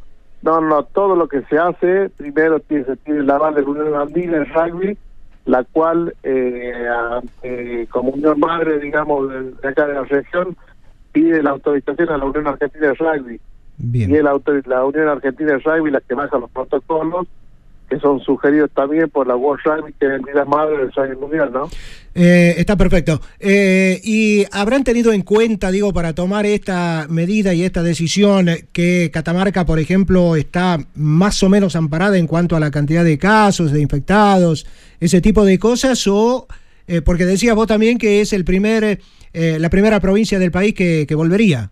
No, 0.41 0.59
no, 0.59 0.83
todo 0.83 1.15
lo 1.15 1.29
que 1.29 1.43
se 1.43 1.57
hace, 1.57 2.09
primero 2.09 2.59
tiene, 2.59 2.83
tiene 3.05 3.23
la 3.23 3.35
aval 3.35 3.55
de 3.55 3.61
la 3.61 3.69
Unión 3.69 3.95
Andina 3.95 4.37
en 4.37 4.53
rugby, 4.53 4.97
la 5.45 5.63
cual, 5.63 6.13
eh, 6.23 6.85
eh, 7.43 7.87
como 7.89 8.09
unión 8.09 8.37
madre, 8.39 8.79
digamos, 8.79 9.29
de, 9.29 9.51
de, 9.51 9.67
acá 9.69 9.87
de 9.87 9.93
la 9.93 10.03
región, 10.03 10.57
pide 11.13 11.41
la 11.41 11.51
autorización 11.51 12.09
a 12.09 12.17
la 12.17 12.25
Unión 12.25 12.47
Argentina 12.47 12.87
de 12.87 12.93
Rugby 12.95 13.39
y 13.91 14.03
es 14.03 14.23
la, 14.23 14.39
la 14.65 14.85
Unión 14.85 15.07
Argentina 15.07 15.53
de 15.53 15.59
Rugby 15.59 15.91
la 15.91 16.01
que 16.01 16.15
baja 16.15 16.37
los 16.37 16.49
protocolos 16.51 17.27
que 17.89 17.99
son 17.99 18.19
sugeridos 18.21 18.71
también 18.73 19.09
por 19.09 19.27
la 19.27 19.35
World 19.35 19.61
Rugby, 19.63 19.93
que 19.99 20.15
es 20.15 20.35
la 20.35 20.45
madre 20.45 20.77
del 20.77 20.91
rugby 20.91 21.15
mundial, 21.15 21.51
¿no? 21.53 21.69
Eh, 22.15 22.55
está 22.57 22.75
perfecto. 22.75 23.21
Eh, 23.39 23.99
¿Y 24.03 24.45
habrán 24.51 24.83
tenido 24.83 25.11
en 25.11 25.21
cuenta, 25.21 25.69
digo, 25.69 25.93
para 25.93 26.13
tomar 26.13 26.45
esta 26.45 27.07
medida 27.09 27.53
y 27.53 27.63
esta 27.63 27.83
decisión, 27.83 28.47
que 28.71 29.11
Catamarca, 29.13 29.65
por 29.65 29.79
ejemplo, 29.79 30.35
está 30.35 30.79
más 30.95 31.43
o 31.43 31.49
menos 31.49 31.75
amparada 31.75 32.17
en 32.17 32.25
cuanto 32.25 32.55
a 32.55 32.59
la 32.59 32.71
cantidad 32.71 33.03
de 33.03 33.17
casos, 33.17 33.71
de 33.71 33.81
infectados, 33.81 34.65
ese 34.99 35.21
tipo 35.21 35.45
de 35.45 35.59
cosas? 35.59 36.07
O, 36.07 36.47
eh, 36.87 37.01
porque 37.01 37.25
decías 37.25 37.55
vos 37.55 37.67
también 37.67 37.97
que 37.97 38.21
es 38.21 38.33
el 38.33 38.45
primer, 38.45 38.99
la 39.33 39.69
primera 39.69 39.99
provincia 39.99 40.39
del 40.39 40.51
país 40.51 40.73
que, 40.73 41.05
que 41.07 41.15
volvería 41.15 41.71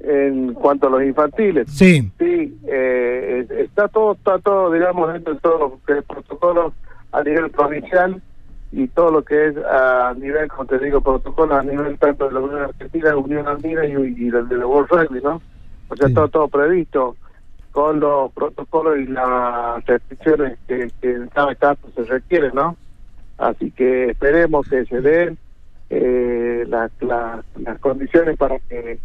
en 0.00 0.54
cuanto 0.54 0.86
a 0.86 0.90
los 0.90 1.02
infantiles. 1.02 1.70
Sí. 1.70 2.10
Sí, 2.18 2.58
eh, 2.66 3.46
está 3.50 3.88
todo, 3.88 4.12
está 4.12 4.38
todo, 4.38 4.72
digamos, 4.72 5.12
dentro 5.12 5.34
de 5.34 5.40
todo 5.40 5.78
el 5.88 6.02
protocolo 6.02 6.72
a 7.12 7.22
nivel 7.22 7.50
provincial 7.50 8.20
y 8.72 8.86
todo 8.88 9.10
lo 9.10 9.24
que 9.24 9.48
es 9.48 9.56
a 9.56 10.14
nivel, 10.16 10.48
como 10.48 10.66
te 10.66 10.78
digo, 10.78 11.00
protocolo 11.00 11.54
a 11.54 11.62
nivel 11.62 11.98
tanto 11.98 12.28
de 12.28 12.32
la 12.32 12.40
Unión 12.40 12.62
Argentina, 12.62 13.16
Unión 13.16 13.48
Andina 13.48 13.84
y, 13.84 13.92
y 13.92 14.30
del 14.30 14.48
de 14.48 14.56
la 14.56 14.66
World 14.66 14.88
Rugby, 14.90 15.20
¿no? 15.22 15.42
O 15.88 15.96
sea, 15.96 16.08
está 16.08 16.28
todo 16.28 16.48
previsto 16.48 17.16
con 17.72 18.00
los 18.00 18.32
protocolos 18.32 18.98
y 18.98 19.06
las 19.06 19.84
restricciones 19.86 20.58
que, 20.66 20.90
en 21.02 21.28
cada 21.28 21.54
caso 21.54 21.80
se 21.94 22.04
requieren, 22.04 22.52
¿no? 22.54 22.76
Así 23.38 23.70
que 23.70 24.10
esperemos 24.10 24.68
que 24.68 24.84
se 24.86 25.00
den 25.00 25.38
eh, 25.88 26.64
las 26.68 26.90
condiciones 27.80 28.36
para 28.36 28.58
que 28.60 28.98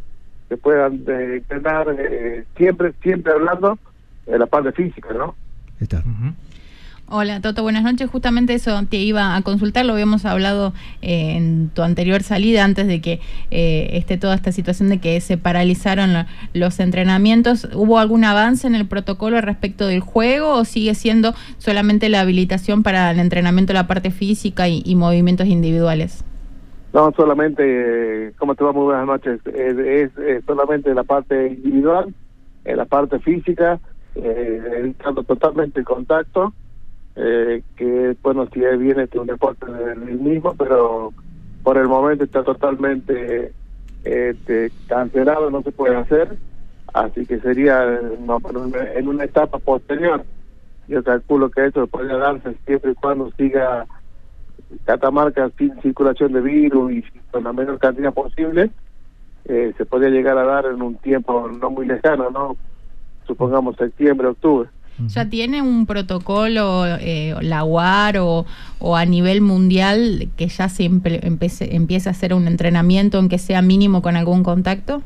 que 0.50 0.58
puedan 0.58 1.02
eh, 1.08 1.38
entrenar 1.38 1.88
eh, 1.98 2.46
siempre 2.58 2.94
siempre 3.02 3.34
hablando 3.34 3.78
de 4.26 4.38
la 4.40 4.46
parte 4.46 4.72
física, 4.72 5.10
¿no? 5.14 5.36
Está. 5.80 6.04
Hola 7.08 7.40
Toto, 7.40 7.62
buenas 7.62 7.84
noches. 7.84 8.10
Justamente 8.10 8.56
eso 8.56 8.82
te 8.90 8.98
iba 8.98 9.36
a 9.36 9.42
consultar, 9.44 9.86
lo 9.86 9.94
habíamos 9.94 10.26
hablado 10.26 10.74
eh, 11.04 11.36
en 11.36 11.70
tu 11.70 11.84
anterior 11.84 12.24
salida 12.24 12.64
antes 12.64 12.88
de 12.88 13.00
que 13.00 13.20
eh, 13.52 13.90
esté 13.94 14.18
toda 14.18 14.34
esta 14.34 14.52
situación 14.52 14.90
de 14.90 14.98
que 14.98 15.22
se 15.22 15.38
paralizaron 15.38 16.14
la- 16.14 16.26
los 16.54 16.80
entrenamientos. 16.80 17.68
¿Hubo 17.76 18.00
algún 18.00 18.24
avance 18.24 18.66
en 18.66 18.74
el 18.74 18.88
protocolo 18.88 19.40
respecto 19.40 19.86
del 19.86 20.00
juego 20.00 20.54
o 20.56 20.66
sigue 20.66 20.96
siendo 20.96 21.36
solamente 21.60 22.10
la 22.10 22.22
habilitación 22.22 22.82
para 22.82 23.12
el 23.12 23.20
entrenamiento 23.20 23.74
de 23.74 23.80
la 23.80 23.88
parte 23.88 24.10
física 24.10 24.68
y, 24.68 24.82
y 24.84 24.96
movimientos 24.96 25.46
individuales? 25.46 26.24
No, 26.96 27.12
solamente, 27.12 27.62
eh, 27.66 28.32
¿cómo 28.38 28.56
te 28.56 28.64
va? 28.64 28.72
Muy 28.72 28.86
buenas 28.86 29.06
noches. 29.06 29.42
Es, 29.48 30.12
solamente 30.46 30.94
la 30.94 31.04
parte 31.04 31.48
individual, 31.48 32.16
en 32.64 32.78
la 32.78 32.86
parte 32.86 33.20
física, 33.20 33.82
eh, 34.16 34.62
evitando 34.78 35.22
totalmente 35.24 35.82
el 35.82 35.86
contacto, 35.86 36.54
eh, 37.18 37.62
que 37.76 38.16
bueno, 38.24 38.48
si 38.54 38.64
es 38.64 38.80
bien 38.80 39.02
este 39.02 39.20
un 39.20 39.28
deporte 39.28 39.70
del 39.70 40.20
mismo, 40.22 40.56
pero 40.58 41.12
por 41.64 41.78
el 41.78 41.90
momento 41.90 42.24
está 42.24 42.46
totalmente 42.46 43.52
este, 44.06 44.72
cancelado, 44.88 45.52
no 45.52 45.64
se 45.64 45.74
puede 45.74 45.98
hacer, 45.98 46.38
así 46.94 47.26
que 47.26 47.42
sería 47.42 47.84
eh, 47.94 48.18
en 48.96 49.08
una 49.10 49.26
etapa 49.26 49.60
posterior. 49.60 50.24
Yo 50.88 51.04
calculo 51.04 51.50
que 51.50 51.66
eso 51.66 51.88
podría 51.88 52.16
darse 52.16 52.56
siempre 52.66 52.92
y 52.92 52.96
cuando 52.96 53.30
siga 53.32 53.86
Catamarca 54.86 55.50
sin 55.58 55.80
circulación 55.82 56.34
de 56.34 56.42
virus 56.42 56.92
y 56.92 57.04
con 57.32 57.44
la 57.44 57.54
menor 57.54 57.80
cantidad 57.80 58.14
posible, 58.14 58.72
eh, 59.46 59.74
se 59.78 59.86
podría 59.86 60.10
llegar 60.10 60.38
a 60.38 60.44
dar 60.44 60.66
en 60.66 60.82
un 60.82 60.96
tiempo 60.96 61.48
no 61.48 61.70
muy 61.70 61.86
lejano, 61.86 62.30
¿no? 62.32 62.58
Supongamos 63.28 63.76
septiembre, 63.78 64.28
octubre. 64.28 64.70
¿Ya 65.08 65.30
tiene 65.30 65.62
un 65.62 65.86
protocolo, 65.86 66.86
eh, 66.86 67.36
la 67.42 67.66
UAR 67.66 68.18
o, 68.20 68.46
o 68.80 68.96
a 68.96 69.04
nivel 69.06 69.42
mundial 69.42 70.30
que 70.38 70.48
ya 70.48 70.70
se 70.70 70.90
empe- 70.90 71.20
empece- 71.22 71.76
empiece 71.76 72.08
a 72.08 72.14
hacer 72.14 72.34
un 72.34 72.48
entrenamiento 72.48 73.18
aunque 73.18 73.38
sea 73.38 73.62
mínimo 73.62 74.02
con 74.02 74.16
algún 74.16 74.42
contacto? 74.42 75.02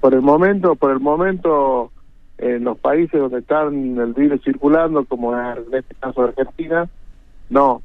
Por 0.00 0.14
el 0.14 0.22
momento, 0.22 0.76
por 0.76 0.92
el 0.92 1.00
momento, 1.00 1.92
en 2.38 2.64
los 2.64 2.78
países 2.78 3.20
donde 3.20 3.40
están 3.40 3.98
el 3.98 4.14
virus 4.14 4.40
circulando, 4.42 5.04
como 5.04 5.36
en 5.36 5.58
este 5.74 5.94
caso 5.96 6.22
Argentina, 6.22 6.88
no. 7.50 7.82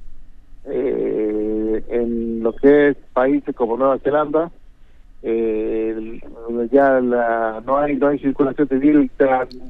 Eh, 0.65 1.83
en 1.89 2.41
lo 2.41 2.53
que 2.53 2.89
es 2.89 2.97
países 3.13 3.55
como 3.55 3.77
Nueva 3.77 3.99
Zelanda, 3.99 4.51
eh, 5.21 6.21
ya 6.71 6.99
la, 6.99 7.61
no 7.65 7.77
hay 7.77 7.95
no 7.95 8.07
hay 8.07 8.19
circulación 8.19 8.67
de 8.67 8.77
virus, 8.77 9.07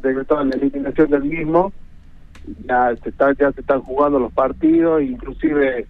decretada 0.02 0.44
la 0.44 0.56
eliminación 0.56 1.10
del 1.10 1.24
mismo, 1.24 1.72
ya 2.68 2.96
se 3.02 3.10
está, 3.10 3.34
ya 3.34 3.52
se 3.52 3.62
están 3.62 3.82
jugando 3.82 4.20
los 4.20 4.32
partidos, 4.34 5.02
inclusive 5.02 5.88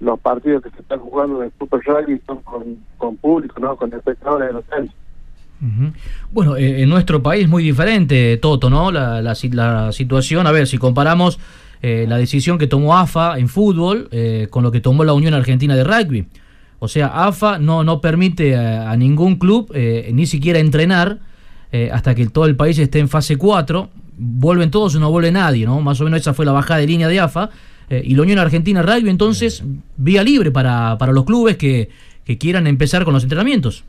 los 0.00 0.20
partidos 0.20 0.62
que 0.62 0.70
se 0.70 0.80
están 0.82 1.00
jugando 1.00 1.40
de 1.40 1.50
Super 1.58 1.80
Rugby 1.84 2.20
son 2.26 2.42
con, 2.42 2.76
con 2.98 3.16
público, 3.16 3.58
no 3.60 3.76
con 3.76 3.92
espectadores 3.92 4.48
de 4.48 4.52
los. 4.54 4.64
Ujú. 4.64 5.92
Bueno, 6.32 6.56
eh, 6.56 6.82
en 6.82 6.88
nuestro 6.88 7.22
país 7.22 7.44
es 7.44 7.48
muy 7.48 7.62
diferente, 7.62 8.36
Toto, 8.36 8.68
¿no? 8.68 8.90
La, 8.90 9.22
la 9.22 9.34
la 9.52 9.92
situación, 9.92 10.46
a 10.46 10.52
ver, 10.52 10.66
si 10.66 10.78
comparamos 10.78 11.38
eh, 11.86 12.06
la 12.08 12.16
decisión 12.16 12.56
que 12.56 12.66
tomó 12.66 12.96
AFA 12.96 13.38
en 13.38 13.48
fútbol 13.48 14.08
eh, 14.10 14.46
con 14.48 14.62
lo 14.62 14.70
que 14.70 14.80
tomó 14.80 15.04
la 15.04 15.12
Unión 15.12 15.34
Argentina 15.34 15.76
de 15.76 15.84
Rugby. 15.84 16.26
O 16.78 16.88
sea, 16.88 17.26
AFA 17.26 17.58
no, 17.58 17.84
no 17.84 18.00
permite 18.00 18.56
a, 18.56 18.90
a 18.90 18.96
ningún 18.96 19.36
club 19.36 19.70
eh, 19.74 20.10
ni 20.14 20.24
siquiera 20.24 20.58
entrenar 20.60 21.18
eh, 21.72 21.90
hasta 21.92 22.14
que 22.14 22.26
todo 22.28 22.46
el 22.46 22.54
país 22.54 22.78
esté 22.78 23.00
en 23.00 23.08
fase 23.08 23.36
4. 23.36 23.88
Vuelven 24.16 24.70
todos 24.70 24.94
o 24.94 24.98
no 24.98 25.10
vuelve 25.10 25.30
nadie, 25.30 25.66
¿no? 25.66 25.80
Más 25.80 26.00
o 26.00 26.04
menos 26.04 26.20
esa 26.20 26.32
fue 26.32 26.46
la 26.46 26.52
bajada 26.52 26.80
de 26.80 26.86
línea 26.86 27.08
de 27.08 27.20
AFA. 27.20 27.50
Eh, 27.90 28.00
y 28.02 28.14
la 28.14 28.22
Unión 28.22 28.38
Argentina 28.38 28.80
Rugby, 28.80 29.10
entonces, 29.10 29.62
vía 29.96 30.22
libre 30.22 30.52
para, 30.52 30.96
para 30.98 31.12
los 31.12 31.24
clubes 31.24 31.58
que, 31.58 31.90
que 32.24 32.38
quieran 32.38 32.66
empezar 32.66 33.04
con 33.04 33.12
los 33.12 33.24
entrenamientos. 33.24 33.84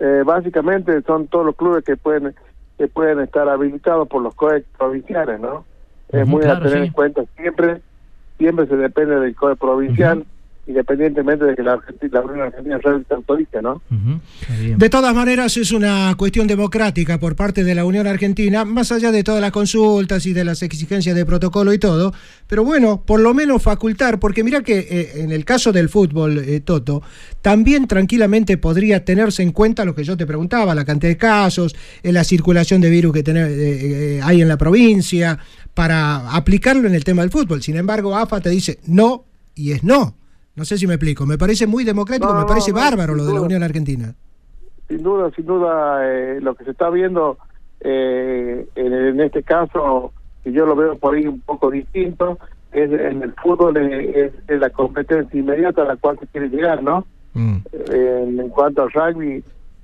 Eh, 0.00 0.22
básicamente 0.24 1.02
son 1.02 1.26
todos 1.26 1.44
los 1.44 1.56
clubes 1.56 1.84
que 1.84 1.96
pueden 1.96 2.34
que 2.78 2.88
pueden 2.88 3.20
estar 3.20 3.48
habilitados 3.48 4.08
por 4.08 4.22
los 4.22 4.34
COE 4.34 4.64
provinciales, 4.78 5.38
¿no? 5.38 5.64
Es 6.12 6.26
muy 6.26 6.42
claro, 6.42 6.60
a 6.60 6.62
tener 6.62 6.78
sí. 6.80 6.86
en 6.86 6.92
cuenta 6.92 7.22
siempre, 7.36 7.80
siempre 8.38 8.66
se 8.66 8.76
depende 8.76 9.16
del 9.20 9.34
COE 9.34 9.56
provincial, 9.56 10.24
independientemente 10.64 11.44
de 11.44 11.56
que 11.56 11.62
la, 11.64 11.72
Argentina, 11.72 12.20
la 12.20 12.20
Unión 12.22 12.40
Argentina 12.46 12.78
Rugby 12.78 13.04
se 13.08 13.14
autorice, 13.14 13.62
¿no? 13.62 13.82
De 14.76 14.88
todas 14.88 15.12
maneras, 15.12 15.56
es 15.56 15.72
una 15.72 16.14
cuestión 16.16 16.46
democrática 16.46 17.18
por 17.18 17.34
parte 17.34 17.64
de 17.64 17.74
la 17.74 17.84
Unión 17.84 18.06
Argentina, 18.06 18.64
más 18.64 18.92
allá 18.92 19.10
de 19.10 19.24
todas 19.24 19.40
las 19.40 19.50
consultas 19.50 20.24
y 20.24 20.32
de 20.32 20.44
las 20.44 20.62
exigencias 20.62 21.16
de 21.16 21.26
protocolo 21.26 21.72
y 21.72 21.78
todo. 21.78 22.14
Pero 22.46 22.64
bueno, 22.64 23.02
por 23.04 23.18
lo 23.18 23.34
menos 23.34 23.60
facultar, 23.60 24.20
porque 24.20 24.44
mira 24.44 24.62
que 24.62 24.78
eh, 24.88 25.10
en 25.22 25.32
el 25.32 25.44
caso 25.44 25.72
del 25.72 25.88
fútbol, 25.88 26.38
eh, 26.38 26.60
Toto, 26.60 27.02
también 27.40 27.88
tranquilamente 27.88 28.56
podría 28.56 29.04
tenerse 29.04 29.42
en 29.42 29.50
cuenta 29.50 29.84
lo 29.84 29.96
que 29.96 30.04
yo 30.04 30.16
te 30.16 30.26
preguntaba, 30.26 30.76
la 30.76 30.84
cantidad 30.84 31.10
de 31.10 31.16
casos, 31.16 31.74
eh, 32.04 32.12
la 32.12 32.22
circulación 32.22 32.80
de 32.80 32.88
virus 32.88 33.12
que 33.14 33.24
tener- 33.24 33.50
eh, 33.50 34.16
eh, 34.18 34.20
hay 34.22 34.42
en 34.42 34.48
la 34.48 34.56
provincia, 34.58 35.38
para 35.74 36.34
aplicarlo 36.36 36.86
en 36.86 36.94
el 36.94 37.04
tema 37.04 37.22
del 37.22 37.30
fútbol. 37.30 37.62
Sin 37.62 37.76
embargo, 37.76 38.16
AFA 38.16 38.40
te 38.40 38.50
dice 38.50 38.78
no 38.86 39.24
y 39.54 39.72
es 39.72 39.82
no. 39.84 40.14
No 40.54 40.64
sé 40.64 40.76
si 40.76 40.86
me 40.86 40.94
explico. 40.94 41.24
Me 41.24 41.38
parece 41.38 41.66
muy 41.66 41.84
democrático, 41.84 42.32
No, 42.32 42.40
me 42.40 42.46
parece 42.46 42.72
no, 42.72 42.78
bárbaro 42.78 43.14
lo 43.14 43.24
de 43.24 43.32
la. 43.32 43.40
Unión 43.40 43.62
Argentina. 43.62 44.14
Sin 44.88 45.02
duda, 45.02 45.30
sin 45.34 45.46
duda, 45.46 46.00
eh, 46.06 46.40
lo 46.42 46.54
que 46.54 46.64
se 46.64 46.72
está 46.72 46.90
viendo 46.90 47.38
eh, 47.80 48.66
en, 48.74 48.92
en 48.92 49.20
este 49.20 49.42
caso, 49.42 50.12
que 50.44 50.52
yo 50.52 50.66
lo 50.66 50.76
veo 50.76 50.98
por 50.98 51.14
ahí 51.14 51.26
un 51.26 51.40
poco 51.40 51.70
distinto, 51.70 52.38
es 52.72 52.90
en 52.92 53.22
el 53.22 53.32
fútbol 53.34 53.76
eh, 53.76 54.26
es, 54.26 54.32
es 54.48 54.60
la 54.60 54.70
competencia 54.70 55.38
inmediata 55.38 55.82
a 55.82 55.86
la 55.86 55.96
cual 55.96 56.18
se 56.18 56.26
quiere 56.26 56.48
llegar, 56.48 56.82
¿no? 56.82 57.06
Eh, 57.34 58.24
en, 58.26 58.38
en 58.38 58.48
cuanto 58.50 58.82
al 58.82 58.92
rugby, 58.92 59.42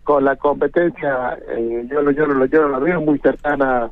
con 0.09 0.25
la 0.25 0.37
competencia, 0.37 1.39
eh, 1.55 1.87
yo, 1.91 2.01
lo, 2.01 2.11
yo, 2.13 2.25
lo, 2.25 2.47
yo 2.47 2.67
lo 2.67 2.81
veo 2.81 2.99
muy 3.03 3.19
cercana, 3.19 3.91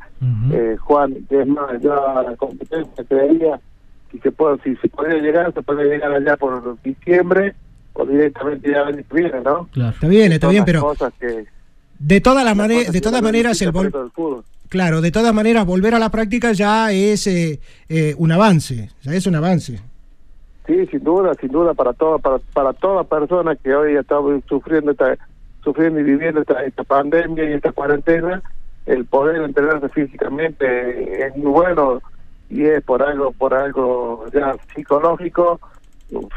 eh, 0.50 0.74
Juan, 0.80 1.14
que 1.28 1.42
es 1.42 1.46
más, 1.46 1.78
yo 1.82 1.92
a 2.08 2.22
la 2.22 2.34
competencia 2.36 3.04
creería 3.06 3.60
si 4.10 4.18
se 4.20 4.32
puede, 4.32 4.56
si 4.64 4.74
se 4.76 4.88
podría 4.88 5.18
llegar, 5.18 5.52
se 5.52 5.60
puede 5.60 5.84
llegar 5.84 6.10
allá 6.12 6.38
por 6.38 6.80
diciembre 6.82 7.54
o 7.92 8.06
directamente 8.06 8.70
ya 8.70 8.86
que 8.90 9.04
viene, 9.12 9.42
¿no? 9.42 9.68
Está 9.90 10.08
bien, 10.08 10.32
está 10.32 10.48
bien, 10.48 10.64
pero 10.64 10.80
cosas 10.80 11.12
que- 11.20 11.44
de 11.98 12.20
todas 12.22 12.46
las 12.46 12.56
maneras, 12.56 12.86
de 12.86 12.92
que 12.92 13.00
todas 13.02 13.20
maneras 13.20 13.60
el 13.60 13.72
vol- 13.74 13.90
para 13.92 14.04
el 14.04 14.10
fútbol. 14.12 14.44
claro, 14.70 15.02
de 15.02 15.10
todas 15.10 15.34
maneras 15.34 15.66
volver 15.66 15.94
a 15.94 15.98
la 15.98 16.08
práctica 16.08 16.52
ya 16.52 16.92
es 16.92 17.26
eh, 17.26 17.60
eh, 17.90 18.14
un 18.16 18.32
avance, 18.32 18.88
ya 19.02 19.12
es 19.12 19.26
un 19.26 19.34
avance. 19.34 19.78
Sí, 20.66 20.86
sin 20.86 21.04
duda, 21.04 21.34
sin 21.38 21.50
duda 21.50 21.74
para 21.74 21.92
toda 21.92 22.16
para, 22.16 22.38
para 22.54 22.72
toda 22.72 23.04
persona 23.04 23.54
que 23.54 23.74
hoy 23.74 23.96
está 23.96 24.16
sufriendo 24.48 24.92
esta 24.92 25.18
sufriendo 25.66 25.98
y 25.98 26.04
viviendo 26.04 26.40
esta, 26.42 26.62
esta 26.62 26.84
pandemia 26.84 27.50
y 27.50 27.54
esta 27.54 27.72
cuarentena, 27.72 28.40
el 28.86 29.04
poder 29.04 29.42
entrenarse 29.42 29.88
físicamente 29.88 31.26
es 31.26 31.36
muy 31.36 31.50
bueno 31.50 32.00
y 32.48 32.62
es 32.66 32.80
por 32.84 33.02
algo 33.02 33.32
por 33.32 33.52
algo 33.52 34.26
ya 34.32 34.54
psicológico, 34.76 35.58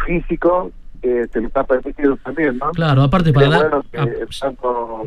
físico 0.05 0.71
que 1.01 1.27
se 1.31 1.39
le 1.41 1.47
está 1.47 1.63
permitido 1.63 2.17
también, 2.17 2.57
¿no? 2.57 2.71
Claro, 2.71 3.03
aparte 3.03 3.31
para 3.31 3.49
dar- 3.49 3.69
bueno 3.69 3.85
que 3.91 3.99
ah, 3.99 4.07
tanto 4.41 5.03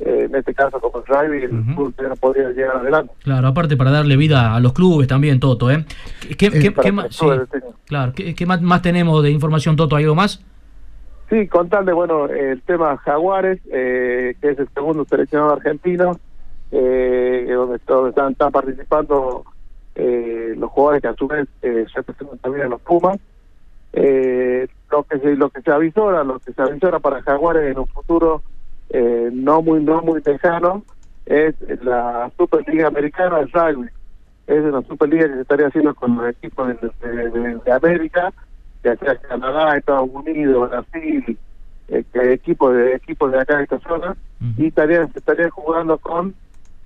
eh, 0.00 0.26
en 0.28 0.34
este 0.34 0.52
caso 0.54 0.80
como 0.80 0.98
el 0.98 1.04
rugby 1.06 1.44
el 1.44 1.74
fútbol 1.74 1.94
ya 2.00 2.08
no 2.08 2.16
podría 2.16 2.48
llegar 2.50 2.76
adelante. 2.78 3.12
Claro, 3.22 3.48
aparte 3.48 3.76
para 3.76 3.90
darle 3.90 4.16
vida 4.16 4.54
a 4.54 4.60
los 4.60 4.72
clubes 4.72 5.06
también, 5.06 5.38
Toto, 5.40 5.70
¿eh? 5.70 5.84
¿Qué, 6.38 6.50
qué- 6.50 6.74
qué- 6.74 6.92
más, 6.92 7.06
sí, 7.14 7.26
claro, 7.86 8.12
¿qué, 8.16 8.34
qué 8.34 8.46
más, 8.46 8.62
más 8.62 8.80
tenemos 8.82 9.22
de 9.22 9.30
información, 9.30 9.76
Toto? 9.76 9.94
¿Hay 9.94 10.04
algo 10.04 10.16
más? 10.16 10.42
Sí, 11.30 11.46
contarle, 11.46 11.92
bueno, 11.92 12.26
el 12.26 12.62
tema 12.62 12.96
Jaguares, 12.98 13.60
eh, 13.70 14.34
que 14.40 14.50
es 14.50 14.58
el 14.58 14.68
segundo 14.70 15.04
seleccionado 15.04 15.52
argentino, 15.52 16.18
eh, 16.70 17.46
donde, 17.50 17.78
donde 17.86 18.10
están, 18.10 18.32
están 18.32 18.50
participando 18.50 19.44
eh, 19.94 20.54
los 20.56 20.70
jugadores 20.70 21.02
que 21.02 21.08
a 21.08 21.14
su 21.14 21.26
vez 21.26 21.46
eh, 21.60 21.84
representan 21.94 22.38
también 22.38 22.66
a 22.66 22.68
los 22.68 22.80
Pumas. 22.80 23.18
Eh, 23.92 24.68
lo 24.90 25.02
que 25.02 25.18
se 25.18 25.34
lo 25.34 25.50
que 25.50 25.60
se 25.62 25.70
avisora, 25.70 26.24
lo 26.24 26.38
que 26.38 26.52
se 26.52 26.62
avisora 26.62 26.98
para 26.98 27.22
Jaguares 27.22 27.72
en 27.72 27.78
un 27.78 27.86
futuro 27.86 28.42
eh, 28.90 29.30
no 29.32 29.62
muy 29.62 29.82
no 29.82 30.02
muy 30.02 30.22
lejano 30.24 30.82
es 31.26 31.54
la 31.82 32.30
Superliga 32.38 32.88
Americana 32.88 33.40
de 33.40 33.46
Rugby. 33.46 33.88
Es 34.46 34.64
una 34.64 34.82
Superliga 34.82 35.26
que 35.26 35.34
se 35.34 35.40
estaría 35.42 35.66
haciendo 35.66 35.94
con 35.94 36.16
los 36.16 36.30
equipos 36.30 36.68
de 36.80 37.72
América, 37.72 38.32
ya 38.84 38.96
sea 38.96 39.16
Canadá, 39.16 39.76
Estados 39.76 40.08
Unidos, 40.12 40.70
Brasil, 40.70 41.38
que 41.88 42.32
equipos 42.32 42.74
de 42.74 42.94
equipos 42.94 43.32
de 43.32 43.40
acá 43.40 43.56
de 43.56 43.64
esta 43.64 43.78
zona, 43.80 44.16
y 44.56 44.66
estarían, 44.66 45.10
estarían 45.14 45.50
jugando 45.50 45.98
con 45.98 46.34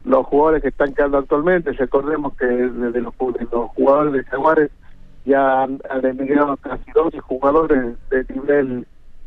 los 0.05 0.26
jugadores 0.26 0.62
que 0.62 0.68
están 0.68 0.95
quedando 0.95 1.18
actualmente. 1.18 1.72
Recordemos 1.72 2.34
que 2.36 2.47
de, 2.47 2.68
de 2.68 3.01
los, 3.01 3.14
de 3.18 3.49
los 3.51 3.70
jugadores 3.70 4.12
de 4.12 4.24
Jaguares 4.24 4.70
ya 5.24 5.62
han, 5.62 5.80
han 5.88 6.05
emigrado 6.05 6.57
casi 6.57 6.90
12 6.93 7.18
jugadores 7.20 7.97
de 8.11 8.24
nivel 8.34 8.86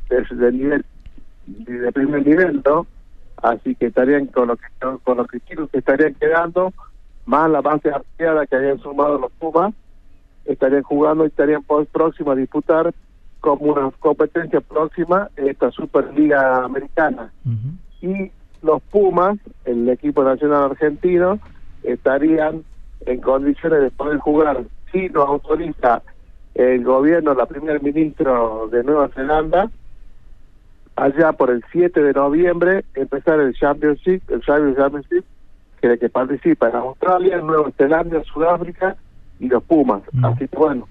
de, 0.09 0.35
de 0.35 0.51
nivel 0.51 0.85
de 1.47 1.91
primer 1.91 2.25
nivel, 2.25 2.61
¿no? 2.65 2.87
Así 3.41 3.75
que 3.75 3.87
estarían 3.87 4.27
con 4.27 4.47
los 4.47 4.59
que 4.59 4.67
con 5.03 5.17
los 5.17 5.27
que 5.27 5.39
estarían 5.73 6.15
quedando, 6.15 6.73
más 7.25 7.49
la 7.49 7.61
base 7.61 7.91
ampliada 7.93 8.47
que 8.47 8.55
habían 8.55 8.79
sumado 8.79 9.19
los 9.19 9.31
Pumas, 9.33 9.73
estarían 10.45 10.83
jugando 10.83 11.23
y 11.23 11.27
estarían 11.27 11.63
próximos 11.63 12.33
a 12.33 12.39
disputar 12.39 12.93
como 13.39 13.73
una 13.73 13.91
competencia 13.99 14.61
próxima 14.61 15.29
esta 15.35 15.69
Superliga 15.71 16.63
Americana. 16.63 17.31
Y 18.01 18.31
los 18.61 18.81
Pumas, 18.83 19.37
el 19.65 19.87
equipo 19.89 20.23
nacional 20.23 20.71
argentino, 20.71 21.39
estarían 21.83 22.63
en 23.05 23.21
condiciones 23.21 23.81
de 23.81 23.91
poder 23.91 24.17
jugar 24.17 24.63
si 24.91 25.09
nos 25.09 25.27
autoriza 25.27 26.01
el 26.55 26.83
gobierno, 26.83 27.33
la 27.33 27.45
primer 27.45 27.83
ministro 27.83 28.67
de 28.71 28.83
Nueva 28.83 29.09
Zelanda, 29.09 29.69
allá 30.95 31.33
por 31.33 31.51
el 31.51 31.63
7 31.71 32.01
de 32.01 32.13
noviembre 32.13 32.85
empezar 32.95 33.39
el 33.39 33.53
Championship, 33.53 34.23
el 34.31 34.41
Championship, 34.41 35.23
que 35.81 35.99
que 35.99 36.09
participa 36.09 36.69
en 36.69 36.77
Australia, 36.77 37.37
Nueva 37.39 37.69
Zelanda, 37.77 38.23
Sudáfrica 38.23 38.95
y 39.39 39.47
los 39.47 39.63
Pumas. 39.63 40.01
Mm. 40.11 40.25
Así 40.25 40.47
que 40.47 40.57
bueno, 40.57 40.87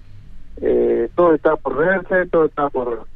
eh, 0.61 1.09
todo 1.15 1.33
está 1.33 1.55
por 1.55 1.75
verse, 1.75 2.27
todo 2.29 2.45
está 2.45 2.69
por 2.69 3.07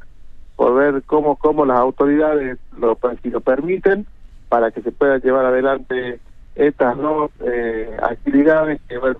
por 0.56 0.74
ver 0.74 1.02
cómo 1.04 1.36
cómo 1.36 1.64
las 1.64 1.78
autoridades 1.78 2.58
lo 2.78 2.98
si 3.22 3.30
lo 3.30 3.40
permiten 3.40 4.06
para 4.50 4.70
que 4.70 4.82
se 4.82 4.92
pueda 4.92 5.16
llevar 5.18 5.46
adelante 5.46 6.20
estas 6.54 6.98
dos 6.98 7.30
eh, 7.40 7.96
actividades 8.02 8.78
que 8.86 8.98
bueno 8.98 9.18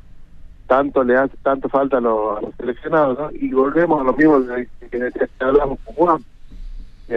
tanto 0.66 1.02
le 1.02 1.16
hace 1.16 1.34
tanto 1.42 1.70
falta 1.70 1.96
a 1.96 2.00
los, 2.02 2.40
seleccionados 2.58 3.18
¿no? 3.18 3.30
y 3.32 3.50
volvemos 3.52 4.02
a 4.02 4.04
lo 4.04 4.12
mismo 4.12 4.42
que, 4.90 5.11
hablamos 5.40 5.78
con 5.84 5.94
Juan 5.94 6.24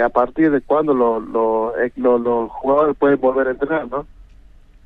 a 0.01 0.09
partir 0.09 0.51
de 0.51 0.61
cuando 0.61 1.75
eh, 1.77 1.91
los 1.97 2.49
jugadores 2.51 2.95
pueden 2.97 3.19
volver 3.19 3.49
a 3.49 3.51
entrenar 3.51 3.87
¿no? 3.91 4.07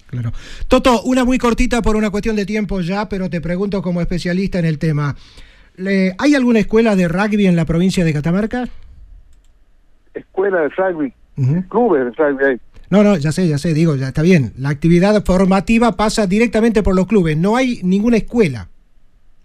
Claro. 0.08 0.32
Toto, 0.68 1.02
una 1.04 1.26
muy 1.26 1.38
cortita 1.38 1.82
por 1.82 1.96
una 1.96 2.10
cuestión 2.10 2.36
de 2.36 2.46
tiempo 2.46 2.80
ya, 2.82 3.10
pero 3.10 3.30
te 3.30 3.42
pregunto 3.42 3.82
como 3.82 4.02
especialista 4.02 4.58
en 4.58 4.66
el 4.66 4.80
tema. 4.80 5.16
¿Hay 6.18 6.34
alguna 6.34 6.60
escuela 6.60 6.96
de 6.96 7.08
rugby 7.08 7.46
en 7.46 7.56
la 7.56 7.66
provincia 7.66 8.04
de 8.04 8.14
Catamarca? 8.14 8.70
Escuela 10.14 10.62
de 10.62 10.70
rugby, 10.70 11.14
clubes 11.70 12.06
de 12.06 12.12
rugby. 12.12 12.60
No, 12.90 13.04
no, 13.04 13.18
ya 13.18 13.34
sé, 13.34 13.48
ya 13.50 13.58
sé, 13.58 13.74
digo, 13.74 13.96
ya 13.98 14.08
está 14.08 14.22
bien. 14.22 14.54
La 14.58 14.70
actividad 14.70 15.24
formativa 15.26 15.98
pasa 15.98 16.26
directamente 16.26 16.84
por 16.84 16.96
los 16.96 17.06
clubes, 17.06 17.38
no 17.38 17.58
hay 17.58 17.82
ninguna 17.84 18.18
escuela. 18.18 18.70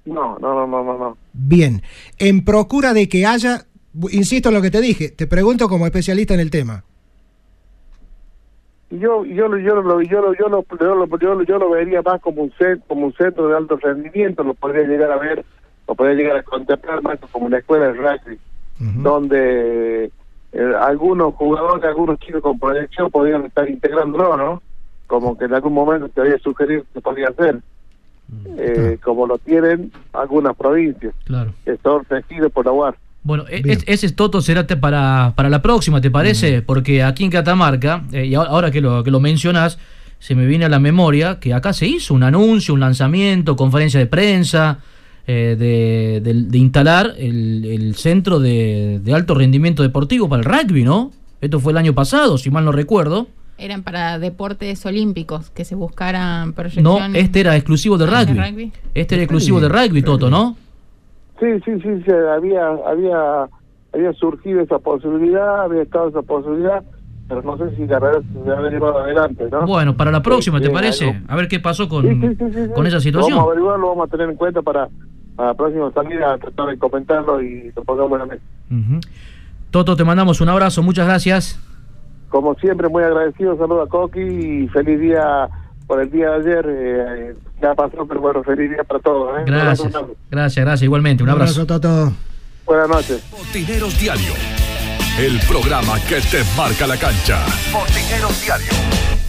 No, 0.04 0.38
no, 0.38 0.66
no, 0.66 0.84
no, 0.84 0.98
no. 0.98 1.18
Bien, 1.32 1.82
en 2.18 2.44
procura 2.44 2.94
de 2.94 3.08
que 3.08 3.26
haya, 3.26 3.66
insisto 4.12 4.48
en 4.48 4.54
lo 4.54 4.62
que 4.62 4.70
te 4.70 4.80
dije, 4.80 5.08
te 5.10 5.26
pregunto 5.26 5.68
como 5.68 5.86
especialista 5.86 6.34
en 6.34 6.40
el 6.40 6.50
tema 6.50 6.84
yo 8.98 9.24
yo 9.24 9.56
yo 9.56 9.58
yo 9.58 9.82
lo 9.82 10.02
yo 10.02 10.20
lo 10.20 10.34
yo 10.34 10.48
lo 10.48 10.64
yo 11.18 11.34
lo, 11.34 11.42
yo 11.42 11.58
lo 11.58 11.70
vería 11.70 12.02
más 12.02 12.20
como 12.20 12.42
un 12.42 12.52
centro 12.52 12.84
como 12.88 13.06
un 13.06 13.12
centro 13.14 13.48
de 13.48 13.56
alto 13.56 13.76
rendimiento 13.76 14.44
lo 14.44 14.54
podría 14.54 14.86
llegar 14.86 15.10
a 15.10 15.16
ver 15.16 15.44
lo 15.88 15.94
podría 15.94 16.14
llegar 16.14 16.36
a 16.36 16.42
contemplar 16.42 17.02
más 17.02 17.18
como 17.30 17.46
una 17.46 17.58
escuela 17.58 17.88
de 17.88 17.94
rugby 17.94 18.38
donde 18.78 20.10
eh, 20.52 20.72
algunos 20.80 21.34
jugadores 21.34 21.84
algunos 21.84 22.18
chicos 22.18 22.42
con 22.42 22.58
proyección 22.58 23.10
podrían 23.10 23.44
estar 23.44 23.68
integrándolo 23.68 24.36
no 24.36 24.62
como 25.06 25.38
que 25.38 25.46
en 25.46 25.54
algún 25.54 25.72
momento 25.72 26.08
te 26.08 26.20
había 26.20 26.38
sugerido 26.38 26.84
que 26.92 27.00
podría 27.00 27.28
hacer 27.28 27.60
eh, 28.56 28.98
como 29.02 29.26
lo 29.26 29.38
tienen 29.38 29.92
algunas 30.12 30.56
provincias 30.56 31.14
claro. 31.24 31.52
que 31.64 31.76
son 31.78 32.04
regidos 32.08 32.52
por 32.52 32.66
la 32.66 32.72
UAR 32.72 32.96
bueno, 33.24 33.44
e-, 33.48 33.78
ese 33.86 34.10
Toto 34.10 34.40
será 34.40 34.66
para, 34.66 35.32
para 35.36 35.48
la 35.48 35.62
próxima, 35.62 36.00
¿te 36.00 36.10
parece? 36.10 36.62
Porque 36.62 37.02
aquí 37.02 37.24
en 37.24 37.30
Catamarca, 37.30 38.04
eh, 38.12 38.26
y 38.26 38.34
ahora 38.34 38.70
que 38.70 38.80
lo, 38.80 39.04
que 39.04 39.10
lo 39.10 39.20
mencionas, 39.20 39.78
se 40.18 40.34
me 40.34 40.46
viene 40.46 40.64
a 40.64 40.68
la 40.68 40.78
memoria 40.78 41.40
que 41.40 41.52
acá 41.52 41.72
se 41.72 41.86
hizo 41.86 42.14
un 42.14 42.22
anuncio, 42.22 42.74
un 42.74 42.80
lanzamiento, 42.80 43.56
conferencia 43.56 43.98
de 43.98 44.06
prensa, 44.06 44.78
eh, 45.26 45.56
de, 45.58 46.58
instalar 46.58 47.14
el, 47.16 47.94
centro 47.96 48.40
de, 48.40 49.00
alto 49.12 49.34
rendimiento 49.34 49.82
deportivo 49.82 50.28
para 50.28 50.40
el 50.40 50.44
rugby, 50.44 50.84
¿no? 50.84 51.12
Esto 51.40 51.60
fue 51.60 51.72
el 51.72 51.78
año 51.78 51.92
pasado, 51.92 52.38
si 52.38 52.50
mal 52.50 52.64
no 52.64 52.72
recuerdo. 52.72 53.28
Eran 53.58 53.82
para 53.82 54.18
deportes 54.18 54.84
olímpicos, 54.86 55.50
que 55.50 55.64
se 55.64 55.74
buscaran 55.74 56.52
proyecciones. 56.52 57.10
No, 57.10 57.18
este 57.18 57.40
era 57.40 57.56
exclusivo 57.56 57.98
de 57.98 58.04
ah, 58.06 58.24
rugby. 58.24 58.72
Este 58.94 59.14
era 59.14 59.24
exclusivo 59.24 59.60
de 59.60 59.68
rugby, 59.68 60.02
Toto, 60.02 60.30
¿no? 60.30 60.56
Sí, 61.42 61.48
sí, 61.64 61.80
sí, 61.80 62.02
sí, 62.04 62.12
había, 62.12 62.68
había, 62.86 63.48
había 63.92 64.12
surgido 64.12 64.60
esa 64.60 64.78
posibilidad, 64.78 65.62
había 65.62 65.82
estado 65.82 66.08
esa 66.08 66.22
posibilidad, 66.22 66.84
pero 67.28 67.42
no 67.42 67.58
sé 67.58 67.74
si 67.74 67.84
la 67.84 67.98
verdad 67.98 68.22
se 68.44 68.50
había 68.52 68.70
llevado 68.70 68.98
adelante, 69.00 69.48
¿no? 69.50 69.66
Bueno, 69.66 69.96
para 69.96 70.12
la 70.12 70.22
próxima, 70.22 70.60
¿te 70.60 70.70
parece? 70.70 71.20
A 71.26 71.34
ver 71.34 71.48
qué 71.48 71.58
pasó 71.58 71.88
con, 71.88 72.36
con 72.76 72.86
esa 72.86 73.00
situación. 73.00 73.36
Vamos 73.36 73.48
a 73.48 73.50
averiguarlo, 73.50 73.88
vamos 73.88 74.06
a 74.06 74.10
tener 74.12 74.30
en 74.30 74.36
cuenta 74.36 74.62
para, 74.62 74.88
para 75.34 75.48
la 75.48 75.54
próxima 75.54 75.90
salida, 75.90 76.38
tratar 76.38 76.68
de 76.68 76.78
comentarlo 76.78 77.42
y 77.42 77.72
lo 77.74 77.82
pongamos 77.82 78.12
en 78.12 78.18
la 78.20 78.26
mesa. 78.26 78.42
Toto, 79.72 79.96
te 79.96 80.04
mandamos 80.04 80.40
un 80.40 80.48
abrazo, 80.48 80.80
muchas 80.84 81.08
gracias. 81.08 81.58
Como 82.28 82.54
siempre, 82.54 82.88
muy 82.88 83.02
agradecido, 83.02 83.58
saludo 83.58 83.82
a 83.82 83.88
Coqui 83.88 84.20
y 84.20 84.68
feliz 84.68 85.00
día 85.00 85.48
por 85.88 86.00
el 86.00 86.08
día 86.08 86.30
de 86.30 86.36
ayer. 86.36 86.66
Eh, 86.68 87.34
ya 87.62 87.74
pasó, 87.74 88.04
pero 88.06 88.20
bueno, 88.20 88.42
feliz 88.42 88.70
día 88.70 88.84
para 88.84 89.00
todos. 89.00 89.38
¿eh? 89.38 89.42
Gracias, 89.46 89.92
gracias, 90.30 90.64
gracias. 90.64 90.82
Igualmente, 90.82 91.22
un 91.22 91.30
abrazo. 91.30 91.62
Un 91.62 91.70
abrazo, 91.70 92.12
Buenas 92.66 92.88
noches. 92.88 93.22
Botineros 93.30 93.98
Diario, 93.98 94.32
el 95.18 95.38
programa 95.46 95.98
que 96.08 96.20
te 96.20 96.42
marca 96.56 96.86
la 96.86 96.96
cancha. 96.96 97.44
Botineros 97.72 98.42
Diario. 98.42 99.21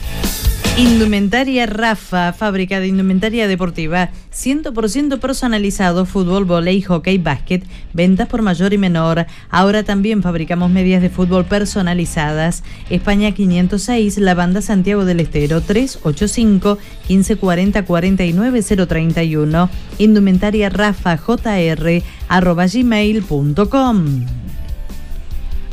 Indumentaria 0.76 1.68
Rafa, 1.68 2.34
fábrica 2.34 2.80
de 2.80 2.88
indumentaria 2.88 3.48
deportiva, 3.48 4.10
100% 4.34 5.20
personalizado, 5.20 6.08
fútbol, 6.08 6.46
volei, 6.46 6.82
hockey, 6.82 7.20
básquet, 7.20 7.64
ventas 7.94 8.28
por 8.28 8.42
mayor 8.42 8.74
y 8.74 8.80
menor. 8.80 9.28
Ahora 9.52 9.84
también 9.84 10.24
fabricamos 10.24 10.72
medias 10.72 11.04
de 11.04 11.12
fútbol 11.12 11.46
personalizadas. 11.46 12.64
España 12.90 13.34
506, 13.34 14.18
la 14.18 14.34
banda 14.34 14.64
Santiago 14.64 15.06
del 15.06 15.20
Estero 15.20 15.62
385 15.62 16.80
1540 17.08 17.86
49 17.86 18.64
031. 18.64 19.70
Indumentaria 20.00 20.70
Rafa 20.70 21.18
JR 21.18 22.02
arroba 22.30 22.66
gmail.com. 22.66 24.26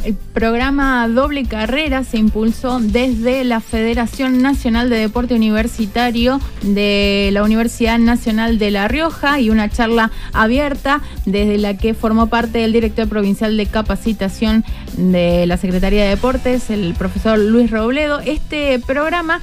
El 0.05 0.15
programa 0.15 1.07
Doble 1.09 1.45
Carrera 1.45 2.05
se 2.05 2.17
impulsó 2.17 2.81
desde 2.81 3.45
la 3.45 3.61
Federación 3.61 4.41
Nacional 4.41 4.89
de 4.89 4.97
Deporte 4.97 5.35
Universitario 5.35 6.41
de 6.63 7.29
la 7.33 7.43
Universidad 7.43 7.99
Nacional 7.99 8.59
de 8.59 8.71
La 8.71 8.89
Rioja 8.89 9.41
y 9.41 9.51
una 9.51 9.69
charla 9.69 10.11
abierta 10.33 11.03
desde 11.27 11.59
la 11.59 11.77
que 11.77 11.93
formó 11.93 12.29
parte 12.29 12.65
el 12.65 12.73
director 12.73 13.09
provincial 13.09 13.57
de 13.59 13.67
capacitación 13.67 14.65
de 14.97 15.47
la 15.47 15.59
Secretaría 15.59 16.05
de 16.05 16.11
Deportes, 16.11 16.71
el 16.71 16.95
profesor 16.95 17.39
Luis 17.39 17.71
Robledo. 17.71 18.21
Este 18.21 18.79
programa 18.79 19.41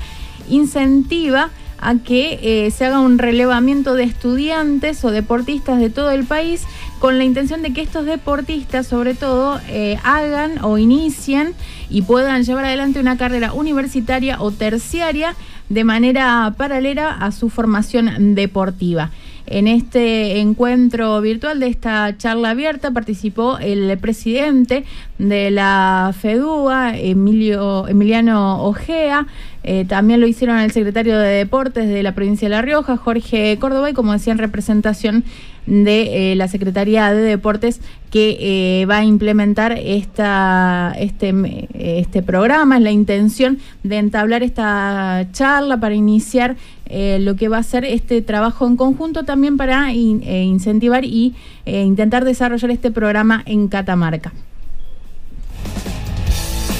incentiva 0.50 1.52
a 1.80 1.96
que 1.96 2.40
eh, 2.42 2.72
se 2.72 2.86
haga 2.86 3.00
un 3.00 3.20
relevamiento 3.20 3.94
de 3.94 4.04
estudiantes 4.04 5.04
o 5.06 5.12
deportistas 5.12 5.80
de 5.80 5.92
todo 5.92 6.10
el 6.10 6.26
país 6.26 6.64
con 7.00 7.18
la 7.18 7.24
intención 7.24 7.62
de 7.62 7.74
que 7.74 7.82
estos 7.82 8.06
deportistas, 8.06 8.88
sobre 8.88 9.14
todo, 9.14 9.60
eh, 9.70 9.98
hagan 10.04 10.64
o 10.64 10.78
inicien 10.78 11.54
y 11.90 12.02
puedan 12.02 12.44
llevar 12.44 12.66
adelante 12.66 13.00
una 13.00 13.18
carrera 13.18 13.54
universitaria 13.54 14.42
o 14.42 14.52
terciaria 14.52 15.36
de 15.70 15.84
manera 15.84 16.54
paralela 16.58 17.12
a 17.12 17.32
su 17.32 17.50
formación 17.50 18.36
deportiva. 18.36 19.12
En 19.50 19.68
este 19.68 20.40
encuentro 20.40 21.22
virtual 21.22 21.62
de 21.62 21.68
esta 21.68 22.18
charla 22.18 22.50
abierta 22.50 22.92
participó 22.92 23.58
el 23.60 23.98
presidente 23.98 24.84
de 25.20 25.52
la 25.52 26.14
FEDUA, 26.20 26.98
Emilio, 26.98 27.88
Emiliano 27.88 28.62
Ojea, 28.64 29.26
eh, 29.64 29.86
también 29.86 30.20
lo 30.20 30.28
hicieron 30.28 30.60
el 30.60 30.72
secretario 30.72 31.18
de 31.18 31.30
Deportes 31.30 31.88
de 31.88 32.04
la 32.04 32.14
provincia 32.14 32.48
de 32.50 32.56
La 32.56 32.62
Rioja, 32.62 32.98
Jorge 32.98 33.58
Córdoba, 33.60 33.90
y 33.90 33.94
como 33.94 34.12
decía 34.12 34.34
en 34.34 34.40
representación 34.40 35.24
de 35.68 36.32
eh, 36.32 36.36
la 36.36 36.48
Secretaría 36.48 37.14
de 37.14 37.22
Deportes 37.22 37.82
que 38.10 38.38
eh, 38.40 38.86
va 38.86 39.00
a 39.00 39.04
implementar 39.04 39.74
esta, 39.74 40.96
este, 40.98 41.68
este 41.74 42.24
programa. 42.24 42.78
Es 42.78 42.84
la 42.84 42.92
intención 42.92 43.60
de 43.84 43.98
entablar 43.98 44.44
esta 44.44 45.28
charla 45.34 45.80
para 45.80 45.94
iniciar 45.94 46.56
eh, 46.86 47.20
lo 47.22 47.36
que 47.36 47.50
va 47.50 47.58
a 47.58 47.64
ser 47.64 47.84
este 47.84 48.22
trabajo 48.22 48.66
en 48.66 48.78
conjunto 48.78 49.24
también 49.24 49.58
para 49.58 49.92
incentivar 49.92 51.04
y 51.04 51.36
intentar 51.66 52.24
desarrollar 52.24 52.72
este 52.72 52.92
programa 52.92 53.44
en 53.46 53.68
Catamarca. 53.68 54.32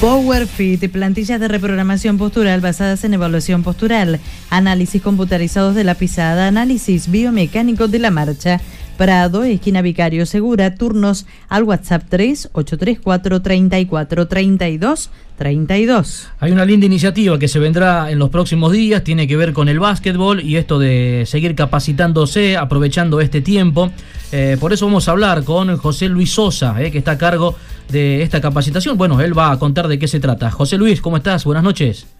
PowerFit, 0.00 0.92
plantillas 0.92 1.40
de 1.40 1.48
reprogramación 1.48 2.18
postural 2.18 2.60
basadas 2.60 3.02
en 3.02 3.14
evaluación 3.14 3.64
postural, 3.64 4.20
análisis 4.48 5.02
computarizados 5.02 5.74
de 5.74 5.82
la 5.82 5.96
pisada, 5.96 6.46
análisis 6.46 7.10
biomecánico 7.10 7.88
de 7.88 7.98
la 7.98 8.12
marcha, 8.12 8.60
Prado, 8.98 9.44
esquina 9.44 9.80
Vicario 9.80 10.26
Segura, 10.26 10.74
turnos 10.74 11.28
al 11.48 11.62
WhatsApp 11.62 12.02
3 12.08 12.50
834 12.52 13.40
34 13.40 14.26
32 14.26 15.10
32. 15.36 16.32
Hay 16.40 16.50
una 16.50 16.64
linda 16.64 16.86
iniciativa 16.86 17.38
que 17.38 17.46
se 17.46 17.60
vendrá 17.60 18.10
en 18.10 18.18
los 18.18 18.28
próximos 18.28 18.72
días, 18.72 19.04
tiene 19.04 19.28
que 19.28 19.36
ver 19.36 19.52
con 19.52 19.68
el 19.68 19.78
básquetbol 19.78 20.40
y 20.40 20.56
esto 20.56 20.80
de 20.80 21.22
seguir 21.26 21.54
capacitándose, 21.54 22.56
aprovechando 22.56 23.20
este 23.20 23.40
tiempo. 23.40 23.92
Eh, 24.32 24.56
por 24.60 24.72
eso 24.72 24.86
vamos 24.86 25.08
a 25.08 25.12
hablar 25.12 25.44
con 25.44 25.76
José 25.76 26.08
Luis 26.08 26.32
Sosa, 26.32 26.82
eh, 26.82 26.90
que 26.90 26.98
está 26.98 27.12
a 27.12 27.18
cargo 27.18 27.54
de 27.88 28.22
esta 28.22 28.40
capacitación. 28.40 28.98
Bueno, 28.98 29.20
él 29.20 29.38
va 29.38 29.52
a 29.52 29.58
contar 29.60 29.86
de 29.86 30.00
qué 30.00 30.08
se 30.08 30.18
trata. 30.18 30.50
José 30.50 30.76
Luis, 30.76 31.00
¿cómo 31.00 31.18
estás? 31.18 31.44
Buenas 31.44 31.62
noches. 31.62 32.12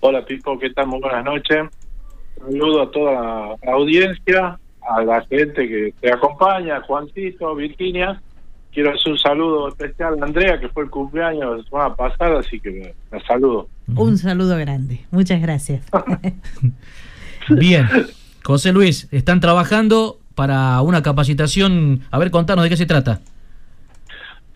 Hola 0.00 0.24
Pipo, 0.24 0.58
¿qué 0.58 0.70
tal? 0.70 0.86
Muy 0.86 1.00
buenas 1.00 1.26
noches. 1.26 1.68
Saludo 2.38 2.82
a 2.82 2.90
toda 2.90 3.56
la 3.62 3.72
audiencia, 3.72 4.58
a 4.88 5.02
la 5.02 5.20
gente 5.22 5.68
que 5.68 5.94
te 6.00 6.12
acompaña, 6.12 6.80
Juancito, 6.82 7.54
Virginia. 7.54 8.20
Quiero 8.72 8.94
hacer 8.94 9.12
un 9.12 9.18
saludo 9.18 9.68
especial 9.68 10.16
a 10.20 10.24
Andrea, 10.24 10.58
que 10.58 10.68
fue 10.68 10.84
el 10.84 10.90
cumpleaños 10.90 11.58
la 11.58 11.64
semana 11.64 11.94
pasada, 11.94 12.40
así 12.40 12.58
que 12.58 12.94
la 13.10 13.20
saludo. 13.26 13.68
Un 13.94 14.16
saludo 14.16 14.56
grande. 14.56 15.00
Muchas 15.10 15.42
gracias. 15.42 15.84
Bien. 17.48 17.86
José 18.42 18.72
Luis, 18.72 19.08
están 19.12 19.40
trabajando 19.40 20.18
para 20.34 20.80
una 20.80 21.02
capacitación. 21.02 22.00
A 22.10 22.18
ver, 22.18 22.30
contanos 22.30 22.64
de 22.64 22.70
qué 22.70 22.76
se 22.76 22.86
trata. 22.86 23.20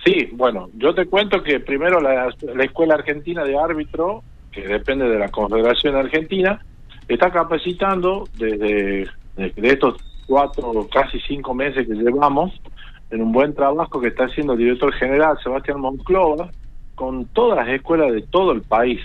Sí, 0.05 0.31
bueno, 0.33 0.71
yo 0.77 0.95
te 0.95 1.07
cuento 1.07 1.43
que 1.43 1.61
primero 1.61 2.01
la, 2.01 2.29
la 2.55 2.65
Escuela 2.65 2.95
Argentina 2.95 3.45
de 3.45 3.59
Árbitro, 3.59 4.23
que 4.53 4.67
depende 4.67 5.09
de 5.09 5.19
la 5.19 5.29
Confederación 5.29 5.97
Argentina, 5.97 6.65
está 7.09 7.31
capacitando 7.31 8.29
desde, 8.39 9.09
desde 9.37 9.69
estos 9.69 9.97
cuatro, 10.27 10.87
casi 10.93 11.21
cinco 11.21 11.55
meses 11.55 11.87
que 11.87 11.95
llevamos, 11.95 12.53
en 13.11 13.23
un 13.23 13.33
buen 13.33 13.55
trabajo 13.55 14.01
que 14.01 14.09
está 14.09 14.25
haciendo 14.25 14.55
el 14.55 14.59
director 14.59 14.93
general 14.95 15.39
Sebastián 15.43 15.81
Monclova, 15.81 16.51
con 16.95 17.27
todas 17.27 17.59
las 17.59 17.69
escuelas 17.75 18.13
de 18.13 18.23
todo 18.23 18.53
el 18.53 18.63
país, 18.63 19.01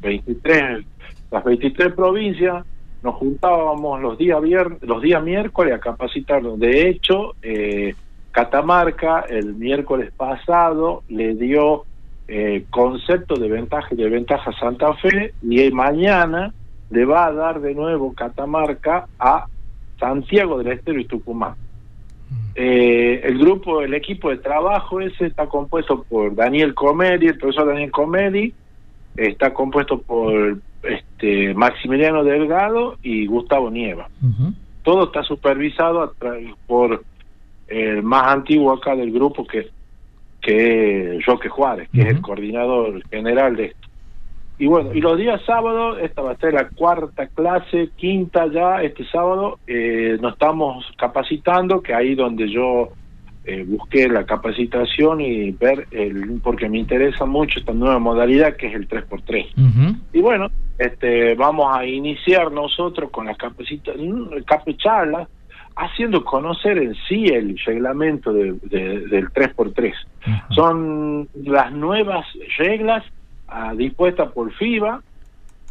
23, 0.00 0.84
las 1.30 1.44
23 1.44 1.92
provincias, 1.92 2.64
nos 3.02 3.14
juntábamos 3.16 4.00
los 4.00 4.18
días 4.18 4.40
viernes, 4.42 4.82
los 4.82 5.02
días 5.02 5.22
miércoles 5.22 5.74
a 5.74 5.78
capacitarnos. 5.78 6.58
De 6.58 6.88
hecho, 6.88 7.34
eh, 7.42 7.94
Catamarca 8.32 9.20
el 9.28 9.54
miércoles 9.54 10.12
pasado 10.16 11.02
le 11.08 11.34
dio 11.34 11.84
eh, 12.26 12.64
concepto 12.70 13.36
de 13.36 13.48
ventaja 13.48 13.88
y 13.92 13.96
de 13.96 14.08
ventaja 14.08 14.52
Santa 14.58 14.94
Fe 14.94 15.32
y 15.42 15.70
mañana 15.70 16.52
le 16.90 17.04
va 17.04 17.26
a 17.26 17.32
dar 17.32 17.60
de 17.60 17.74
nuevo 17.74 18.14
Catamarca 18.14 19.06
a 19.18 19.46
Santiago 19.98 20.58
del 20.58 20.72
Estero 20.72 21.00
y 21.00 21.04
Tucumán. 21.04 21.54
Eh, 22.54 23.20
el 23.24 23.38
grupo, 23.38 23.82
el 23.82 23.94
equipo 23.94 24.30
de 24.30 24.38
trabajo 24.38 25.00
ese 25.00 25.26
está 25.26 25.46
compuesto 25.46 26.02
por 26.02 26.34
Daniel 26.34 26.74
Comedi, 26.74 27.26
el 27.26 27.38
profesor 27.38 27.68
Daniel 27.68 27.90
Comedi, 27.90 28.52
está 29.16 29.54
compuesto 29.54 30.00
por 30.00 30.58
este 30.82 31.54
Maximiliano 31.54 32.24
Delgado 32.24 32.96
y 33.02 33.26
Gustavo 33.26 33.70
Nieva. 33.70 34.08
Todo 34.82 35.04
está 35.04 35.22
supervisado 35.22 36.14
por 36.66 37.04
el 37.68 38.02
más 38.02 38.26
antiguo 38.28 38.72
acá 38.72 38.96
del 38.96 39.12
grupo 39.12 39.46
que 39.46 39.68
que 40.40 41.16
es 41.16 41.24
Joque 41.24 41.48
Juárez, 41.48 41.88
que 41.92 42.02
es 42.02 42.06
el 42.08 42.20
coordinador 42.20 43.02
general 43.10 43.56
de 43.56 43.66
esto. 43.66 43.87
Y 44.58 44.66
bueno, 44.66 44.92
y 44.92 45.00
los 45.00 45.16
días 45.16 45.40
sábados, 45.46 45.98
esta 46.02 46.20
va 46.20 46.32
a 46.32 46.36
ser 46.36 46.54
la 46.54 46.68
cuarta 46.68 47.28
clase, 47.28 47.90
quinta 47.96 48.46
ya, 48.48 48.82
este 48.82 49.04
sábado, 49.06 49.58
eh, 49.68 50.18
nos 50.20 50.32
estamos 50.32 50.84
capacitando, 50.96 51.80
que 51.80 51.94
ahí 51.94 52.16
donde 52.16 52.50
yo 52.50 52.88
eh, 53.44 53.64
busqué 53.66 54.08
la 54.08 54.26
capacitación 54.26 55.20
y 55.20 55.52
ver, 55.52 55.86
el, 55.92 56.40
porque 56.42 56.68
me 56.68 56.78
interesa 56.78 57.24
mucho 57.24 57.60
esta 57.60 57.72
nueva 57.72 58.00
modalidad 58.00 58.56
que 58.56 58.66
es 58.66 58.74
el 58.74 58.88
3x3. 58.88 59.96
Y 60.12 60.20
bueno, 60.20 60.48
este 60.76 61.34
vamos 61.34 61.74
a 61.74 61.86
iniciar 61.86 62.50
nosotros 62.50 63.10
con 63.10 63.26
las 63.26 63.38
capacitación, 63.38 64.28
charlas, 64.76 65.28
haciendo 65.76 66.24
conocer 66.24 66.78
en 66.78 66.94
sí 67.08 67.26
el 67.26 67.56
reglamento 67.64 68.32
de, 68.32 68.52
del 68.52 69.28
3x3. 69.30 69.94
Son 70.50 71.28
las 71.44 71.72
nuevas 71.72 72.26
reglas 72.58 73.04
dispuesta 73.76 74.30
por 74.30 74.52
FIBA 74.52 75.02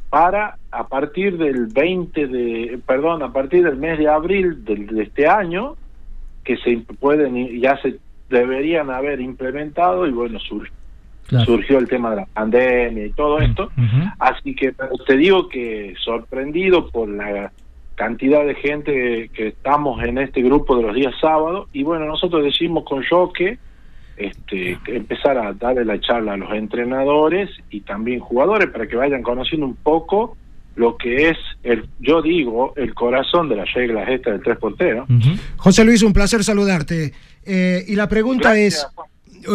para 0.10 0.58
a 0.72 0.88
partir 0.88 1.38
del 1.38 1.68
20 1.68 2.28
de, 2.28 2.80
perdón, 2.86 3.24
a 3.24 3.32
partir 3.34 3.64
del 3.64 3.78
mes 3.78 3.98
de 4.00 4.08
abril 4.08 4.64
de, 4.64 5.04
este 5.04 5.28
año, 5.28 5.76
que 6.44 6.58
se 6.58 6.78
pueden, 7.00 7.60
ya 7.60 7.78
se 7.82 7.98
deberían 8.30 8.90
haber 8.90 9.20
implementado 9.20 10.08
y 10.08 10.12
bueno, 10.12 10.40
surgió 10.40 11.78
el 11.78 11.88
tema 11.88 12.12
de 12.12 12.16
la 12.18 12.26
pandemia 12.26 13.06
y 13.06 13.12
todo 13.12 13.40
esto. 13.40 13.70
Así 14.20 14.56
que 14.56 14.74
te 15.06 15.18
digo 15.18 15.50
que 15.50 15.94
sorprendido 16.04 16.90
por 16.90 17.10
la 17.10 17.52
cantidad 17.96 18.46
de 18.46 18.56
gente 18.56 19.30
que 19.34 19.48
estamos 19.48 20.04
en 20.04 20.20
este 20.20 20.42
grupo 20.42 20.78
de 20.78 20.84
los 20.84 20.96
días 20.96 21.16
sábados 21.20 21.68
y 21.74 21.84
bueno, 21.84 22.06
nosotros 22.06 22.44
decimos 22.44 22.84
con 22.84 23.04
Joque 23.04 23.58
este, 24.18 24.78
empezar 24.88 25.38
a 25.38 25.54
darle 25.54 25.86
la 25.86 26.00
charla 26.00 26.34
a 26.34 26.38
los 26.38 26.52
entrenadores 26.54 27.50
y 27.70 27.82
también 27.82 28.20
jugadores 28.20 28.70
para 28.70 28.88
que 28.88 28.96
vayan 28.96 29.22
conociendo 29.22 29.66
un 29.66 29.76
poco 29.76 30.36
lo 30.76 30.96
que 30.96 31.30
es, 31.30 31.38
el 31.64 31.90
yo 32.00 32.22
digo, 32.22 32.74
el 32.76 32.94
corazón 32.94 33.50
de 33.50 33.56
las 33.56 33.74
reglas 33.74 34.08
estas 34.10 34.34
del 34.34 34.44
3 34.44 34.58
portero. 34.60 35.08
José 35.58 35.84
Luis, 35.84 36.04
un 36.04 36.14
placer 36.14 36.44
saludarte. 36.44 37.14
Eh, 37.44 37.84
y 37.88 37.96
la 37.96 38.08
pregunta 38.08 38.56
es, 38.56 38.88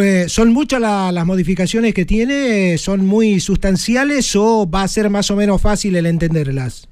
eh, 0.01 0.25
¿son 0.29 0.53
muchas 0.53 0.81
las 0.81 1.27
modificaciones 1.27 1.95
que 1.95 2.05
tiene? 2.05 2.77
¿Son 2.77 3.07
muy 3.07 3.39
sustanciales 3.39 4.35
o 4.35 4.69
va 4.69 4.83
a 4.83 4.89
ser 4.89 5.11
más 5.11 5.31
o 5.31 5.37
menos 5.37 5.63
fácil 5.63 5.95
el 5.95 6.07
entenderlas? 6.07 6.89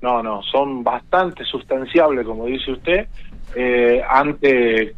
No, 0.00 0.22
no, 0.22 0.40
son 0.44 0.84
bastante 0.84 1.44
sustanciables, 1.44 2.24
como 2.24 2.46
dice 2.46 2.70
usted. 2.70 3.08
Eh, 3.56 4.00
antes 4.08 4.94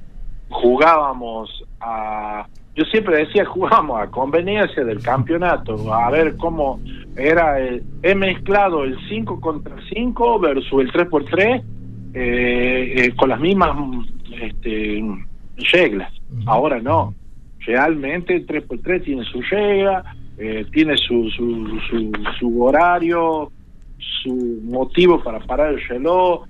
jugábamos 0.50 1.64
a 1.80 2.46
yo 2.74 2.84
siempre 2.86 3.18
decía 3.18 3.44
jugábamos 3.46 4.00
a 4.00 4.10
conveniencia 4.10 4.84
del 4.84 5.02
campeonato, 5.02 5.92
a 5.92 6.10
ver 6.10 6.36
cómo 6.36 6.80
era 7.16 7.60
el, 7.60 7.82
he 8.02 8.14
mezclado 8.14 8.84
el 8.84 8.96
5 9.08 9.40
contra 9.40 9.76
5 9.92 10.38
versus 10.38 10.80
el 10.82 10.92
3 10.92 11.08
por 11.08 11.24
3 11.24 11.62
eh, 12.14 12.94
eh, 12.96 13.12
con 13.16 13.28
las 13.28 13.40
mismas 13.40 13.76
este, 14.40 15.02
reglas. 15.72 16.12
Ahora 16.46 16.80
no, 16.80 17.14
realmente 17.60 18.36
el 18.36 18.46
3 18.46 18.64
por 18.64 18.78
3 18.78 19.02
tiene 19.02 19.24
su 19.24 19.42
regla, 19.42 20.14
eh, 20.38 20.64
tiene 20.72 20.96
su, 20.96 21.28
su, 21.30 21.78
su, 21.90 22.12
su 22.38 22.62
horario, 22.62 23.52
su 24.22 24.60
motivo 24.64 25.22
para 25.22 25.40
parar 25.40 25.74
el 25.74 25.86
reloj, 25.86 26.46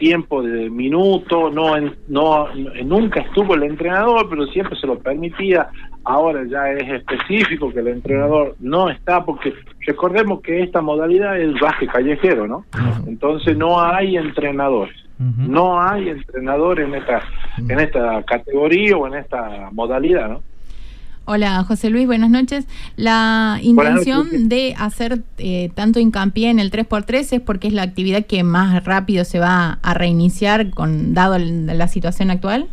tiempo 0.00 0.42
de 0.42 0.70
minuto, 0.70 1.50
no, 1.50 1.74
no 2.08 2.48
nunca 2.84 3.20
estuvo 3.20 3.54
el 3.54 3.64
entrenador, 3.64 4.28
pero 4.28 4.46
siempre 4.46 4.76
se 4.80 4.86
lo 4.86 4.98
permitía. 4.98 5.68
Ahora 6.04 6.42
ya 6.48 6.70
es 6.70 6.90
específico 6.90 7.70
que 7.70 7.80
el 7.80 7.88
entrenador 7.88 8.56
no 8.58 8.88
está, 8.88 9.24
porque 9.24 9.52
recordemos 9.86 10.40
que 10.40 10.62
esta 10.62 10.80
modalidad 10.80 11.38
es 11.38 11.52
básquet 11.60 11.90
callejero, 11.90 12.48
¿no? 12.48 12.64
Entonces 13.06 13.56
no 13.56 13.80
hay 13.80 14.16
entrenadores. 14.16 14.96
No 15.18 15.78
hay 15.78 16.08
entrenador 16.08 16.80
en 16.80 16.94
esta 16.94 17.20
en 17.58 17.78
esta 17.78 18.22
categoría 18.22 18.96
o 18.96 19.06
en 19.06 19.16
esta 19.16 19.68
modalidad, 19.70 20.30
¿no? 20.30 20.42
Hola, 21.32 21.62
José 21.62 21.90
Luis, 21.90 22.08
buenas 22.08 22.28
noches. 22.28 22.66
La 22.96 23.60
intención 23.62 24.48
de 24.48 24.74
hacer 24.76 25.20
eh, 25.38 25.70
tanto 25.76 26.00
hincapié 26.00 26.50
en 26.50 26.58
el 26.58 26.72
3x3 26.72 27.34
es 27.34 27.40
porque 27.40 27.68
es 27.68 27.72
la 27.72 27.82
actividad 27.82 28.26
que 28.26 28.42
más 28.42 28.84
rápido 28.84 29.24
se 29.24 29.38
va 29.38 29.78
a 29.80 29.94
reiniciar 29.94 30.70
con 30.70 31.14
dado 31.14 31.38
la 31.38 31.86
situación 31.86 32.32
actual. 32.32 32.66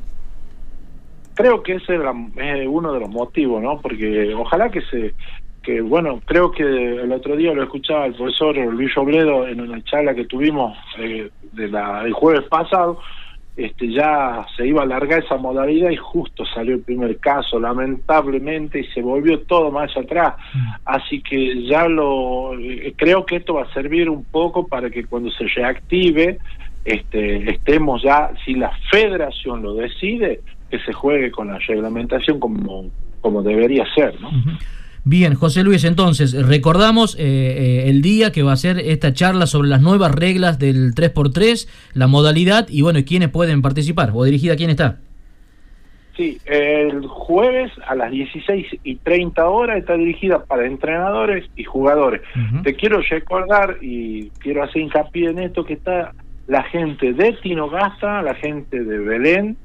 Creo 1.35 1.61
que 1.61 1.75
ese 1.75 1.97
es 1.97 2.67
uno 2.67 2.93
de 2.93 2.99
los 2.99 3.09
motivos, 3.11 3.61
¿no? 3.61 3.79
Porque 3.79 4.33
ojalá 4.33 4.71
que 4.71 4.81
se 4.89 5.13
que 5.61 5.81
bueno, 5.81 6.19
creo 6.25 6.49
que 6.49 6.63
el 6.63 7.11
otro 7.11 7.35
día 7.35 7.53
lo 7.53 7.61
escuchaba 7.61 8.07
el 8.07 8.15
profesor 8.15 8.57
Luis 8.57 8.91
Robledo 8.95 9.47
en 9.47 9.61
una 9.61 9.83
charla 9.83 10.15
que 10.15 10.25
tuvimos 10.25 10.75
eh, 10.97 11.29
de 11.51 11.67
la, 11.67 12.05
el 12.05 12.13
jueves 12.13 12.47
pasado, 12.49 12.99
este, 13.57 13.91
ya 13.91 14.45
se 14.55 14.67
iba 14.67 14.81
a 14.81 14.85
alargar 14.85 15.23
esa 15.23 15.35
modalidad 15.35 15.89
y 15.89 15.97
justo 15.97 16.45
salió 16.45 16.75
el 16.75 16.81
primer 16.81 17.17
caso, 17.17 17.59
lamentablemente, 17.59 18.81
y 18.81 18.83
se 18.93 19.01
volvió 19.01 19.39
todo 19.41 19.71
más 19.71 19.95
atrás. 19.97 20.35
Mm. 20.53 20.59
Así 20.85 21.21
que 21.21 21.63
ya 21.65 21.87
lo 21.87 22.53
eh, 22.59 22.93
creo 22.95 23.25
que 23.25 23.37
esto 23.37 23.55
va 23.55 23.63
a 23.63 23.73
servir 23.73 24.09
un 24.09 24.23
poco 24.25 24.67
para 24.67 24.91
que 24.91 25.05
cuando 25.05 25.31
se 25.31 25.45
reactive 25.47 26.37
este, 26.85 27.51
estemos 27.51 28.01
ya, 28.03 28.31
si 28.45 28.53
la 28.53 28.71
federación 28.91 29.63
lo 29.63 29.73
decide, 29.73 30.39
que 30.69 30.79
se 30.79 30.93
juegue 30.93 31.31
con 31.31 31.47
la 31.47 31.57
reglamentación 31.57 32.39
como, 32.39 32.85
como 33.21 33.41
debería 33.41 33.85
ser, 33.93 34.21
¿no? 34.21 34.29
Bien, 35.09 35.35
José 35.35 35.63
Luis, 35.63 35.85
entonces, 35.85 36.33
recordamos 36.45 37.15
eh, 37.15 37.21
eh, 37.21 37.83
el 37.89 38.01
día 38.01 38.33
que 38.33 38.43
va 38.43 38.51
a 38.51 38.57
ser 38.57 38.77
esta 38.77 39.13
charla 39.13 39.47
sobre 39.47 39.69
las 39.69 39.81
nuevas 39.81 40.13
reglas 40.13 40.59
del 40.59 40.93
3x3, 40.93 41.65
la 41.93 42.07
modalidad 42.07 42.67
y 42.67 42.81
bueno, 42.81 42.99
quiénes 43.07 43.29
pueden 43.29 43.61
participar. 43.61 44.11
¿O 44.13 44.25
dirigida 44.25 44.55
a 44.55 44.55
quién 44.57 44.69
está? 44.69 44.97
Sí, 46.17 46.39
el 46.43 47.07
jueves 47.07 47.71
a 47.87 47.95
las 47.95 48.11
16 48.11 48.67
y 48.83 48.95
30 48.97 49.47
horas 49.47 49.77
está 49.77 49.95
dirigida 49.95 50.43
para 50.43 50.67
entrenadores 50.67 51.45
y 51.55 51.63
jugadores. 51.63 52.19
Te 52.65 52.75
quiero 52.75 52.99
recordar 52.99 53.77
y 53.81 54.29
quiero 54.39 54.63
hacer 54.63 54.81
hincapié 54.81 55.29
en 55.29 55.39
esto 55.39 55.63
que 55.63 55.75
está 55.75 56.11
la 56.47 56.63
gente 56.63 57.13
de 57.13 57.31
Tinogasta, 57.41 58.21
la 58.23 58.35
gente 58.35 58.83
de 58.83 58.97
Belén, 58.99 59.55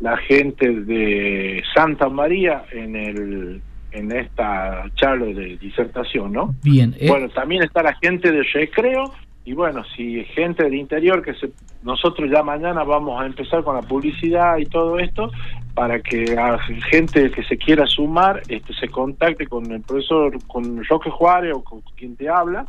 la 0.00 0.16
gente 0.16 0.68
de 0.72 1.62
Santa 1.72 2.08
María 2.08 2.64
en 2.72 2.96
el 2.96 3.62
en 3.92 4.12
esta 4.12 4.84
charla 4.94 5.26
de 5.26 5.56
disertación, 5.56 6.32
¿no? 6.32 6.54
Bien. 6.62 6.94
eh, 6.98 7.08
Bueno, 7.08 7.28
también 7.30 7.62
está 7.62 7.82
la 7.82 7.94
gente 7.94 8.30
de 8.30 8.42
recreo 8.42 9.12
y 9.44 9.54
bueno, 9.54 9.82
si 9.96 10.24
gente 10.24 10.64
del 10.64 10.74
interior 10.74 11.22
que 11.22 11.32
se, 11.34 11.50
nosotros 11.82 12.28
ya 12.30 12.42
mañana 12.42 12.84
vamos 12.84 13.20
a 13.20 13.24
empezar 13.26 13.64
con 13.64 13.74
la 13.76 13.82
publicidad 13.82 14.58
y 14.58 14.66
todo 14.66 14.98
esto 14.98 15.30
para 15.74 16.00
que 16.00 16.24
la 16.26 16.58
gente 16.90 17.30
que 17.30 17.42
se 17.44 17.56
quiera 17.56 17.86
sumar 17.86 18.42
este, 18.48 18.74
se 18.74 18.88
contacte 18.88 19.46
con 19.46 19.70
el 19.72 19.80
profesor, 19.80 20.36
con 20.46 20.84
Roque 20.84 21.08
Juárez 21.10 21.54
o 21.54 21.62
con 21.64 21.80
quien 21.96 22.14
te 22.16 22.28
habla 22.28 22.66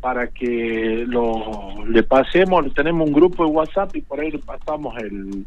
para 0.00 0.28
que 0.28 1.04
lo 1.06 1.84
le 1.86 2.02
pasemos, 2.02 2.72
tenemos 2.72 3.06
un 3.08 3.12
grupo 3.14 3.44
de 3.44 3.50
WhatsApp 3.50 3.94
y 3.96 4.00
por 4.00 4.20
ahí 4.20 4.30
le 4.30 4.38
pasamos 4.38 4.96
el, 5.02 5.44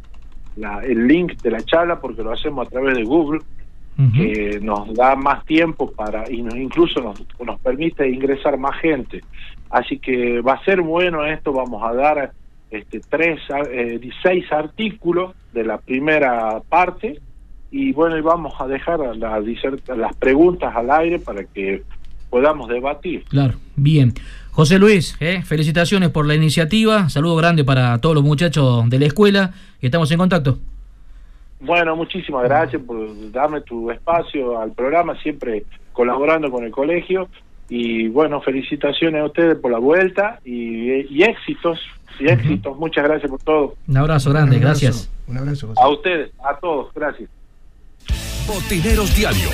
la- 0.57 0.83
el 0.83 1.07
link 1.07 1.41
de 1.41 1.51
la 1.51 1.61
charla 1.63 1.99
porque 1.99 2.21
lo 2.21 2.31
hacemos 2.31 2.67
a 2.67 2.69
través 2.69 2.95
de 2.95 3.03
Google 3.03 3.39
que 4.13 4.59
nos 4.61 4.93
da 4.93 5.15
más 5.15 5.45
tiempo 5.45 5.91
para 5.91 6.29
y 6.29 6.41
nos, 6.41 6.55
incluso 6.55 6.99
nos, 7.01 7.23
nos 7.45 7.59
permite 7.61 8.09
ingresar 8.09 8.57
más 8.57 8.79
gente 8.81 9.23
así 9.69 9.99
que 9.99 10.41
va 10.41 10.53
a 10.53 10.65
ser 10.65 10.81
bueno 10.81 11.25
esto 11.25 11.53
vamos 11.53 11.81
a 11.81 11.93
dar 11.93 12.31
este 12.71 12.99
tres 12.99 13.39
eh, 13.71 13.97
16 14.01 14.51
artículos 14.51 15.33
de 15.53 15.63
la 15.63 15.77
primera 15.77 16.59
parte 16.67 17.21
y 17.71 17.93
bueno 17.93 18.17
y 18.17 18.21
vamos 18.21 18.53
a 18.59 18.67
dejar 18.67 18.99
la 19.17 19.41
las 19.95 20.15
preguntas 20.17 20.75
al 20.75 20.91
aire 20.91 21.19
para 21.19 21.45
que 21.45 21.83
podamos 22.29 22.67
debatir 22.67 23.23
Claro, 23.29 23.53
bien. 23.77 24.13
José 24.51 24.79
Luis, 24.79 25.17
eh, 25.19 25.41
felicitaciones 25.43 26.09
por 26.11 26.25
la 26.25 26.33
iniciativa. 26.33 27.09
Saludo 27.09 27.35
grande 27.35 27.65
para 27.65 27.97
todos 27.99 28.15
los 28.15 28.23
muchachos 28.23 28.89
de 28.89 28.99
la 28.99 29.05
escuela. 29.05 29.51
Y 29.81 29.87
estamos 29.87 30.09
en 30.11 30.17
contacto. 30.17 30.59
Bueno, 31.59 31.95
muchísimas 31.95 32.43
gracias 32.43 32.81
por 32.81 33.31
darme 33.31 33.61
tu 33.61 33.89
espacio 33.91 34.59
al 34.59 34.71
programa, 34.73 35.19
siempre 35.21 35.63
colaborando 35.93 36.51
con 36.51 36.63
el 36.63 36.71
colegio. 36.71 37.29
Y 37.67 38.07
bueno, 38.09 38.41
felicitaciones 38.41 39.21
a 39.21 39.25
ustedes 39.25 39.57
por 39.57 39.71
la 39.71 39.79
vuelta 39.79 40.39
y, 40.45 41.13
y 41.15 41.23
éxitos, 41.23 41.79
y 42.19 42.27
éxitos. 42.27 42.77
Muchas 42.77 43.03
gracias 43.03 43.29
por 43.29 43.41
todo. 43.41 43.75
Un 43.87 43.97
abrazo 43.97 44.31
grande, 44.31 44.59
gracias. 44.59 45.09
Un 45.27 45.37
abrazo. 45.37 45.73
A 45.75 45.89
ustedes, 45.89 46.31
a 46.43 46.55
todos, 46.57 46.93
gracias. 46.93 47.29
Botineros 48.47 49.15
Diario. 49.15 49.49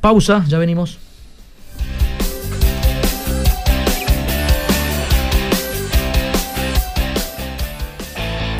Pausa, 0.01 0.45
ya 0.49 0.59
venimos. 0.59 1.10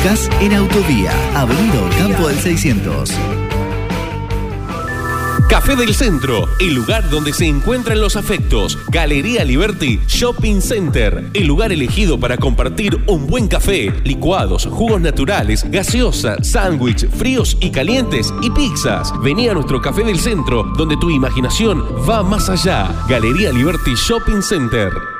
Buscas 0.00 0.30
en 0.40 0.54
Autovía, 0.54 1.12
Avenida 1.34 1.80
Campo 1.98 2.28
del 2.28 2.38
600. 2.38 3.12
Café 5.48 5.76
del 5.76 5.94
Centro, 5.94 6.48
el 6.60 6.74
lugar 6.74 7.10
donde 7.10 7.32
se 7.32 7.46
encuentran 7.46 8.00
los 8.00 8.16
afectos. 8.16 8.78
Galería 8.88 9.44
Liberty 9.44 10.00
Shopping 10.06 10.60
Center, 10.60 11.30
el 11.34 11.46
lugar 11.46 11.72
elegido 11.72 12.18
para 12.18 12.36
compartir 12.36 13.02
un 13.08 13.26
buen 13.26 13.48
café, 13.48 13.92
licuados, 14.04 14.66
jugos 14.66 15.00
naturales, 15.00 15.68
gaseosa, 15.70 16.42
sándwich, 16.42 17.08
fríos 17.10 17.56
y 17.60 17.70
calientes 17.70 18.32
y 18.42 18.50
pizzas. 18.50 19.12
Vení 19.22 19.48
a 19.48 19.54
nuestro 19.54 19.80
Café 19.82 20.04
del 20.04 20.20
Centro, 20.20 20.62
donde 20.76 20.96
tu 20.96 21.10
imaginación 21.10 21.84
va 22.08 22.22
más 22.22 22.48
allá. 22.48 23.04
Galería 23.08 23.52
Liberty 23.52 23.94
Shopping 23.94 24.40
Center. 24.40 25.19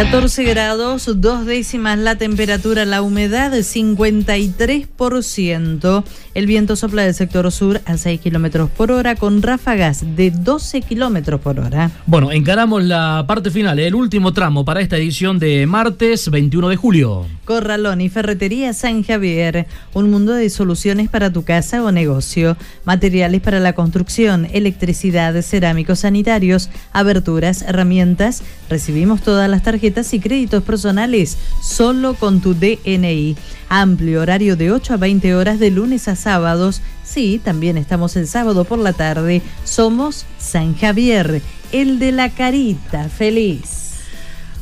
...14 0.00 0.48
grados, 0.48 1.20
dos 1.20 1.44
décimas 1.44 1.98
la 1.98 2.16
temperatura, 2.16 2.86
la 2.86 3.02
humedad 3.02 3.52
53%. 3.52 6.04
El 6.32 6.46
viento 6.46 6.74
sopla 6.74 7.02
del 7.02 7.12
sector 7.12 7.52
sur 7.52 7.82
a 7.84 7.98
6 7.98 8.18
kilómetros 8.18 8.70
por 8.70 8.92
hora 8.92 9.14
con 9.14 9.42
ráfagas 9.42 10.16
de 10.16 10.30
12 10.30 10.80
kilómetros 10.80 11.42
por 11.42 11.60
hora. 11.60 11.90
Bueno, 12.06 12.32
encaramos 12.32 12.82
la 12.82 13.26
parte 13.28 13.50
final, 13.50 13.78
el 13.78 13.94
último 13.94 14.32
tramo 14.32 14.64
para 14.64 14.80
esta 14.80 14.96
edición 14.96 15.38
de 15.38 15.66
martes 15.66 16.30
21 16.30 16.70
de 16.70 16.76
julio. 16.76 17.26
Corralón 17.44 18.00
y 18.00 18.08
Ferretería 18.08 18.72
San 18.72 19.02
Javier, 19.02 19.66
un 19.92 20.10
mundo 20.10 20.32
de 20.32 20.48
soluciones 20.48 21.10
para 21.10 21.30
tu 21.30 21.42
casa 21.42 21.84
o 21.84 21.92
negocio, 21.92 22.56
materiales 22.84 23.42
para 23.42 23.60
la 23.60 23.74
construcción, 23.74 24.48
electricidad, 24.50 25.42
cerámicos 25.42 25.98
sanitarios, 25.98 26.70
aberturas, 26.92 27.60
herramientas. 27.62 28.42
Recibimos 28.70 29.20
todas 29.20 29.50
las 29.50 29.64
tarjetas 29.64 29.89
y 29.90 30.20
créditos 30.20 30.62
personales 30.62 31.36
solo 31.62 32.14
con 32.14 32.40
tu 32.40 32.54
DNI. 32.54 33.36
Amplio 33.68 34.22
horario 34.22 34.56
de 34.56 34.70
8 34.72 34.94
a 34.94 34.96
20 34.96 35.34
horas 35.34 35.58
de 35.58 35.70
lunes 35.70 36.08
a 36.08 36.16
sábados. 36.16 36.80
Sí, 37.04 37.40
también 37.42 37.76
estamos 37.76 38.16
el 38.16 38.26
sábado 38.26 38.64
por 38.64 38.78
la 38.78 38.92
tarde. 38.92 39.42
Somos 39.64 40.26
San 40.38 40.76
Javier, 40.76 41.42
el 41.72 41.98
de 41.98 42.12
la 42.12 42.30
carita 42.30 43.08
feliz. 43.08 43.98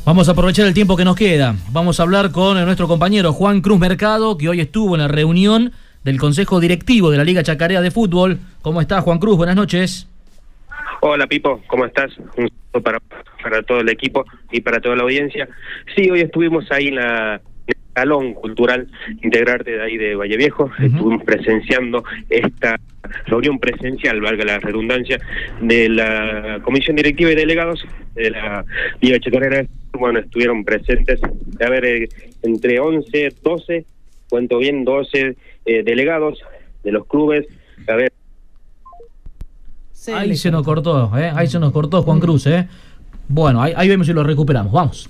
Vamos 0.03 0.27
a 0.27 0.31
aprovechar 0.31 0.65
el 0.65 0.73
tiempo 0.73 0.97
que 0.97 1.05
nos 1.05 1.15
queda. 1.15 1.55
Vamos 1.71 1.99
a 1.99 2.03
hablar 2.03 2.31
con 2.31 2.63
nuestro 2.65 2.87
compañero 2.87 3.31
Juan 3.31 3.61
Cruz 3.61 3.79
Mercado, 3.79 4.37
que 4.37 4.49
hoy 4.49 4.59
estuvo 4.59 4.95
en 4.95 5.01
la 5.01 5.07
reunión 5.07 5.71
del 6.03 6.17
Consejo 6.17 6.59
Directivo 6.59 7.11
de 7.11 7.17
la 7.17 7.23
Liga 7.23 7.43
Chacarea 7.43 7.81
de 7.81 7.91
Fútbol. 7.91 8.39
¿Cómo 8.61 8.81
está 8.81 9.01
Juan 9.01 9.19
Cruz? 9.19 9.37
Buenas 9.37 9.55
noches. 9.55 10.08
Hola 11.01 11.27
Pipo, 11.27 11.61
¿cómo 11.67 11.85
estás? 11.85 12.17
Un 12.17 12.49
saludo 12.49 12.83
para, 12.83 12.99
para 13.41 13.63
todo 13.63 13.79
el 13.79 13.89
equipo 13.89 14.25
y 14.51 14.59
para 14.59 14.81
toda 14.81 14.97
la 14.97 15.03
audiencia. 15.03 15.47
Sí, 15.95 16.09
hoy 16.09 16.19
estuvimos 16.21 16.69
ahí 16.71 16.89
en 16.89 16.95
la 16.95 17.41
Salón 17.95 18.33
Cultural 18.33 18.87
Integrarte 19.23 19.71
de 19.71 19.81
ahí 19.81 19.97
de 19.97 20.15
Valle 20.15 20.35
Viejo, 20.35 20.69
estuvimos 20.77 21.23
presenciando 21.23 22.03
esta 22.29 22.77
reunión 23.27 23.59
presencial, 23.59 24.19
valga 24.19 24.43
la 24.43 24.59
redundancia, 24.59 25.19
de 25.61 25.87
la 25.87 26.59
Comisión 26.63 26.97
Directiva 26.97 27.31
y 27.31 27.35
Delegados 27.35 27.85
de 28.15 28.31
la 28.31 28.65
Liga 28.99 29.19
Chacarera. 29.19 29.65
Bueno, 29.93 30.19
estuvieron 30.19 30.65
presentes, 30.65 31.21
a 31.23 31.69
ver, 31.69 31.85
eh, 31.85 32.09
entre 32.43 32.79
11, 32.79 33.35
12, 33.41 33.85
cuento 34.29 34.57
bien, 34.57 34.83
12 34.83 35.35
eh, 35.65 35.83
delegados 35.83 36.43
de 36.83 36.91
los 36.91 37.05
clubes, 37.07 37.47
a 37.87 37.95
ver, 37.95 38.11
ahí 40.13 40.35
se 40.35 40.51
nos 40.51 40.63
cortó, 40.63 41.11
¿eh? 41.17 41.31
ahí 41.35 41.47
se 41.47 41.59
nos 41.59 41.71
cortó 41.71 42.03
Juan 42.03 42.19
Cruz. 42.19 42.47
¿eh? 42.47 42.67
Bueno, 43.27 43.61
ahí, 43.61 43.73
ahí 43.75 43.87
vemos 43.87 44.07
si 44.07 44.13
lo 44.13 44.23
recuperamos. 44.23 44.71
Vamos. 44.71 45.09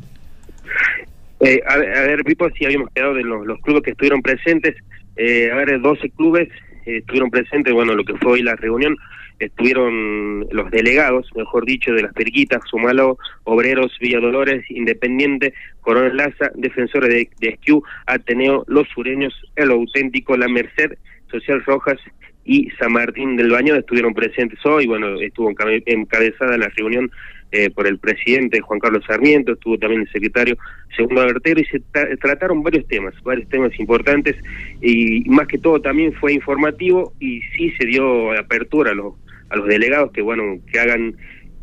Eh, 1.40 1.62
a, 1.68 1.78
ver, 1.78 1.98
a 1.98 2.02
ver, 2.02 2.24
Pipo, 2.24 2.49
si 2.52 2.66
habíamos 2.66 2.90
quedado 2.94 3.14
de 3.14 3.24
los, 3.24 3.45
los 3.45 3.60
clubes 3.62 3.84
que 3.84 3.91
estuvieron 3.91 4.22
presentes. 4.22 4.76
Eh, 5.16 5.49
a 5.52 5.56
ver, 5.56 5.82
12 5.82 6.10
clubes 6.12 6.49
eh, 6.86 6.98
estuvieron 6.98 7.30
presentes, 7.30 7.74
bueno, 7.74 7.94
lo 7.94 8.04
que 8.04 8.16
fue 8.16 8.34
hoy 8.34 8.44
la 8.44 8.56
reunión. 8.56 8.95
Estuvieron 9.40 10.48
los 10.52 10.72
delegados, 10.72 11.30
mejor 11.36 11.66
dicho, 11.66 11.94
de 11.94 12.02
las 12.04 12.14
Periquitas, 12.14 12.62
Sumalo, 12.70 13.18
Obreros, 13.44 13.96
Villa 14.00 14.20
Dolores, 14.20 14.64
Independiente, 14.70 15.54
Coronel 15.82 16.18
Laza, 16.18 16.52
Defensores 16.56 17.10
de, 17.10 17.30
de 17.40 17.50
Esquiú, 17.50 17.84
Ateneo, 18.06 18.64
Los 18.68 18.88
Sureños, 18.90 19.34
El 19.56 19.72
Auténtico, 19.72 20.36
La 20.38 20.48
Merced, 20.48 20.94
Social 21.30 21.64
Rojas 21.66 21.98
y 22.46 22.70
San 22.80 22.94
Martín 22.94 23.36
del 23.36 23.52
Baño 23.52 23.76
estuvieron 23.76 24.14
presentes 24.14 24.58
hoy, 24.66 24.88
bueno, 24.88 25.20
estuvo 25.20 25.52
encabe- 25.52 25.84
encabezada 25.86 26.58
la 26.58 26.70
reunión 26.78 27.12
eh, 27.52 27.70
por 27.70 27.88
el 27.88 27.98
presidente 28.00 28.62
Juan 28.62 28.80
Carlos 28.80 29.04
Sarmiento, 29.06 29.54
estuvo 29.54 29.78
también 29.78 30.02
el 30.02 30.10
secretario 30.12 30.58
Segundo 30.96 31.26
Bertero 31.26 31.60
y 31.60 31.66
se 31.66 31.80
tra- 31.94 32.18
trataron 32.20 32.64
varios 32.64 32.88
temas, 32.88 33.14
varios 33.24 33.48
temas 33.50 33.78
importantes 33.80 34.36
y 34.82 35.24
más 35.30 35.48
que 35.48 35.58
todo 35.58 35.82
también 35.82 36.14
fue 36.14 36.34
informativo 36.34 37.14
y 37.20 37.42
sí 37.58 37.72
se 37.78 37.86
dio 37.86 38.32
apertura 38.32 38.92
a 38.92 38.96
los, 38.96 39.14
a 39.49 39.56
los 39.56 39.68
delegados 39.68 40.11
que, 40.11 40.22
bueno, 40.22 40.60
que 40.72 40.80
hagan 40.80 41.15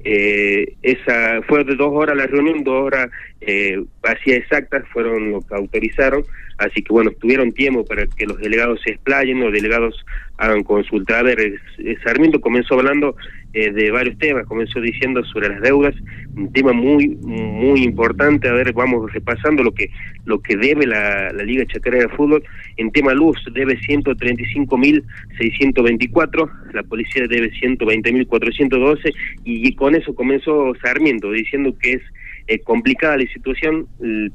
eh, 0.07 0.75
esa 0.83 1.41
fue 1.49 1.65
de 1.65 1.77
dos 1.77 1.91
horas 1.93 2.17
la 2.17 2.27
reunión, 2.27 2.63
dos 2.63 2.85
horas 2.85 3.09
eh, 3.41 3.83
así 4.03 4.33
exactas 4.33 4.85
fueron 4.93 5.31
lo 5.31 5.41
que 5.41 5.55
autorizaron, 5.55 6.23
así 6.59 6.83
que 6.83 6.93
bueno, 6.93 7.11
tuvieron 7.19 7.53
tiempo 7.53 7.87
para 7.87 8.07
que 8.07 8.27
los 8.27 8.39
delegados 8.39 8.81
se 8.85 8.91
explayen, 8.91 9.41
los 9.41 9.53
delegados 9.53 10.05
hagan 10.37 10.63
consulta. 10.63 11.19
A 11.19 11.23
ver, 11.23 11.59
Sarmiento 12.05 12.41
comenzó 12.41 12.75
hablando 12.75 13.17
eh, 13.55 13.71
de 13.71 13.91
varios 13.91 14.19
temas, 14.19 14.47
comenzó 14.47 14.81
diciendo 14.81 15.25
sobre 15.25 15.49
las 15.49 15.63
deudas, 15.63 15.95
un 16.37 16.53
tema 16.53 16.73
muy 16.73 17.17
muy 17.23 17.85
importante, 17.85 18.49
a 18.49 18.53
ver, 18.53 18.73
vamos 18.73 19.13
repasando 19.13 19.63
lo 19.63 19.73
que 19.73 19.91
lo 20.25 20.41
que 20.41 20.57
debe 20.57 20.85
la, 20.87 21.33
la 21.33 21.45
Liga 21.45 21.65
Chacarera 21.67 22.09
de 22.09 22.17
Fútbol, 22.17 22.43
en 22.77 22.91
tema 22.91 23.15
luz 23.15 23.39
debe 23.53 23.79
135.624, 23.79 26.51
la 26.73 26.83
policía 26.83 27.29
debe 27.29 27.53
120.412 27.53 29.15
y 29.45 29.73
con 29.77 29.95
eso 29.95 30.13
comenzó 30.15 30.75
Sarmiento 30.83 31.31
diciendo 31.31 31.77
que 31.79 31.93
es 31.95 32.03
eh, 32.47 32.59
complicada 32.59 33.17
la 33.17 33.27
situación, 33.33 33.87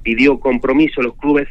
pidió 0.01 0.39
compromiso 0.39 1.01
a 1.01 1.03
los 1.03 1.15
clubes 1.17 1.47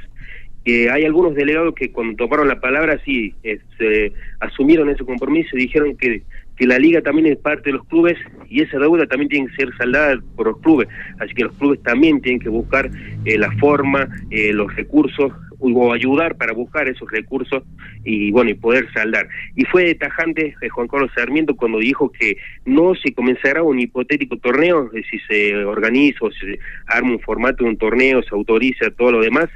que 0.68 0.90
hay 0.90 1.06
algunos 1.06 1.34
delegados 1.34 1.74
que 1.74 1.90
cuando 1.90 2.14
tomaron 2.14 2.46
la 2.46 2.60
palabra 2.60 3.00
sí 3.02 3.34
este, 3.42 4.12
asumieron 4.38 4.90
ese 4.90 5.02
compromiso 5.02 5.56
y 5.56 5.60
dijeron 5.60 5.96
que, 5.96 6.20
que 6.58 6.66
la 6.66 6.78
liga 6.78 7.00
también 7.00 7.26
es 7.28 7.38
parte 7.38 7.70
de 7.70 7.78
los 7.78 7.86
clubes 7.86 8.18
y 8.50 8.60
esa 8.60 8.78
deuda 8.78 9.06
también 9.06 9.30
tiene 9.30 9.46
que 9.46 9.64
ser 9.64 9.74
saldada 9.78 10.20
por 10.36 10.48
los 10.48 10.58
clubes. 10.58 10.86
Así 11.20 11.32
que 11.32 11.44
los 11.44 11.56
clubes 11.56 11.82
también 11.82 12.20
tienen 12.20 12.38
que 12.38 12.50
buscar 12.50 12.90
eh, 13.24 13.38
la 13.38 13.50
forma, 13.52 14.10
eh, 14.30 14.52
los 14.52 14.76
recursos 14.76 15.32
o 15.60 15.92
ayudar 15.92 16.36
para 16.36 16.52
buscar 16.52 16.88
esos 16.88 17.10
recursos 17.10 17.62
y 18.04 18.30
bueno 18.30 18.50
y 18.50 18.54
poder 18.54 18.90
saldar 18.92 19.28
y 19.56 19.64
fue 19.64 19.94
tajante 19.94 20.54
eh, 20.60 20.68
Juan 20.68 20.88
Carlos 20.88 21.10
Sarmiento 21.14 21.56
cuando 21.56 21.78
dijo 21.78 22.10
que 22.12 22.36
no 22.64 22.94
se 22.94 23.12
comenzará 23.12 23.62
un 23.62 23.80
hipotético 23.80 24.36
torneo 24.36 24.90
eh, 24.94 25.02
si 25.10 25.18
se 25.20 25.56
organiza 25.64 26.18
o 26.20 26.30
se 26.30 26.58
arma 26.86 27.12
un 27.12 27.20
formato 27.20 27.64
de 27.64 27.70
un 27.70 27.76
torneo 27.76 28.22
se 28.22 28.34
autoriza 28.34 28.90
todo 28.90 29.12
lo 29.12 29.20
demás 29.20 29.48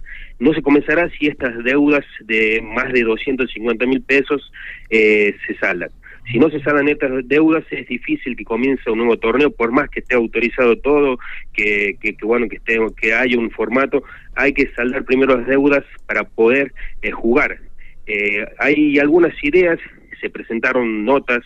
no 0.43 0.52
se 0.52 0.62
comenzará 0.62 1.09
si 1.10 1.28
estas 1.28 1.62
deudas 1.62 2.05
de 2.20 2.60
más 2.62 2.93
de 2.93 3.02
250 3.02 3.86
mil 3.86 4.02
pesos 4.02 4.52
eh, 4.90 5.36
se 5.47 5.55
saldan. 5.55 5.90
Si 6.31 6.39
no 6.39 6.51
se 6.51 6.60
saldan 6.60 6.89
estas 6.89 7.27
deudas 7.28 7.64
es 7.70 7.86
difícil 7.86 8.36
que 8.36 8.44
comience 8.44 8.90
un 8.90 8.98
nuevo 8.98 9.16
torneo 9.16 9.51
por 9.52 9.70
más 9.70 9.89
que 9.89 10.01
esté 10.01 10.16
autorizado 10.16 10.77
todo 10.77 11.19
que, 11.52 11.97
que, 12.01 12.16
que 12.16 12.27
bueno 12.27 12.48
que 12.48 12.56
esté 12.56 12.78
que 13.01 13.14
haya 13.14 13.39
un 13.39 13.51
formato 13.51 14.02
hay 14.35 14.52
que 14.52 14.69
saldar 14.74 15.05
primero 15.05 15.36
las 15.36 15.47
deudas 15.47 15.85
para 16.06 16.24
poder 16.24 16.73
eh, 17.02 17.12
jugar. 17.12 17.59
Eh, 18.06 18.44
hay 18.59 18.98
algunas 18.98 19.32
ideas 19.44 19.78
se 20.20 20.31
presentaron 20.31 21.05
notas 21.05 21.43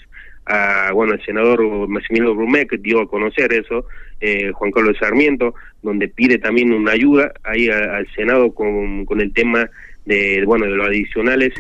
a 0.47 0.93
bueno 0.93 1.15
el 1.15 1.25
senador 1.25 1.89
Maximiliano 1.89 2.35
Brumé 2.35 2.67
que 2.67 2.79
dio 2.79 3.01
a 3.01 3.09
conocer 3.09 3.53
eso 3.53 3.87
eh, 4.21 4.53
Juan 4.53 4.71
Carlos 4.71 4.97
Sarmiento 4.99 5.55
donde 5.83 6.09
pide 6.09 6.39
también 6.39 6.73
una 6.73 6.93
ayuda 6.93 7.33
ahí 7.43 7.69
al 7.69 8.07
senado 8.15 8.55
con, 8.55 9.05
con 9.05 9.21
el 9.21 9.33
tema 9.33 9.69
de 10.05 10.45
bueno 10.47 10.67
de 10.67 10.77
los 10.77 10.87
adicionales 10.87 11.53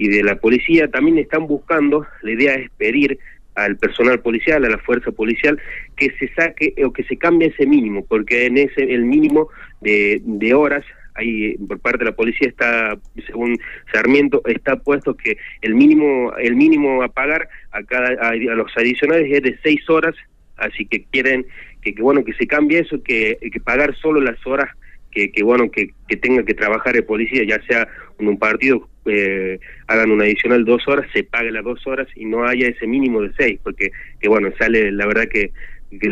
y 0.00 0.08
de 0.08 0.22
la 0.22 0.36
policía. 0.36 0.88
También 0.88 1.18
están 1.18 1.46
buscando 1.46 2.06
la 2.22 2.32
idea 2.32 2.54
es 2.54 2.70
pedir 2.78 3.18
al 3.54 3.76
personal 3.76 4.20
policial, 4.20 4.64
a 4.64 4.70
la 4.70 4.78
fuerza 4.78 5.12
policial, 5.12 5.60
que 5.96 6.10
se 6.18 6.32
saque 6.32 6.74
o 6.82 6.92
que 6.92 7.04
se 7.04 7.18
cambie 7.18 7.48
ese 7.48 7.66
mínimo, 7.66 8.06
porque 8.06 8.46
en 8.46 8.56
ese 8.56 8.94
el 8.94 9.04
mínimo 9.04 9.48
de, 9.82 10.22
de 10.24 10.54
horas 10.54 10.84
ahí 11.20 11.56
por 11.68 11.78
parte 11.80 11.98
de 11.98 12.10
la 12.10 12.16
policía 12.16 12.48
está 12.48 12.98
según 13.26 13.58
Sarmiento 13.92 14.42
está 14.46 14.76
puesto 14.76 15.14
que 15.14 15.36
el 15.62 15.74
mínimo 15.74 16.32
el 16.36 16.56
mínimo 16.56 17.02
a 17.02 17.08
pagar 17.08 17.48
a 17.70 17.82
cada 17.82 18.28
a, 18.28 18.34
los 18.34 18.76
adicionales 18.76 19.30
es 19.30 19.42
de 19.42 19.58
seis 19.62 19.88
horas 19.88 20.14
así 20.56 20.86
que 20.86 21.04
quieren 21.04 21.46
que, 21.82 21.94
que 21.94 22.02
bueno 22.02 22.24
que 22.24 22.34
se 22.34 22.46
cambie 22.46 22.80
eso 22.80 23.02
que, 23.02 23.38
pagar 23.64 23.94
solo 23.96 24.20
las 24.20 24.44
horas 24.46 24.68
que, 25.10 25.30
que 25.30 25.42
bueno 25.42 25.70
que, 25.70 25.90
que 26.08 26.16
tenga 26.16 26.44
que 26.44 26.54
trabajar 26.54 26.96
el 26.96 27.04
policía 27.04 27.44
ya 27.44 27.62
sea 27.66 27.88
en 28.18 28.28
un 28.28 28.38
partido 28.38 28.88
eh, 29.06 29.58
hagan 29.86 30.10
un 30.10 30.20
adicional 30.20 30.64
dos 30.64 30.86
horas 30.86 31.06
se 31.12 31.24
pague 31.24 31.50
las 31.50 31.64
dos 31.64 31.86
horas 31.86 32.06
y 32.16 32.26
no 32.26 32.44
haya 32.46 32.68
ese 32.68 32.86
mínimo 32.86 33.22
de 33.22 33.32
seis 33.36 33.58
porque 33.62 33.90
que 34.20 34.28
bueno 34.28 34.50
sale 34.58 34.92
la 34.92 35.06
verdad 35.06 35.26
que, 35.28 35.52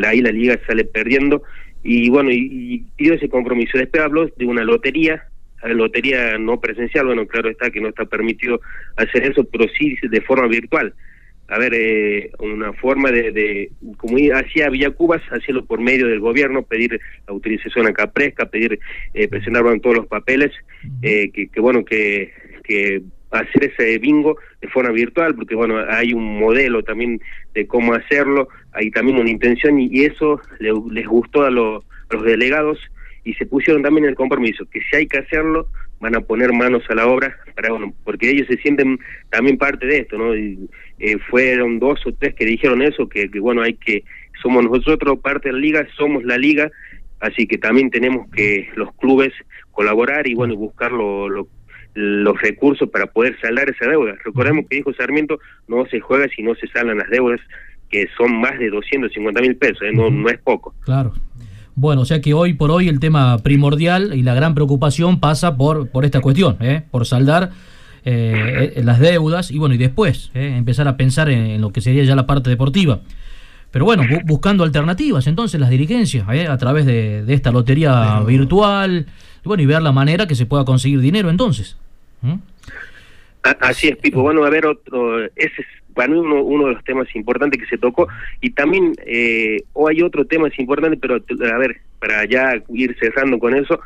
ahí 0.05 0.21
la 0.21 0.33
liga 0.33 0.59
sale 0.67 0.85
perdiendo 0.85 1.43
y 1.83 2.09
bueno 2.11 2.31
y, 2.31 2.37
y 2.37 2.79
pidió 2.97 3.15
ese 3.15 3.29
compromiso. 3.29 3.79
Después 3.79 4.03
habló 4.03 4.27
de 4.27 4.45
una 4.45 4.65
lotería 4.65 5.25
lotería 5.65 6.39
no 6.39 6.61
presencial 6.61 7.07
bueno 7.07 7.27
claro 7.27 7.51
está 7.51 7.71
que 7.71 7.81
no 7.81 7.89
está 7.89 8.05
permitido 8.05 8.61
hacer 8.97 9.25
eso 9.25 9.45
pero 9.45 9.67
sí 9.79 9.97
de 10.03 10.21
forma 10.21 10.47
virtual. 10.47 10.95
A 11.51 11.59
ver, 11.59 11.73
eh, 11.75 12.31
una 12.41 12.75
forma 12.75 13.11
de, 13.11 13.33
de 13.33 13.71
como 13.97 14.19
ir 14.19 14.35
hacia 14.35 14.69
Villa 14.69 14.91
Cubas, 14.91 15.23
hacerlo 15.31 15.65
por 15.65 15.81
medio 15.81 16.07
del 16.07 16.21
gobierno, 16.21 16.63
pedir 16.63 17.01
la 17.27 17.33
utilización 17.33 17.87
a 17.87 17.95
Capresca, 17.95 18.45
pedir, 18.45 18.79
eh, 19.15 19.29
presentar 19.29 19.65
todos 19.81 19.97
los 19.97 20.07
papeles, 20.07 20.53
eh, 21.01 21.31
que, 21.33 21.49
que 21.49 21.61
bueno, 21.61 21.87
que, 21.87 22.33
que 22.65 23.01
hacer 23.31 23.65
ese 23.73 23.99
bingo 23.99 24.37
de 24.61 24.69
forma 24.69 24.91
virtual, 24.91 25.35
porque 25.35 25.55
bueno, 25.55 25.79
hay 25.89 26.13
un 26.13 26.39
modelo 26.39 26.83
también 26.83 27.21
de 27.55 27.67
cómo 27.67 27.95
hacerlo, 27.95 28.49
hay 28.73 28.91
también 28.91 29.19
una 29.19 29.31
intención 29.31 29.79
y, 29.81 29.89
y 29.91 30.05
eso 30.05 30.41
le- 30.59 30.73
les 30.93 31.07
gustó 31.07 31.43
a, 31.45 31.51
los 31.51 31.85
delegados 32.25 32.79
y 33.25 33.35
se 33.35 33.45
pusieron 33.47 33.83
también 33.83 34.07
el 34.07 34.15
compromiso, 34.15 34.65
que 34.71 34.81
si 34.81 34.97
hay 34.97 35.07
que 35.07 35.19
hacerlo, 35.19 35.69
van 36.01 36.15
a 36.15 36.21
poner 36.21 36.53
manos 36.53 36.85
a 36.89 36.95
la 36.95 37.07
obra, 37.07 37.37
para 37.55 37.71
bueno, 37.71 37.93
porque 38.05 38.31
ellos 38.31 38.47
se 38.49 38.57
sienten 38.59 38.99
también 39.31 39.59
parte 39.59 39.87
de 39.87 39.99
esto, 39.99 40.17
¿no? 40.17 40.35
Y, 40.35 40.69
eh, 41.01 41.19
fueron 41.29 41.79
dos 41.79 42.01
o 42.07 42.13
tres 42.13 42.35
que 42.35 42.45
dijeron 42.47 42.81
eso, 42.83 43.09
que, 43.09 43.31
que 43.31 43.41
bueno, 43.41 43.63
hay 43.63 43.75
que, 43.75 44.05
somos 44.43 44.65
nosotros 44.65 45.19
parte 45.21 45.49
de 45.49 45.55
la 45.55 45.59
liga, 45.61 45.87
somos 45.97 46.25
la 46.25 46.39
liga, 46.39 46.71
así 47.21 47.47
que 47.47 47.59
también 47.59 47.91
tenemos 47.91 48.31
que 48.31 48.69
los 48.77 48.95
clubes 48.97 49.33
colaborar 49.73 50.27
y 50.27 50.35
bueno, 50.35 50.57
buscar 50.57 50.93
lo- 50.93 51.29
lo- 51.29 51.49
los 51.99 52.41
recursos 52.41 52.89
para 52.91 53.07
poder 53.07 53.37
saldar 53.41 53.69
esa 53.69 53.87
deuda. 53.91 54.15
Recordemos 54.25 54.67
que 54.71 54.77
dijo 54.77 54.93
Sarmiento, 54.95 55.39
no 55.67 55.85
se 55.87 55.99
juega 56.01 56.27
si 56.35 56.43
no 56.43 56.55
se 56.55 56.69
saldan 56.69 56.99
las 56.99 57.11
deudas, 57.11 57.41
que 57.91 58.07
son 58.17 58.41
más 58.41 58.59
de 58.59 58.71
250 58.71 59.41
mil 59.41 59.57
pesos, 59.57 59.83
¿eh? 59.83 59.91
no, 59.93 60.11
no 60.11 60.29
es 60.29 60.39
poco. 60.39 60.75
Claro. 60.85 61.13
Bueno, 61.75 62.03
o 62.03 62.05
sea 62.05 62.21
que 62.21 62.35
hoy 62.35 62.55
por 62.55 62.71
hoy 62.71 62.89
el 62.89 63.01
tema 63.01 63.39
primordial 63.39 64.13
y 64.15 64.23
la 64.23 64.35
gran 64.35 64.55
preocupación 64.55 65.21
pasa 65.21 65.57
por, 65.57 65.89
por 65.91 66.05
esta 66.05 66.21
cuestión, 66.21 66.57
¿eh? 66.61 66.83
por 66.91 67.07
saldar 67.07 67.51
eh, 68.05 68.75
eh, 68.77 68.83
las 68.85 69.01
deudas 69.01 69.51
y 69.51 69.59
bueno, 69.59 69.75
y 69.75 69.79
después 69.79 70.31
¿eh? 70.35 70.55
empezar 70.57 70.87
a 70.89 70.97
pensar 70.97 71.29
en, 71.31 71.39
en 71.47 71.61
lo 71.61 71.71
que 71.73 71.81
sería 71.81 72.05
ya 72.05 72.15
la 72.17 72.27
parte 72.27 72.49
deportiva. 72.51 73.01
Pero 73.71 73.85
bueno, 73.85 74.03
bu- 74.05 74.23
buscando 74.25 74.65
alternativas 74.65 75.27
entonces 75.27 75.61
las 75.61 75.69
dirigencias 75.71 76.27
a 76.29 76.57
través 76.59 76.87
de, 76.87 77.23
de 77.25 77.35
esta 77.35 77.53
lotería 77.53 78.21
virtual 78.27 79.07
y 79.45 79.49
bueno, 79.49 79.63
y 79.63 79.67
ver 79.67 79.83
la 79.83 79.93
manera 79.93 80.27
que 80.27 80.35
se 80.35 80.47
pueda 80.47 80.65
conseguir 80.65 81.01
dinero 81.01 81.31
entonces. 81.31 81.77
¿Mm? 82.23 82.35
Así 83.61 83.89
es, 83.89 83.97
Pipo. 83.97 84.23
Bueno, 84.23 84.45
a 84.45 84.51
ver, 84.51 84.67
otro, 84.67 85.25
ese 85.25 85.33
es 85.37 85.67
para 85.95 86.09
mí 86.09 86.19
uno, 86.19 86.43
uno 86.43 86.69
de 86.69 86.75
los 86.75 86.85
temas 86.85 87.09
importantes 87.17 87.61
que 87.61 87.67
se 87.67 87.79
tocó. 87.79 88.07
Y 88.41 88.51
también, 88.51 88.95
eh, 89.05 89.63
o 89.73 89.89
hay 89.89 90.03
otro 90.03 90.25
tema 90.27 90.49
importante, 90.57 90.97
pero 90.97 91.17
a 91.17 91.59
ver, 91.59 91.81
para 91.99 92.25
ya 92.25 92.63
ir 92.69 92.97
cerrando 93.01 93.39
con 93.39 93.57
eso, 93.57 93.81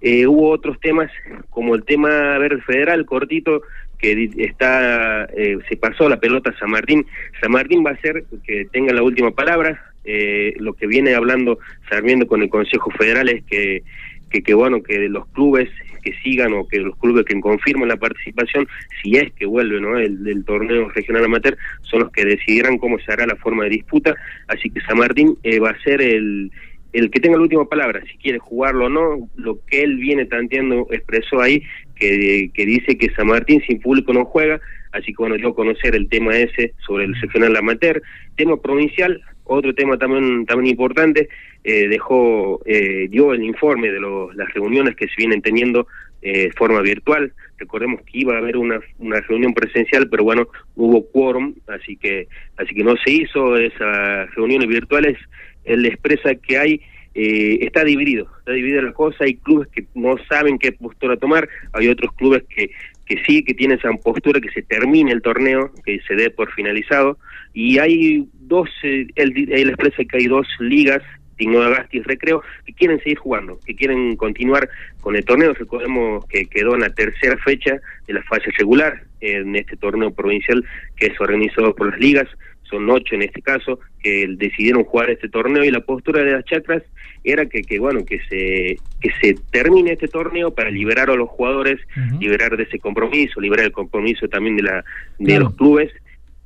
eh, 0.00 0.26
hubo 0.26 0.50
otros 0.50 0.80
temas, 0.80 1.10
como 1.50 1.74
el 1.74 1.84
tema, 1.84 2.34
a 2.34 2.38
ver, 2.38 2.62
federal, 2.62 3.04
cortito, 3.04 3.62
que 3.98 4.30
está, 4.38 5.24
eh, 5.36 5.58
se 5.68 5.76
pasó 5.76 6.08
la 6.08 6.20
pelota 6.20 6.50
a 6.50 6.58
San 6.58 6.70
Martín. 6.70 7.04
San 7.40 7.50
Martín 7.50 7.84
va 7.84 7.90
a 7.90 8.00
ser 8.00 8.24
que 8.46 8.66
tenga 8.72 8.92
la 8.92 9.02
última 9.02 9.32
palabra. 9.32 9.92
Eh, 10.04 10.54
lo 10.58 10.72
que 10.72 10.86
viene 10.86 11.14
hablando 11.14 11.58
Sarmiento 11.90 12.26
con 12.26 12.42
el 12.42 12.48
Consejo 12.48 12.90
Federal 12.92 13.28
es 13.28 13.44
que 13.44 13.82
que, 14.30 14.42
que 14.42 14.54
bueno 14.54 14.82
que 14.82 15.08
los 15.08 15.26
clubes 15.28 15.68
que 16.02 16.12
sigan 16.22 16.52
o 16.54 16.66
que 16.66 16.78
los 16.78 16.96
clubes 16.96 17.24
que 17.24 17.40
confirmen 17.40 17.88
la 17.88 17.96
participación 17.96 18.66
si 19.02 19.16
es 19.16 19.32
que 19.32 19.46
vuelve 19.46 19.80
no 19.80 19.98
el 19.98 20.22
del 20.22 20.44
torneo 20.44 20.88
regional 20.90 21.24
amateur 21.24 21.56
son 21.82 22.00
los 22.00 22.12
que 22.12 22.24
decidirán 22.24 22.78
cómo 22.78 22.98
se 22.98 23.12
hará 23.12 23.26
la 23.26 23.36
forma 23.36 23.64
de 23.64 23.70
disputa. 23.70 24.14
Así 24.46 24.70
que 24.70 24.80
San 24.82 24.98
Martín 24.98 25.36
eh, 25.42 25.58
va 25.58 25.70
a 25.70 25.82
ser 25.82 26.00
el 26.00 26.50
el 26.92 27.10
que 27.10 27.20
tenga 27.20 27.36
la 27.36 27.42
última 27.42 27.68
palabra 27.68 28.02
si 28.10 28.16
quiere 28.16 28.38
jugarlo 28.38 28.86
o 28.86 28.88
no. 28.88 29.28
Lo 29.36 29.58
que 29.66 29.82
él 29.82 29.96
viene 29.96 30.24
tanteando 30.24 30.86
expresó 30.90 31.40
ahí 31.40 31.62
que, 31.94 32.50
que 32.54 32.64
dice 32.64 32.96
que 32.96 33.12
San 33.14 33.26
Martín 33.26 33.62
sin 33.66 33.80
público 33.80 34.12
no 34.12 34.24
juega. 34.24 34.60
Así 34.92 35.08
que 35.12 35.16
bueno 35.18 35.36
yo 35.36 35.54
conocer 35.54 35.94
el 35.94 36.08
tema 36.08 36.36
ese 36.36 36.72
sobre 36.86 37.04
el 37.04 37.14
regional 37.20 37.56
amateur. 37.56 38.02
Tema 38.36 38.56
provincial 38.60 39.20
otro 39.48 39.74
tema 39.74 39.96
también 39.98 40.46
también 40.46 40.70
importante 40.70 41.28
eh, 41.64 41.88
dejó 41.88 42.60
eh, 42.64 43.08
dio 43.10 43.32
el 43.32 43.42
informe 43.42 43.90
de 43.90 44.00
los- 44.00 44.34
las 44.36 44.52
reuniones 44.54 44.94
que 44.96 45.06
se 45.08 45.14
vienen 45.16 45.42
teniendo 45.42 45.86
eh, 46.22 46.44
de 46.44 46.52
forma 46.52 46.80
virtual 46.80 47.32
recordemos 47.58 48.00
que 48.02 48.18
iba 48.18 48.34
a 48.34 48.38
haber 48.38 48.56
una, 48.56 48.78
una 48.98 49.20
reunión 49.20 49.52
presencial, 49.52 50.08
pero 50.08 50.22
bueno, 50.22 50.46
hubo 50.76 51.10
quórum, 51.10 51.54
así 51.66 51.96
que 51.96 52.28
así 52.56 52.72
que 52.74 52.84
no 52.84 52.94
se 53.04 53.10
hizo 53.10 53.56
esas 53.56 54.32
reuniones 54.36 54.68
virtuales. 54.68 55.18
Él 55.64 55.84
expresa 55.84 56.34
que 56.36 56.56
hay 56.56 56.80
eh, 57.14 57.58
está 57.62 57.82
dividido, 57.82 58.28
está 58.38 58.52
dividida 58.52 58.80
la 58.82 58.92
cosa, 58.92 59.24
hay 59.24 59.34
clubes 59.36 59.66
que 59.68 59.86
no 59.94 60.16
saben 60.28 60.56
qué 60.58 60.70
postura 60.70 61.16
tomar, 61.16 61.48
hay 61.72 61.88
otros 61.88 62.12
clubes 62.12 62.44
que, 62.48 62.70
que 63.06 63.20
sí, 63.26 63.42
que 63.42 63.54
tienen 63.54 63.78
esa 63.78 63.90
postura, 63.94 64.40
que 64.40 64.50
se 64.50 64.62
termine 64.62 65.10
el 65.10 65.20
torneo, 65.20 65.72
que 65.84 65.98
se 66.06 66.14
dé 66.14 66.30
por 66.30 66.52
finalizado, 66.52 67.18
y 67.54 67.78
hay 67.78 68.26
dos, 68.40 68.68
eh, 68.82 69.06
él, 69.16 69.48
él 69.50 69.68
expresa 69.70 70.04
que 70.04 70.18
hay 70.18 70.26
dos 70.26 70.46
ligas, 70.60 71.02
Digno 71.38 71.60
Gasti 71.70 71.98
y 71.98 72.02
Recreo, 72.02 72.42
que 72.66 72.72
quieren 72.72 72.98
seguir 72.98 73.18
jugando, 73.18 73.60
que 73.64 73.74
quieren 73.74 74.16
continuar 74.16 74.68
con 75.00 75.14
el 75.14 75.24
torneo, 75.24 75.54
recordemos 75.54 76.26
que 76.26 76.46
quedó 76.46 76.74
en 76.74 76.80
la 76.80 76.90
tercera 76.90 77.36
fecha 77.38 77.78
de 78.06 78.12
la 78.14 78.22
fase 78.24 78.50
regular 78.58 79.04
en 79.20 79.54
este 79.56 79.76
torneo 79.76 80.10
provincial 80.12 80.64
que 80.96 81.06
es 81.06 81.20
organizado 81.20 81.74
por 81.74 81.90
las 81.90 82.00
ligas, 82.00 82.26
son 82.64 82.90
ocho 82.90 83.14
en 83.14 83.22
este 83.22 83.40
caso, 83.40 83.78
que 84.02 84.26
decidieron 84.36 84.84
jugar 84.84 85.10
este 85.10 85.28
torneo 85.28 85.64
y 85.64 85.70
la 85.70 85.80
postura 85.80 86.22
de 86.22 86.32
las 86.32 86.44
chacras 86.44 86.82
era 87.24 87.46
que, 87.46 87.62
que 87.62 87.78
bueno, 87.78 88.04
que 88.04 88.18
se, 88.28 88.76
que 89.00 89.10
se 89.20 89.34
termine 89.50 89.92
este 89.92 90.08
torneo 90.08 90.52
para 90.54 90.70
liberar 90.70 91.08
a 91.10 91.14
los 91.14 91.28
jugadores, 91.30 91.80
liberar 92.20 92.56
de 92.56 92.64
ese 92.64 92.78
compromiso, 92.78 93.40
liberar 93.40 93.66
el 93.66 93.72
compromiso 93.72 94.28
también 94.28 94.56
de, 94.56 94.62
la, 94.64 94.84
de 95.18 95.24
Claro. 95.24 95.44
los 95.44 95.54
clubes 95.56 95.92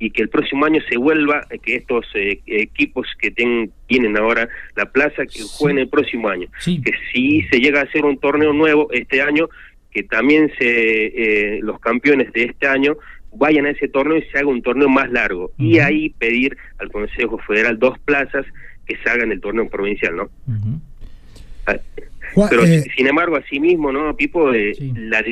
y 0.05 0.11
que 0.11 0.23
el 0.23 0.29
próximo 0.29 0.67
año 0.67 0.81
se 0.89 0.97
vuelva, 0.97 1.47
eh, 1.51 1.59
que 1.59 1.77
estos 1.77 2.05
eh, 2.15 2.41
equipos 2.47 3.07
que 3.21 3.31
ten- 3.31 3.71
tienen 3.87 4.17
ahora 4.17 4.49
la 4.77 4.87
plaza, 4.87 5.25
que 5.27 5.43
jueguen 5.43 5.79
el 5.79 5.89
próximo 5.89 6.29
año. 6.29 6.49
Que 6.83 6.93
si 7.13 7.43
se 7.51 7.61
llega 7.61 7.81
a 7.81 7.85
hacer 7.85 8.05
un 8.05 8.19
torneo 8.19 8.53
nuevo 8.53 8.89
este 8.93 9.23
año, 9.23 9.49
que 9.93 10.03
también 10.03 10.51
se 10.59 10.67
eh, 10.67 11.61
los 11.63 11.79
campeones 11.79 12.33
de 12.33 12.45
este 12.45 12.67
año 12.67 12.97
vayan 13.35 13.67
a 13.67 13.71
ese 13.71 13.89
torneo 13.89 14.19
y 14.19 14.23
se 14.31 14.39
haga 14.39 14.49
un 14.49 14.61
torneo 14.63 14.89
más 14.89 15.11
largo. 15.13 15.53
Y 15.57 15.79
ahí 15.79 16.11
pedir 16.19 16.57
al 16.79 16.91
Consejo 16.91 17.39
Federal 17.47 17.79
dos 17.79 17.99
plazas 18.01 18.45
que 18.87 18.97
se 18.97 19.09
hagan 19.09 19.31
el 19.31 19.41
torneo 19.41 19.69
provincial, 19.69 20.17
¿no? 20.17 20.31
Ah, 21.67 21.77
Pero 22.51 22.65
eh, 22.65 22.83
sin 22.97 23.07
embargo, 23.07 23.37
asimismo, 23.37 23.93
¿no, 23.93 24.17
Pipo? 24.17 24.53
Eh, 24.53 24.73
la, 24.97 25.23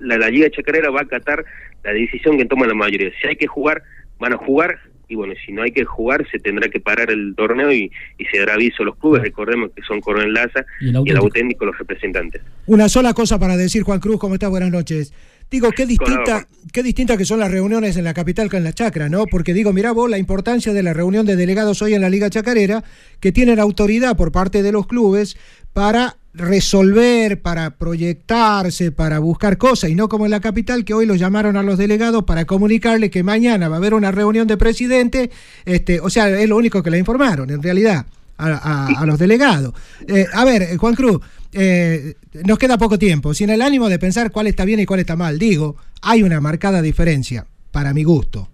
la, 0.00 0.18
la 0.18 0.28
Liga 0.28 0.50
Chacarera 0.50 0.90
va 0.90 1.00
a 1.00 1.04
acatar 1.04 1.44
la 1.84 1.92
decisión 1.92 2.36
que 2.36 2.44
toma 2.44 2.66
la 2.66 2.74
mayoría. 2.74 3.10
Si 3.20 3.26
hay 3.28 3.36
que 3.36 3.46
jugar, 3.46 3.82
van 4.18 4.32
a 4.34 4.36
jugar. 4.36 4.78
Y 5.10 5.14
bueno, 5.14 5.32
si 5.46 5.52
no 5.52 5.62
hay 5.62 5.72
que 5.72 5.86
jugar, 5.86 6.26
se 6.30 6.38
tendrá 6.38 6.68
que 6.68 6.80
parar 6.80 7.10
el 7.10 7.34
torneo 7.34 7.72
y, 7.72 7.90
y 8.18 8.24
se 8.26 8.40
dará 8.40 8.54
aviso 8.54 8.82
a 8.82 8.86
los 8.86 8.96
clubes. 8.96 9.22
Recordemos 9.22 9.70
que 9.74 9.80
son 9.82 10.00
Coronel 10.02 10.34
Laza 10.34 10.66
Y 10.82 10.88
el 10.88 10.88
y 10.88 10.88
el 10.90 10.96
auténtico. 10.96 11.24
auténtico 11.24 11.64
los 11.64 11.78
representantes. 11.78 12.42
Una 12.66 12.90
sola 12.90 13.14
cosa 13.14 13.38
para 13.38 13.56
decir, 13.56 13.84
Juan 13.84 14.00
Cruz, 14.00 14.18
¿cómo 14.20 14.34
estás? 14.34 14.50
Buenas 14.50 14.70
noches. 14.70 15.14
Digo, 15.50 15.70
qué 15.70 15.86
distinta, 15.86 16.46
qué 16.72 16.82
distinta 16.82 17.16
que 17.16 17.24
son 17.24 17.40
las 17.40 17.50
reuniones 17.50 17.96
en 17.96 18.04
la 18.04 18.12
capital 18.12 18.50
que 18.50 18.58
en 18.58 18.64
la 18.64 18.74
Chacra, 18.74 19.08
¿no? 19.08 19.24
Porque 19.26 19.54
digo, 19.54 19.72
mirá 19.72 19.92
vos 19.92 20.10
la 20.10 20.18
importancia 20.18 20.74
de 20.74 20.82
la 20.82 20.92
reunión 20.92 21.24
de 21.24 21.36
delegados 21.36 21.80
hoy 21.80 21.94
en 21.94 22.02
la 22.02 22.10
Liga 22.10 22.28
Chacarera, 22.28 22.84
que 23.18 23.32
tienen 23.32 23.58
autoridad 23.58 24.14
por 24.14 24.30
parte 24.30 24.62
de 24.62 24.72
los 24.72 24.86
clubes 24.86 25.38
para 25.72 26.18
resolver, 26.34 27.40
para 27.40 27.78
proyectarse, 27.78 28.92
para 28.92 29.18
buscar 29.20 29.56
cosas, 29.56 29.88
y 29.90 29.94
no 29.94 30.08
como 30.08 30.26
en 30.26 30.32
la 30.32 30.40
capital, 30.40 30.84
que 30.84 30.92
hoy 30.94 31.06
los 31.06 31.18
llamaron 31.18 31.56
a 31.56 31.62
los 31.62 31.78
delegados 31.78 32.24
para 32.24 32.44
comunicarles 32.44 33.10
que 33.10 33.22
mañana 33.22 33.68
va 33.68 33.76
a 33.76 33.78
haber 33.78 33.94
una 33.94 34.12
reunión 34.12 34.46
de 34.46 34.56
presidente, 34.56 35.30
este, 35.64 36.00
o 36.00 36.10
sea, 36.10 36.28
es 36.28 36.48
lo 36.48 36.56
único 36.56 36.82
que 36.82 36.90
le 36.90 36.98
informaron, 36.98 37.50
en 37.50 37.62
realidad, 37.62 38.06
a, 38.38 38.86
a- 39.00 39.06
los 39.06 39.18
delegados. 39.18 39.72
Eh, 40.06 40.26
a 40.32 40.44
ver, 40.44 40.62
eh, 40.62 40.76
Juan 40.76 40.94
Cruz, 40.94 41.20
eh, 41.52 42.14
nos 42.46 42.58
queda 42.58 42.78
poco 42.78 42.98
tiempo. 42.98 43.34
Sin 43.34 43.50
el 43.50 43.62
ánimo 43.62 43.88
de 43.88 43.98
pensar 43.98 44.30
cuál 44.30 44.46
está 44.46 44.64
bien 44.64 44.80
y 44.80 44.86
cuál 44.86 45.00
está 45.00 45.16
mal, 45.16 45.38
digo, 45.38 45.76
hay 46.02 46.22
una 46.22 46.40
marcada 46.40 46.80
diferencia, 46.82 47.46
para 47.72 47.92
mi 47.92 48.04
gusto. 48.04 48.48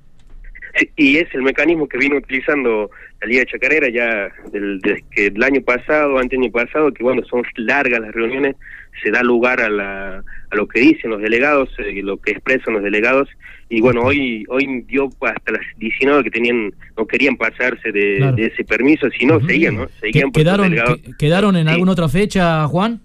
Y 0.97 1.19
es 1.19 1.32
el 1.35 1.43
mecanismo 1.43 1.86
que 1.89 1.98
viene 1.98 2.16
utilizando 2.16 2.90
la 3.20 3.28
Liga 3.28 3.44
Chacarera 3.47 3.89
ya 3.89 4.28
desde 4.52 5.05
el 5.16 5.43
año 5.43 5.61
pasado, 5.62 6.19
ante 6.19 6.36
año 6.36 6.51
pasado, 6.51 6.93
que 6.93 7.05
bueno, 7.05 7.23
son 7.31 7.43
largas 7.56 8.01
las 8.01 8.12
reuniones, 8.12 8.56
se 9.02 9.10
da 9.10 9.22
lugar 9.22 9.60
a, 9.60 9.68
la, 9.68 10.18
a 10.50 10.56
lo 10.56 10.66
que 10.68 10.80
dicen 10.80 11.10
los 11.10 11.20
delegados, 11.20 11.68
eh, 11.78 12.00
lo 12.02 12.16
que 12.18 12.32
expresan 12.32 12.74
los 12.74 12.82
delegados, 12.82 13.28
y 13.68 13.80
bueno, 13.80 14.02
hoy 14.02 14.44
hoy 14.48 14.82
dio 14.86 15.08
hasta 15.20 15.52
las 15.52 15.62
19 15.78 16.22
que 16.24 16.30
tenían 16.30 16.72
no 16.96 17.06
querían 17.06 17.36
pasarse 17.36 17.90
de, 17.92 18.16
Claro. 18.18 18.36
de 18.36 18.46
ese 18.46 18.64
permiso, 18.64 19.08
si 19.10 19.26
no, 19.26 19.40
seguían, 19.46 19.76
¿no? 19.76 19.88
Seguían 20.00 20.30
¿Quedaron, 20.32 20.72
¿Quedaron 21.18 21.56
en 21.56 21.68
alguna 21.68 21.92
otra 21.92 22.08
fecha, 22.08 22.66
Juan? 22.68 23.00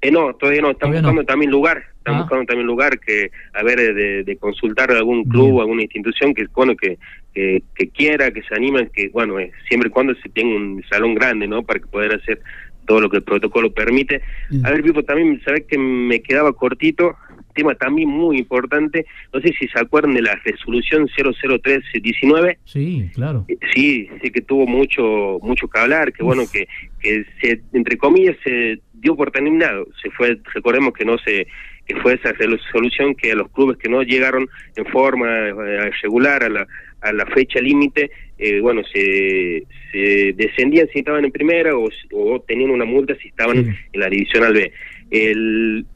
Eh, 0.00 0.12
no, 0.12 0.32
todavía 0.34 0.62
no, 0.62 0.68
no. 0.68 0.92
buscando 0.92 1.24
también 1.24 1.50
lugar, 1.50 1.82
están 1.98 2.14
Ah. 2.14 2.20
buscando 2.20 2.44
también 2.46 2.66
lugar 2.68 3.00
que, 3.00 3.30
a 3.52 3.62
ver, 3.64 3.80
eh, 3.80 3.92
de, 3.92 4.22
de 4.24 4.36
consultar 4.36 4.92
a 4.92 4.96
algún 4.96 5.24
club, 5.24 5.60
alguna 5.60 5.82
institución 5.82 6.34
que, 6.34 6.46
bueno, 6.54 6.76
que, 6.76 6.98
que, 7.34 7.62
que 7.74 7.88
quiera, 7.88 8.30
que 8.30 8.42
se 8.42 8.54
anime, 8.54 8.88
que, 8.94 9.08
bueno, 9.08 9.40
eh, 9.40 9.50
siempre 9.66 9.88
y 9.88 9.92
cuando 9.92 10.14
se 10.14 10.28
tenga 10.28 10.54
un 10.56 10.82
salón 10.88 11.14
grande, 11.16 11.48
¿no? 11.48 11.64
Para 11.64 11.80
que 11.80 11.86
poder 11.86 12.14
hacer 12.14 12.40
todo 12.88 13.02
lo 13.02 13.10
que 13.10 13.18
el 13.18 13.22
protocolo 13.22 13.70
permite. 13.70 14.22
A 14.64 14.70
ver, 14.70 14.82
Pipo, 14.82 15.04
también, 15.04 15.40
¿sabes 15.44 15.64
que 15.68 15.78
me 15.78 16.20
quedaba 16.20 16.52
cortito? 16.54 17.14
Tema 17.54 17.74
también 17.74 18.08
muy 18.08 18.38
importante, 18.38 19.04
no 19.32 19.40
sé 19.40 19.52
si 19.58 19.68
se 19.68 19.78
acuerdan 19.78 20.14
de 20.14 20.22
la 20.22 20.34
resolución 20.44 21.06
00319, 21.08 22.58
Sí, 22.64 23.10
claro. 23.14 23.44
Sí, 23.74 24.08
sí 24.22 24.30
que 24.30 24.40
tuvo 24.40 24.66
mucho 24.66 25.38
mucho 25.42 25.68
que 25.68 25.78
hablar, 25.78 26.12
que 26.12 26.22
bueno, 26.22 26.44
que, 26.50 26.66
que 27.00 27.24
se, 27.40 27.60
entre 27.72 27.98
comillas 27.98 28.36
se 28.42 28.80
dio 28.94 29.16
por 29.16 29.30
terminado. 29.30 29.86
Se 30.00 30.10
fue, 30.10 30.38
recordemos 30.54 30.92
que 30.94 31.04
no 31.04 31.18
se 31.18 31.46
que 31.88 31.96
fue 31.96 32.14
esa 32.14 32.32
resolución 32.32 33.14
que 33.14 33.32
a 33.32 33.34
los 33.34 33.50
clubes 33.50 33.78
que 33.78 33.88
no 33.88 34.02
llegaron 34.02 34.46
en 34.76 34.84
forma 34.86 35.48
eh, 35.48 35.90
regular 36.02 36.44
a 36.44 36.48
la, 36.50 36.66
a 37.00 37.12
la 37.12 37.24
fecha 37.26 37.60
límite, 37.60 38.10
eh, 38.38 38.60
bueno, 38.60 38.82
se, 38.92 39.64
se 39.90 40.34
descendían 40.36 40.86
si 40.92 40.98
estaban 40.98 41.24
en 41.24 41.32
primera 41.32 41.74
o, 41.74 41.88
o 42.12 42.40
tenían 42.42 42.70
una 42.70 42.84
multa 42.84 43.16
si 43.20 43.28
estaban 43.28 43.56
en 43.92 44.00
la 44.00 44.08
divisional 44.08 44.52
B. 44.52 44.70
El, 45.10 45.86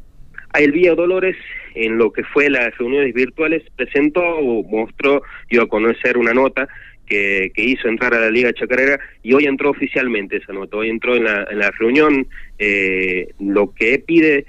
el 0.59 0.73
Villa 0.73 0.94
Dolores, 0.94 1.36
en 1.74 1.98
lo 1.98 2.10
que 2.10 2.24
fue 2.24 2.48
las 2.48 2.77
reuniones 2.78 3.12
virtuales, 3.12 3.62
presentó 3.77 4.23
o 4.23 4.64
mostró, 4.64 5.23
dio 5.51 5.62
a 5.62 5.69
conocer 5.69 6.16
una 6.16 6.32
nota 6.32 6.69
que, 7.06 7.51
que 7.55 7.62
hizo 7.64 7.89
entrar 7.89 8.14
a 8.14 8.20
la 8.20 8.31
Liga 8.31 8.52
Chacarera 8.55 8.98
y 9.23 9.35
hoy 9.35 9.44
entró 9.44 9.70
oficialmente 9.70 10.39
esa 10.39 10.55
nota. 10.55 10.78
Hoy 10.78 10.89
entró 10.89 11.16
en 11.16 11.24
la, 11.24 11.47
en 11.51 11.59
la 11.59 11.70
reunión. 11.78 12.27
eh, 12.59 13.28
lo 13.40 13.74
que 13.74 13.98
pide 13.98 14.47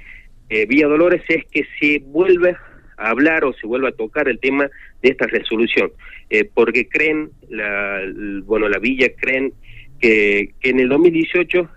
eh, 0.53 0.67
Villa 0.67 0.88
Dolores 0.88 1.23
es 1.30 1.45
que 1.45 1.65
se 1.80 1.99
vuelva 2.05 2.59
a 2.97 3.09
hablar 3.09 3.43
o 3.43 3.53
se 3.53 3.65
vuelva 3.65 3.89
a 3.89 3.93
tocar 3.93 4.30
el 4.30 4.39
tema 4.39 4.69
de 5.01 5.09
esta 5.09 5.25
resolución, 5.25 5.91
eh, 6.30 6.47
porque 6.53 6.88
creen, 6.88 7.31
la, 7.49 8.01
bueno, 8.43 8.69
la 8.69 8.77
Villa 8.77 9.07
creen 9.19 9.51
que, 9.99 10.53
en 10.61 10.80
el 10.80 10.89
2018 10.89 11.69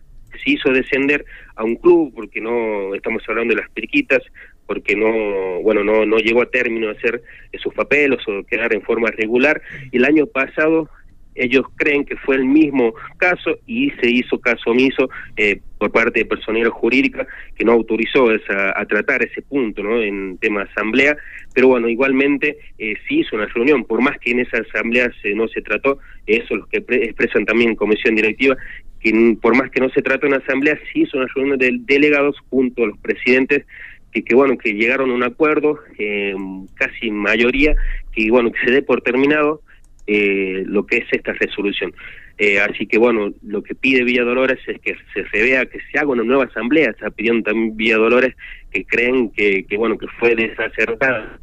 se 0.45 0.51
hizo 0.51 0.71
descender 0.73 1.25
a 1.55 1.65
un 1.65 1.77
club 1.77 2.13
porque 2.15 2.43
no 2.43 2.95
estamos 2.95 3.23
hablando 3.27 3.55
de 3.55 3.63
las 3.63 3.71
periquitas 3.71 4.23
porque 4.67 4.95
no 4.95 5.63
bueno 5.63 5.83
no 5.83 6.05
no 6.05 6.19
llegó 6.19 6.43
a 6.43 6.51
término 6.51 6.89
de 6.89 6.99
hacer 6.99 7.23
sus 7.59 7.73
papeles 7.73 8.19
o 8.29 8.45
quedar 8.45 8.75
en 8.75 8.83
forma 8.83 9.11
regular. 9.11 9.63
Y 9.91 9.97
el 9.97 10.05
año 10.05 10.27
pasado 10.27 10.91
ellos 11.37 11.65
creen 11.77 12.05
que 12.05 12.17
fue 12.17 12.37
el 12.37 12.45
mismo 12.45 12.95
caso 13.19 13.59
y 13.67 13.91
se 14.01 14.11
hizo 14.11 14.39
caso 14.41 14.71
omiso 14.71 15.09
eh, 15.37 15.61
por 15.79 15.93
parte 15.93 16.21
de 16.21 16.25
personal 16.27 16.69
jurídica 16.71 17.27
que 17.55 17.65
no 17.65 17.73
autorizó 17.73 18.33
esa, 18.33 18.79
a 18.79 18.85
tratar 18.87 19.23
ese 19.23 19.43
punto 19.43 19.83
¿no? 19.83 20.01
en 20.01 20.39
tema 20.39 20.65
de 20.65 20.71
asamblea, 20.71 21.17
pero 21.55 21.69
bueno, 21.69 21.89
igualmente 21.89 22.57
eh, 22.79 22.95
sí 23.07 23.21
hizo 23.21 23.37
una 23.37 23.47
reunión, 23.47 23.85
por 23.85 24.01
más 24.01 24.19
que 24.19 24.31
en 24.31 24.41
esa 24.41 24.59
asamblea 24.59 25.11
se, 25.23 25.35
no 25.35 25.49
se 25.49 25.63
trató, 25.63 25.99
eso 26.27 26.55
es 26.55 26.61
lo 26.61 26.67
que 26.67 26.81
pre- 26.81 27.05
expresan 27.05 27.45
también 27.45 27.71
en 27.71 27.77
comisión 27.77 28.15
directiva, 28.15 28.57
que 29.01 29.37
por 29.41 29.55
más 29.55 29.71
que 29.71 29.81
no 29.81 29.91
se 29.91 30.03
trató 30.03 30.27
en 30.27 30.35
asamblea, 30.35 30.79
sí 30.93 31.03
hizo 31.03 31.19
una 31.19 31.29
reunión 31.35 31.59
de 31.59 31.77
delegados 31.81 32.37
junto 32.49 32.85
a 32.85 32.87
los 32.89 32.99
presidentes 32.99 33.67
que, 34.13 34.25
que 34.25 34.35
bueno, 34.35 34.57
que 34.57 34.73
llegaron 34.73 35.11
a 35.11 35.15
un 35.15 35.23
acuerdo, 35.23 35.79
eh, 35.99 36.35
casi 36.75 37.11
mayoría, 37.11 37.77
que 38.13 38.31
bueno, 38.31 38.51
que 38.51 38.65
se 38.65 38.71
dé 38.73 38.83
por 38.83 39.03
terminado 39.03 39.61
eh, 40.07 40.63
lo 40.67 40.87
que 40.87 40.99
es 40.99 41.05
esta 41.11 41.33
resolución. 41.33 41.93
Eh, 42.39 42.61
así 42.61 42.87
que 42.87 42.99
bueno, 42.99 43.33
lo 43.43 43.63
que 43.63 43.75
pide 43.75 44.05
Villa 44.05 44.23
Dolores 44.23 44.59
es 44.67 44.79
que 44.81 44.95
se 45.15 45.23
revea, 45.33 45.65
que 45.67 45.79
se 45.91 45.99
haga 45.99 46.11
una 46.11 46.23
nueva 46.23 46.45
asamblea, 46.45 46.91
está 46.91 47.11
pidiendo 47.11 47.51
también 47.51 47.77
Villa 47.77 47.97
Dolores 47.97 48.35
que 48.71 48.85
creen 48.85 49.31
que, 49.31 49.65
que 49.65 49.77
bueno, 49.77 49.97
que 49.97 50.07
fue 50.19 50.35
desacertada 50.35 51.39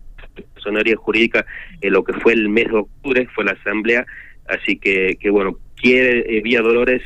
personería 0.53 0.95
jurídica 0.95 1.45
eh, 1.81 1.89
lo 1.89 2.03
que 2.03 2.13
fue 2.13 2.33
el 2.33 2.49
mes 2.49 2.67
de 2.67 2.77
octubre, 2.77 3.27
fue 3.33 3.45
la 3.45 3.51
asamblea, 3.51 4.05
así 4.47 4.77
que, 4.77 5.17
que 5.19 5.29
bueno, 5.29 5.57
quiere 5.75 6.37
eh, 6.37 6.41
Villa 6.41 6.61
Dolores 6.61 7.01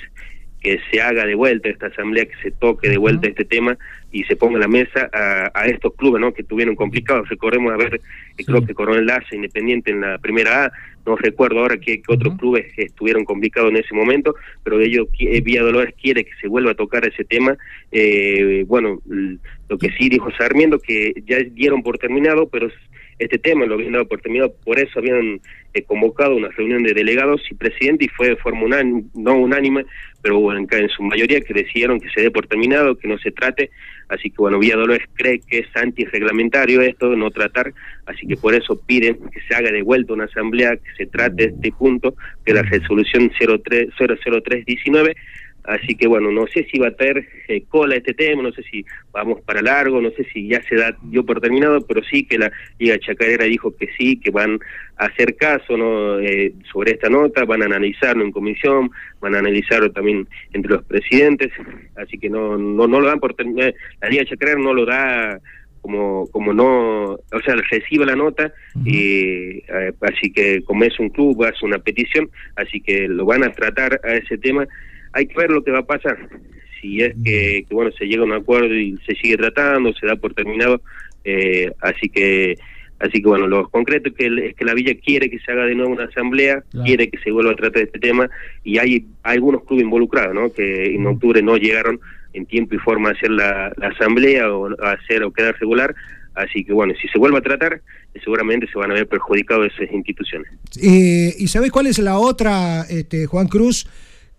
que 0.67 0.81
se 0.91 1.01
haga 1.01 1.25
de 1.25 1.33
vuelta 1.33 1.69
esta 1.69 1.87
asamblea, 1.87 2.25
que 2.25 2.35
se 2.43 2.51
toque 2.51 2.89
de 2.89 2.97
vuelta 2.97 3.25
este 3.29 3.45
tema, 3.45 3.77
y 4.11 4.25
se 4.25 4.35
ponga 4.35 4.55
en 4.55 4.61
la 4.61 4.67
mesa 4.67 5.09
a, 5.13 5.49
a 5.53 5.65
estos 5.67 5.93
clubes 5.95 6.19
¿no? 6.19 6.33
que 6.33 6.43
tuvieron 6.43 6.75
complicados. 6.75 7.29
Recordemos 7.29 7.71
a 7.71 7.77
ver, 7.77 8.01
eh, 8.37 8.43
creo 8.43 8.65
que 8.65 8.73
Coronel 8.73 9.05
Laza, 9.05 9.33
Independiente 9.33 9.91
en 9.91 10.01
la 10.01 10.17
primera 10.17 10.65
A, 10.65 10.71
no 11.05 11.15
recuerdo 11.15 11.59
ahora 11.59 11.77
qué, 11.77 12.01
qué 12.01 12.13
otros 12.13 12.37
clubes 12.37 12.65
estuvieron 12.75 13.23
complicados 13.23 13.71
en 13.71 13.77
ese 13.77 13.95
momento, 13.95 14.35
pero 14.61 14.81
ellos, 14.81 15.07
eh, 15.19 15.39
Villa 15.39 15.63
Dolores 15.63 15.93
quiere 16.01 16.25
que 16.25 16.35
se 16.41 16.49
vuelva 16.49 16.71
a 16.71 16.75
tocar 16.75 17.07
ese 17.07 17.23
tema. 17.23 17.57
Eh, 17.93 18.65
bueno, 18.67 18.99
lo 19.69 19.77
que 19.77 19.89
sí 19.91 20.09
dijo 20.09 20.29
Sarmiento, 20.37 20.79
que 20.79 21.13
ya 21.25 21.37
dieron 21.51 21.81
por 21.81 21.97
terminado, 21.97 22.49
pero 22.49 22.69
este 23.19 23.37
tema 23.37 23.65
lo 23.65 23.75
habían 23.75 23.93
dado 23.93 24.07
por 24.07 24.21
terminado, 24.21 24.53
por 24.63 24.79
eso 24.79 24.99
habían 24.99 25.39
eh, 25.73 25.83
convocado 25.83 26.35
una 26.35 26.49
reunión 26.49 26.83
de 26.83 26.93
delegados 26.93 27.41
y 27.49 27.55
presidente 27.55 28.05
y 28.05 28.09
fue 28.09 28.29
de 28.29 28.35
forma 28.35 28.63
unánime, 28.63 29.03
no 29.15 29.37
unánime, 29.37 29.85
pero 30.21 30.39
bueno, 30.39 30.65
en, 30.69 30.89
su 30.89 31.03
mayoría 31.03 31.41
que 31.41 31.53
decidieron 31.53 31.99
que 31.99 32.09
se 32.09 32.21
dé 32.21 32.31
por 32.31 32.47
terminado, 32.47 32.97
que 32.97 33.07
no 33.07 33.17
se 33.17 33.31
trate, 33.31 33.71
así 34.09 34.29
que 34.29 34.37
bueno, 34.37 34.59
Villa 34.59 34.75
cree 35.13 35.39
que 35.39 35.59
es 35.59 35.67
antirreglamentario 35.75 36.81
esto, 36.81 37.15
no 37.15 37.31
tratar, 37.31 37.73
así 38.05 38.27
que 38.27 38.37
por 38.37 38.53
eso 38.53 38.79
piden 38.85 39.17
que 39.31 39.41
se 39.47 39.55
haga 39.55 39.71
de 39.71 39.81
vuelta 39.81 40.13
una 40.13 40.25
asamblea, 40.25 40.75
que 40.75 40.95
se 40.97 41.07
trate 41.07 41.45
este 41.45 41.71
punto 41.71 42.15
de 42.45 42.53
la 42.53 42.61
resolución 42.61 43.31
03, 43.39 43.89
00319, 43.97 45.15
Así 45.67 45.95
que 45.95 46.07
bueno, 46.07 46.31
no 46.31 46.47
sé 46.47 46.65
si 46.71 46.79
va 46.79 46.87
a 46.87 46.91
tener 46.91 47.27
eh, 47.49 47.61
cola 47.67 47.97
este 47.97 48.13
tema, 48.13 48.41
no 48.41 48.53
sé 48.53 48.63
si 48.63 48.85
vamos 49.11 49.41
para 49.41 49.61
largo, 49.61 49.99
no 50.01 50.11
sé 50.11 50.23
si 50.31 50.47
ya 50.47 50.61
se 50.63 50.77
da 50.77 50.97
dio 51.03 51.25
por 51.25 51.41
terminado, 51.41 51.85
pero 51.85 52.01
sí 52.09 52.23
que 52.23 52.37
la 52.37 52.49
Liga 52.79 52.97
Chacarera 52.97 53.43
dijo 53.43 53.75
que 53.75 53.89
sí, 53.97 54.17
que 54.17 54.31
van 54.31 54.59
a 54.95 55.05
hacer 55.07 55.35
caso 55.35 55.75
no 55.75 56.19
Eh, 56.21 56.53
sobre 56.71 56.91
esta 56.91 57.09
nota, 57.09 57.43
van 57.43 57.63
a 57.63 57.65
analizarlo 57.65 58.23
en 58.23 58.31
comisión, 58.31 58.89
van 59.19 59.35
a 59.35 59.39
analizarlo 59.39 59.91
también 59.91 60.25
entre 60.53 60.71
los 60.71 60.83
presidentes, 60.85 61.51
así 61.95 62.17
que 62.17 62.29
no 62.29 62.57
no, 62.57 62.87
no 62.87 62.99
lo 63.01 63.07
dan 63.07 63.19
por 63.19 63.33
terminado, 63.33 63.73
la 64.01 64.09
Liga 64.09 64.25
Chacarera 64.25 64.59
no 64.59 64.73
lo 64.73 64.85
da 64.85 65.39
como 65.81 66.27
como 66.31 66.53
no, 66.53 66.71
o 67.11 67.41
sea, 67.43 67.55
recibe 67.69 68.05
la 68.05 68.15
nota, 68.15 68.53
y 68.85 69.63
eh, 69.67 69.91
así 70.01 70.31
que 70.31 70.63
como 70.63 70.85
es 70.85 70.97
un 70.97 71.09
club, 71.09 71.43
hace 71.43 71.65
una 71.65 71.79
petición, 71.79 72.29
así 72.55 72.79
que 72.79 73.07
lo 73.09 73.25
van 73.25 73.43
a 73.43 73.51
tratar 73.51 73.99
a 74.03 74.13
ese 74.15 74.37
tema 74.37 74.65
hay 75.13 75.27
que 75.27 75.35
ver 75.37 75.51
lo 75.51 75.63
que 75.63 75.71
va 75.71 75.79
a 75.79 75.85
pasar. 75.85 76.17
Si 76.81 77.01
es 77.01 77.15
que, 77.23 77.65
que, 77.67 77.73
bueno, 77.73 77.91
se 77.97 78.05
llega 78.05 78.21
a 78.21 78.25
un 78.25 78.33
acuerdo 78.33 78.73
y 78.73 78.97
se 79.05 79.15
sigue 79.15 79.37
tratando, 79.37 79.93
se 79.93 80.05
da 80.05 80.15
por 80.15 80.33
terminado, 80.33 80.81
eh, 81.23 81.71
así 81.81 82.09
que 82.09 82.57
así 82.99 83.21
que 83.21 83.27
bueno, 83.27 83.45
lo 83.47 83.69
concreto 83.69 84.09
es 84.09 84.15
que, 84.15 84.47
es 84.47 84.55
que 84.55 84.65
la 84.65 84.73
villa 84.73 84.95
quiere 84.95 85.29
que 85.29 85.39
se 85.39 85.51
haga 85.51 85.65
de 85.65 85.75
nuevo 85.75 85.91
una 85.91 86.05
asamblea, 86.05 86.63
quiere 86.83 87.09
que 87.09 87.19
se 87.19 87.31
vuelva 87.31 87.51
a 87.51 87.55
tratar 87.55 87.83
este 87.83 87.99
tema 87.99 88.27
y 88.63 88.79
hay, 88.79 89.05
algunos 89.23 89.63
clubes 89.65 89.83
involucrados, 89.83 90.33
¿no? 90.33 90.51
Que 90.51 90.95
en 90.95 91.05
octubre 91.05 91.41
no 91.43 91.57
llegaron 91.57 91.99
en 92.33 92.45
tiempo 92.47 92.75
y 92.75 92.79
forma 92.79 93.09
a 93.09 93.11
hacer 93.13 93.29
la, 93.29 93.71
la 93.77 93.89
asamblea 93.89 94.51
o 94.51 94.69
a 94.81 94.93
hacer 94.93 95.23
o 95.23 95.31
quedar 95.31 95.55
regular, 95.59 95.93
así 96.33 96.63
que 96.63 96.73
bueno, 96.73 96.93
si 96.99 97.07
se 97.07 97.19
vuelve 97.19 97.37
a 97.37 97.41
tratar, 97.41 97.81
seguramente 98.23 98.67
se 98.71 98.77
van 98.77 98.91
a 98.91 98.95
ver 98.95 99.07
perjudicados 99.07 99.71
esas 99.73 99.93
instituciones. 99.93 100.51
Eh, 100.81 101.33
¿Y 101.37 101.47
sabés 101.47 101.71
cuál 101.71 101.87
es 101.87 101.99
la 101.99 102.17
otra, 102.17 102.83
este, 102.89 103.25
Juan 103.25 103.47
Cruz? 103.47 103.87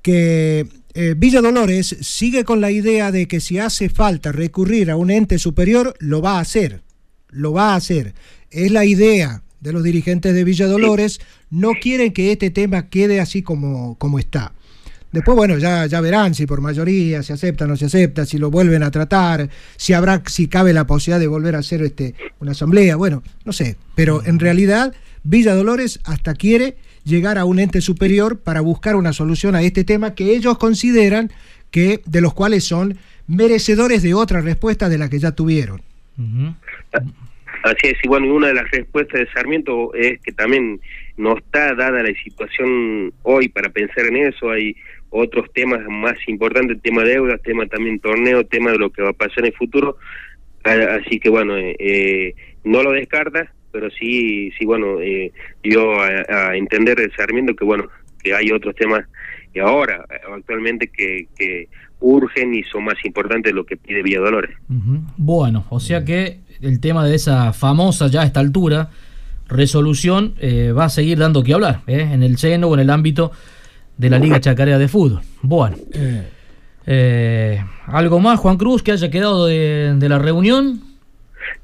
Que 0.08 0.66
eh, 0.94 1.14
Villa 1.18 1.42
Dolores 1.42 1.94
sigue 2.00 2.42
con 2.42 2.62
la 2.62 2.70
idea 2.70 3.12
de 3.12 3.28
que 3.28 3.40
si 3.40 3.58
hace 3.58 3.90
falta 3.90 4.32
recurrir 4.32 4.90
a 4.90 4.96
un 4.96 5.10
ente 5.10 5.38
superior, 5.38 5.94
lo 5.98 6.22
va 6.22 6.38
a 6.38 6.40
hacer. 6.40 6.80
Lo 7.28 7.52
va 7.52 7.74
a 7.74 7.76
hacer. 7.76 8.14
Es 8.50 8.72
la 8.72 8.86
idea 8.86 9.42
de 9.60 9.72
los 9.74 9.82
dirigentes 9.82 10.32
de 10.32 10.44
Villa 10.44 10.66
Dolores. 10.66 11.20
No 11.50 11.72
quieren 11.78 12.14
que 12.14 12.32
este 12.32 12.48
tema 12.48 12.88
quede 12.88 13.20
así 13.20 13.42
como, 13.42 13.98
como 13.98 14.18
está. 14.18 14.54
Después, 15.12 15.36
bueno, 15.36 15.58
ya, 15.58 15.84
ya 15.84 16.00
verán 16.00 16.34
si 16.34 16.46
por 16.46 16.62
mayoría 16.62 17.22
se 17.22 17.34
acepta 17.34 17.66
o 17.66 17.68
no 17.68 17.76
se 17.76 17.84
acepta, 17.84 18.24
si 18.24 18.38
lo 18.38 18.50
vuelven 18.50 18.82
a 18.82 18.90
tratar, 18.90 19.50
si 19.76 19.92
habrá, 19.92 20.22
si 20.24 20.48
cabe 20.48 20.72
la 20.72 20.86
posibilidad 20.86 21.20
de 21.20 21.26
volver 21.26 21.54
a 21.54 21.58
hacer 21.58 21.82
este, 21.82 22.14
una 22.40 22.52
asamblea, 22.52 22.96
bueno, 22.96 23.22
no 23.44 23.52
sé. 23.52 23.76
Pero 23.94 24.24
en 24.24 24.38
realidad, 24.38 24.94
Villa 25.22 25.54
Dolores 25.54 26.00
hasta 26.04 26.32
quiere 26.32 26.78
llegar 27.08 27.38
a 27.38 27.44
un 27.44 27.58
ente 27.58 27.80
superior 27.80 28.38
para 28.38 28.60
buscar 28.60 28.94
una 28.96 29.12
solución 29.12 29.54
a 29.54 29.62
este 29.62 29.82
tema 29.84 30.14
que 30.14 30.36
ellos 30.36 30.58
consideran 30.58 31.30
que, 31.70 32.00
de 32.06 32.20
los 32.20 32.34
cuales 32.34 32.64
son 32.64 32.98
merecedores 33.26 34.02
de 34.02 34.14
otra 34.14 34.40
respuesta 34.40 34.88
de 34.88 34.98
la 34.98 35.08
que 35.10 35.18
ya 35.18 35.32
tuvieron. 35.32 35.82
Así 37.64 37.88
es, 37.88 37.96
y 38.02 38.08
bueno, 38.08 38.32
una 38.32 38.48
de 38.48 38.54
las 38.54 38.70
respuestas 38.70 39.20
de 39.20 39.26
Sarmiento 39.32 39.92
es 39.94 40.20
que 40.20 40.32
también 40.32 40.80
no 41.16 41.36
está 41.36 41.74
dada 41.74 42.02
la 42.02 42.12
situación 42.22 43.12
hoy 43.22 43.48
para 43.48 43.68
pensar 43.70 44.06
en 44.06 44.16
eso, 44.28 44.50
hay 44.50 44.76
otros 45.10 45.46
temas 45.52 45.80
más 45.88 46.16
importantes, 46.28 46.80
tema 46.82 47.02
de 47.02 47.14
deuda, 47.14 47.38
tema 47.38 47.66
también 47.66 47.98
torneo, 47.98 48.44
tema 48.46 48.70
de 48.72 48.78
lo 48.78 48.90
que 48.90 49.02
va 49.02 49.10
a 49.10 49.12
pasar 49.14 49.40
en 49.40 49.46
el 49.46 49.54
futuro, 49.54 49.96
A- 50.64 50.96
así 51.00 51.18
que 51.18 51.28
bueno, 51.30 51.56
eh, 51.56 51.74
eh, 51.78 52.34
no 52.64 52.82
lo 52.82 52.92
descarta, 52.92 53.52
pero 53.78 53.92
sí, 53.92 54.50
sí 54.58 54.64
bueno, 54.64 55.00
eh, 55.00 55.30
dio 55.62 56.00
a, 56.00 56.08
a 56.28 56.56
entender 56.56 56.96
de 56.96 57.10
Sarmiento 57.12 57.54
que 57.54 57.64
bueno, 57.64 57.84
que 58.20 58.34
hay 58.34 58.50
otros 58.50 58.74
temas 58.74 59.04
que 59.54 59.60
ahora, 59.60 60.04
eh, 60.10 60.16
actualmente, 60.36 60.88
que, 60.88 61.28
que 61.36 61.68
urgen 62.00 62.54
y 62.54 62.64
son 62.64 62.84
más 62.84 62.96
importantes 63.04 63.52
de 63.52 63.56
lo 63.56 63.64
que 63.64 63.76
pide 63.76 64.02
Villa 64.02 64.18
Dolores. 64.18 64.50
Bueno, 65.16 65.64
o 65.70 65.78
sea 65.78 66.04
que 66.04 66.40
el 66.60 66.80
tema 66.80 67.06
de 67.06 67.14
esa 67.14 67.52
famosa 67.52 68.08
ya 68.08 68.22
a 68.22 68.24
esta 68.24 68.40
altura 68.40 68.90
resolución 69.48 70.34
eh, 70.40 70.72
va 70.76 70.86
a 70.86 70.88
seguir 70.88 71.18
dando 71.18 71.44
que 71.44 71.54
hablar 71.54 71.82
¿eh? 71.86 72.08
en 72.12 72.24
el 72.24 72.36
seno 72.36 72.66
o 72.66 72.74
en 72.74 72.80
el 72.80 72.90
ámbito 72.90 73.30
de 73.96 74.10
la 74.10 74.18
Liga 74.18 74.40
Chacarera 74.40 74.78
de 74.78 74.88
Fútbol. 74.88 75.22
Bueno, 75.42 75.76
eh, 76.84 77.62
¿algo 77.86 78.18
más, 78.18 78.40
Juan 78.40 78.56
Cruz, 78.56 78.82
que 78.82 78.90
haya 78.90 79.08
quedado 79.08 79.46
de, 79.46 79.94
de 79.96 80.08
la 80.08 80.18
reunión? 80.18 80.87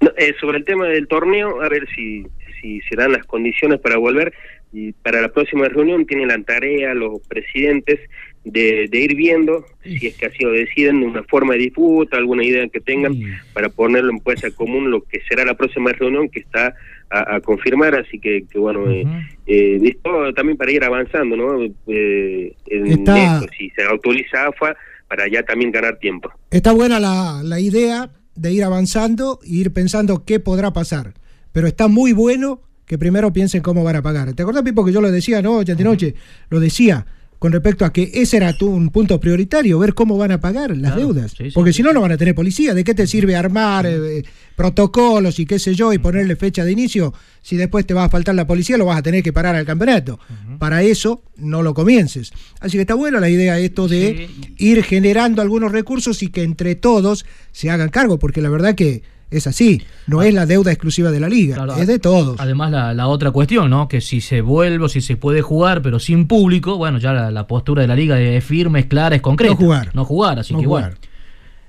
No, 0.01 0.11
eh, 0.17 0.35
sobre 0.41 0.59
el 0.59 0.65
tema 0.65 0.87
del 0.89 1.07
torneo, 1.09 1.61
a 1.63 1.69
ver 1.69 1.87
si, 1.95 2.27
si 2.61 2.81
se 2.83 2.97
dan 2.97 3.13
las 3.13 3.25
condiciones 3.27 3.81
para 3.81 3.97
volver. 3.97 4.33
Y 4.73 4.93
para 4.93 5.21
la 5.21 5.29
próxima 5.29 5.69
reunión 5.69 6.05
tienen 6.05 6.29
la 6.29 6.43
tarea 6.43 6.95
los 6.95 7.21
presidentes 7.29 8.01
de, 8.45 8.89
de 8.91 8.99
ir 8.99 9.15
viendo 9.15 9.65
si 9.85 10.09
es 10.09 10.17
que 10.17 10.27
así 10.27 10.43
lo 10.43 10.51
deciden, 10.51 10.97
una 11.05 11.23
forma 11.23 11.53
de 11.55 11.61
disputa, 11.61 12.17
alguna 12.17 12.45
idea 12.45 12.67
que 12.69 12.81
tengan 12.81 13.15
para 13.53 13.69
ponerlo 13.69 14.11
en 14.11 14.19
puesta 14.19 14.51
común 14.51 14.91
lo 14.91 15.03
que 15.03 15.21
será 15.29 15.45
la 15.45 15.55
próxima 15.55 15.93
reunión 15.93 16.29
que 16.29 16.41
está 16.41 16.75
a, 17.09 17.37
a 17.37 17.41
confirmar. 17.41 17.95
Así 17.95 18.19
que, 18.19 18.45
que 18.51 18.59
bueno, 18.59 18.91
eh, 18.91 19.05
eh, 19.47 19.79
esto 19.85 20.35
también 20.35 20.59
para 20.59 20.73
ir 20.73 20.83
avanzando, 20.83 21.37
¿no? 21.37 21.63
Eh, 21.87 22.53
en 22.67 22.87
Está- 22.89 23.37
esto, 23.43 23.53
si 23.57 23.71
se 23.71 23.83
autoriza 23.85 24.49
AFA, 24.49 24.77
para 25.07 25.29
ya 25.29 25.45
también 25.45 25.71
ganar 25.71 25.99
tiempo. 25.99 26.33
Está 26.51 26.73
buena 26.73 26.99
la, 26.99 27.43
la 27.45 27.61
idea 27.61 28.11
de 28.35 28.53
ir 28.53 28.65
avanzando 28.65 29.41
e 29.45 29.55
ir 29.55 29.73
pensando 29.73 30.25
qué 30.25 30.41
podrá 30.41 30.73
pasar. 30.73 31.15
Pero 31.53 31.67
está 31.67 31.89
muy 31.89 32.13
bueno 32.13 32.63
que 32.87 32.99
primero 32.99 33.33
piensen 33.33 33.63
cómo 33.63 33.85
van 33.85 33.97
a 33.97 34.03
pagar. 34.03 34.33
¿Te 34.35 34.43
acordás, 34.43 34.63
Pipo, 34.63 34.85
que 34.85 34.93
yo 34.93 35.01
lo 35.01 35.11
decía 35.11 35.41
noche 35.41 35.73
ante 35.73 35.85
noche? 35.85 36.15
Lo 36.51 36.61
decía 36.61 37.07
con 37.45 37.53
respecto 37.53 37.85
a 37.85 37.93
que 37.93 38.11
ese 38.15 38.39
era 38.39 38.57
tu- 38.57 38.71
un 38.71 38.89
punto 38.89 39.21
prioritario, 39.21 39.79
ver 39.79 39.93
cómo 39.93 40.17
van 40.17 40.33
a 40.33 40.41
pagar 40.41 40.71
las 40.71 40.93
Claro, 40.95 41.13
deudas. 41.13 41.33
sí, 41.33 41.45
sí, 41.45 41.51
Porque 41.53 41.75
sí, 41.75 41.77
si 41.77 41.83
no, 41.83 41.93
no 41.93 42.01
van 42.01 42.13
a 42.13 42.17
tener 42.17 42.35
policía. 42.35 42.73
¿De 42.73 42.83
qué 42.85 42.95
te 42.95 43.07
sirve 43.07 43.37
armar 43.37 43.85
eh, 43.85 44.25
protocolos 44.57 45.39
y 45.39 45.45
qué 45.45 45.59
sé 45.59 45.75
yo 45.75 45.93
y 45.93 45.99
ponerle 45.99 46.37
fecha 46.37 46.65
de 46.65 46.73
inicio? 46.73 47.13
Si 47.43 47.57
después 47.59 47.85
te 47.87 47.93
va 47.93 48.05
a 48.05 48.09
faltar 48.09 48.35
la 48.35 48.47
policía, 48.47 48.79
lo 48.79 48.87
vas 48.87 48.97
a 48.99 49.03
tener 49.03 49.23
que 49.23 49.31
parar 49.35 49.55
al 49.57 49.67
campeonato. 49.67 50.19
Para 50.59 50.83
eso, 50.83 51.23
no 51.37 51.63
lo 51.63 51.75
comiences. 51.75 52.33
Así 52.61 52.79
que 52.79 52.81
está 52.81 52.95
buena 52.95 53.21
la 53.21 53.29
idea 53.29 53.59
esto 53.59 53.89
de 53.89 54.27
ir 54.57 54.83
generando 54.83 55.43
algunos 55.43 55.71
recursos 55.71 56.23
y 56.23 56.29
que 56.29 56.45
entre 56.45 56.77
todos 56.77 57.27
se 57.53 57.69
hagan 57.69 57.91
cargo, 57.91 58.19
porque 58.19 58.41
la 58.41 58.49
verdad 58.49 58.75
que 58.75 59.03
es 59.37 59.47
así. 59.47 59.83
No 60.07 60.23
es 60.23 60.33
la 60.35 60.47
deuda 60.47 60.71
exclusiva 60.73 61.11
de 61.11 61.21
la 61.21 61.29
liga, 61.29 61.57
Claro, 61.57 61.77
es 61.77 61.87
de 61.87 61.99
todos. 61.99 62.41
Además, 62.41 62.71
la, 62.71 62.95
la 62.95 63.09
otra 63.09 63.31
cuestión, 63.31 63.71
¿no? 63.71 63.89
Que 63.89 64.01
si 64.01 64.21
se 64.21 64.41
vuelve 64.41 64.85
o 64.85 64.89
si 64.89 65.01
se 65.01 65.17
puede 65.17 65.43
jugar, 65.43 65.83
pero 65.83 65.99
sin 65.99 66.27
público, 66.27 66.77
bueno, 66.77 66.99
ya 66.99 67.13
la, 67.13 67.31
la 67.31 67.47
postura 67.47 67.83
de 67.83 67.89
la 67.89 67.95
liga 67.97 68.21
es 68.21 68.45
firme, 68.45 68.81
es 68.81 68.87
clara, 68.87 69.17
es 69.17 69.23
concreta. 69.23 69.55
No 69.55 69.59
jugar. 69.61 69.91
No 69.95 70.05
jugar, 70.05 70.39
así 70.39 70.53
No 70.55 70.61
que 70.61 70.67
jugar. 70.67 70.83
bueno. 70.85 70.97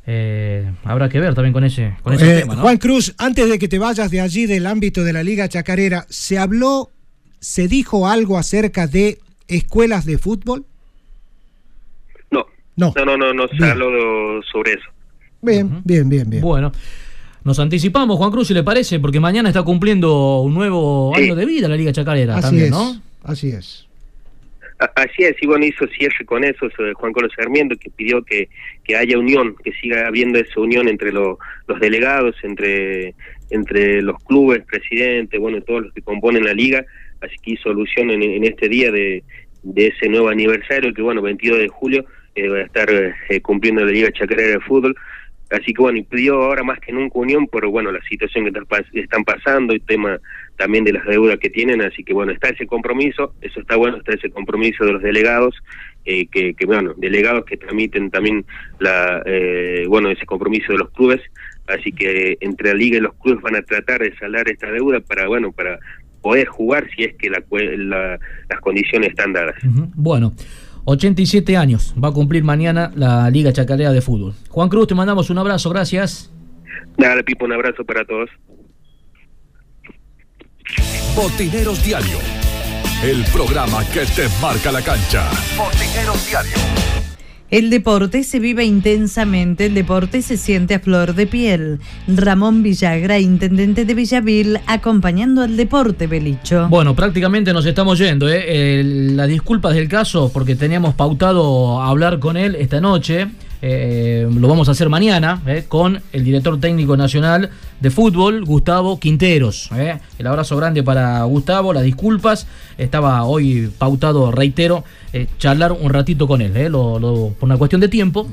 eh, 0.07 0.71
habrá 0.83 1.09
que 1.09 1.19
ver 1.19 1.33
también 1.33 1.53
con 1.53 1.63
ese, 1.63 1.95
con 2.03 2.13
ese 2.13 2.37
Eh, 2.37 2.39
tema, 2.41 2.55
¿no? 2.55 2.61
Juan 2.61 2.77
Cruz, 2.77 3.13
antes 3.17 3.49
de 3.49 3.57
que 3.59 3.67
te 3.67 3.79
vayas 3.79 4.11
de 4.11 4.21
allí 4.21 4.45
del 4.45 4.65
ámbito 4.67 5.03
de 5.03 5.13
la 5.13 5.23
Liga 5.23 5.47
Chacarera, 5.49 6.05
¿se 6.09 6.37
habló, 6.37 6.91
se 7.39 7.67
dijo 7.67 8.07
algo 8.07 8.37
acerca 8.37 8.87
de 8.87 9.19
escuelas 9.47 10.05
de 10.05 10.17
fútbol? 10.17 10.65
No, 12.31 12.45
no, 12.75 12.93
no, 13.05 13.17
no, 13.17 13.33
no, 13.33 13.47
se 13.47 13.55
Bien. 13.55 13.69
habló 13.71 13.87
sobre 14.51 14.73
eso. 14.73 14.85
Bien, 15.41 15.81
bien, 15.83 16.09
bien, 16.09 16.29
bien. 16.29 16.41
Bueno, 16.41 16.71
nos 17.45 17.59
anticipamos, 17.59 18.17
Juan 18.17 18.31
Cruz, 18.31 18.47
si 18.49 18.53
le 18.53 18.63
parece, 18.63 18.99
porque 18.99 19.19
mañana 19.19 19.49
está 19.49 19.63
cumpliendo 19.63 20.41
un 20.41 20.53
nuevo 20.53 21.13
Sí. 21.15 21.23
año 21.23 21.35
de 21.35 21.45
vida 21.45 21.67
la 21.69 21.77
Liga 21.77 21.93
Chacarera 21.93 22.33
Así 22.35 22.41
también, 22.41 22.65
es, 22.65 22.71
¿no? 22.71 23.01
así 23.23 23.49
es. 23.51 23.83
Así 24.95 25.23
es, 25.23 25.35
y 25.41 25.47
bueno, 25.47 25.63
hizo 25.65 25.87
cierre 25.87 26.25
con 26.25 26.43
eso 26.43 26.69
sobre 26.75 26.93
Juan 26.93 27.13
Carlos 27.13 27.31
Sarmiento, 27.33 27.77
que 27.77 27.89
pidió 27.89 28.21
que, 28.23 28.49
que 28.83 28.97
haya 28.97 29.17
unión, 29.17 29.55
que 29.63 29.71
siga 29.73 30.05
habiendo 30.05 30.37
esa 30.37 30.59
unión 30.59 30.89
entre 30.89 31.13
lo- 31.13 31.39
los 31.67 31.79
delegados, 31.79 32.35
entre, 32.43 33.13
entre 33.51 34.01
los 34.01 34.21
clubes, 34.23 34.63
presidente, 34.65 35.37
bueno, 35.37 35.61
todos 35.61 35.83
los 35.83 35.93
que 35.93 36.01
componen 36.01 36.43
la 36.43 36.53
liga, 36.53 36.83
así 37.21 37.35
que 37.41 37.51
hizo 37.51 37.69
alusión 37.69 38.09
en, 38.11 38.21
en 38.21 38.43
este 38.43 38.67
día 38.67 38.91
de, 38.91 39.23
de 39.63 39.87
ese 39.87 40.09
nuevo 40.09 40.27
aniversario, 40.27 40.93
que 40.93 41.01
bueno, 41.01 41.21
22 41.21 41.59
de 41.59 41.67
julio 41.69 42.05
eh, 42.35 42.49
va 42.49 42.57
a 42.57 42.63
estar 42.63 42.89
eh, 43.29 43.39
cumpliendo 43.41 43.85
la 43.85 43.91
Liga 43.91 44.11
Chacarera 44.11 44.49
de 44.49 44.59
Fútbol, 44.59 44.93
Así 45.51 45.73
que 45.73 45.81
bueno, 45.81 45.99
y 45.99 46.03
pidió 46.03 46.41
ahora 46.41 46.63
más 46.63 46.79
que 46.79 46.91
nunca 46.91 47.19
unión 47.19 47.45
por 47.47 47.65
bueno 47.67 47.91
la 47.91 48.01
situación 48.09 48.45
que 48.45 48.49
están 48.49 48.65
pas- 48.65 48.85
están 48.93 49.23
pasando, 49.23 49.73
el 49.73 49.81
tema 49.81 50.19
también 50.57 50.83
de 50.83 50.93
las 50.93 51.05
deudas 51.05 51.37
que 51.37 51.49
tienen, 51.49 51.81
así 51.81 52.03
que 52.03 52.13
bueno, 52.13 52.31
está 52.31 52.49
ese 52.49 52.65
compromiso, 52.65 53.33
eso 53.41 53.59
está 53.59 53.75
bueno, 53.75 53.97
está 53.97 54.13
ese 54.13 54.29
compromiso 54.31 54.85
de 54.85 54.93
los 54.93 55.03
delegados, 55.03 55.55
eh, 56.05 56.25
que, 56.27 56.53
que 56.55 56.65
bueno, 56.65 56.93
delegados 56.97 57.45
que 57.45 57.57
tramiten 57.57 58.09
también 58.09 58.43
la 58.79 59.21
eh, 59.25 59.85
bueno 59.87 60.09
ese 60.09 60.25
compromiso 60.25 60.71
de 60.73 60.79
los 60.79 60.89
clubes, 60.91 61.21
así 61.67 61.91
que 61.91 62.37
entre 62.41 62.69
la 62.69 62.75
liga 62.75 62.97
y 62.97 63.01
los 63.01 63.13
clubes 63.15 63.41
van 63.43 63.55
a 63.55 63.61
tratar 63.61 64.01
de 64.01 64.15
saldar 64.17 64.49
esta 64.49 64.71
deuda 64.71 64.99
para 65.01 65.27
bueno 65.27 65.51
para 65.51 65.77
poder 66.21 66.47
jugar 66.47 66.89
si 66.95 67.03
es 67.03 67.13
que 67.17 67.29
la, 67.29 67.43
la- 67.51 68.19
las 68.49 68.59
condiciones 68.61 69.09
están 69.09 69.31
dadas. 69.33 69.53
Bueno, 69.95 70.33
87 70.85 71.57
años 71.57 71.93
va 72.01 72.09
a 72.09 72.11
cumplir 72.11 72.43
mañana 72.43 72.91
la 72.95 73.29
Liga 73.29 73.51
Chacarera 73.51 73.91
de 73.91 74.01
Fútbol. 74.01 74.33
Juan 74.49 74.69
Cruz, 74.69 74.87
te 74.87 74.95
mandamos 74.95 75.29
un 75.29 75.37
abrazo, 75.37 75.69
gracias. 75.69 76.31
Nada, 76.97 77.21
Pipo, 77.23 77.45
un 77.45 77.53
abrazo 77.53 77.83
para 77.83 78.05
todos. 78.05 78.29
Botineros 81.15 81.83
Diario, 81.83 82.17
el 83.03 83.23
programa 83.31 83.83
que 83.93 84.05
te 84.05 84.27
marca 84.41 84.71
la 84.71 84.81
cancha. 84.81 85.29
Botineros 85.57 86.27
Diario. 86.27 87.04
El 87.55 87.69
deporte 87.69 88.23
se 88.25 88.39
vive 88.39 88.65
intensamente, 88.65 89.67
el 89.67 89.75
deporte 89.75 90.21
se 90.21 90.35
siente 90.35 90.73
a 90.75 90.79
flor 90.81 91.15
de 91.15 91.25
piel. 91.25 91.79
Ramón 92.05 92.63
Villagra, 92.63 93.17
intendente 93.17 93.85
de 93.85 93.93
Villavil, 93.93 94.59
acompañando 94.67 95.41
al 95.41 95.55
deporte, 95.55 96.05
Belicho. 96.05 96.67
Bueno, 96.67 96.93
prácticamente 96.97 97.53
nos 97.53 97.65
estamos 97.65 97.97
yendo. 97.97 98.27
¿eh? 98.27 98.79
El- 98.81 99.15
las 99.15 99.29
disculpas 99.29 99.73
del 99.73 99.87
caso, 99.87 100.29
porque 100.33 100.57
teníamos 100.57 100.95
pautado 100.95 101.81
hablar 101.81 102.19
con 102.19 102.35
él 102.35 102.55
esta 102.55 102.81
noche. 102.81 103.27
Eh, 103.67 104.27
lo 104.31 104.47
vamos 104.47 104.67
a 104.67 104.73
hacer 104.73 104.89
mañana 104.89 105.41
¿eh? 105.47 105.65
con 105.67 105.99
el 106.13 106.23
director 106.23 106.59
técnico 106.59 106.95
nacional 106.95 107.49
de 107.79 107.89
fútbol, 107.89 108.45
Gustavo 108.45 108.99
Quinteros. 108.99 109.69
¿eh? 109.75 109.97
El 110.19 110.27
abrazo 110.27 110.55
grande 110.55 110.83
para 110.83 111.23
Gustavo, 111.23 111.73
las 111.73 111.83
disculpas. 111.83 112.45
Estaba 112.77 113.23
hoy 113.23 113.71
pautado, 113.75 114.31
reitero, 114.31 114.83
charlar 115.39 115.71
un 115.71 115.89
ratito 115.91 116.27
con 116.27 116.41
él. 116.41 116.53
Lo- 116.71 116.99
lo- 116.99 117.29
por 117.39 117.47
una 117.49 117.57
cuestión 117.57 117.81
de 117.81 117.87
tiempo, 117.89 118.27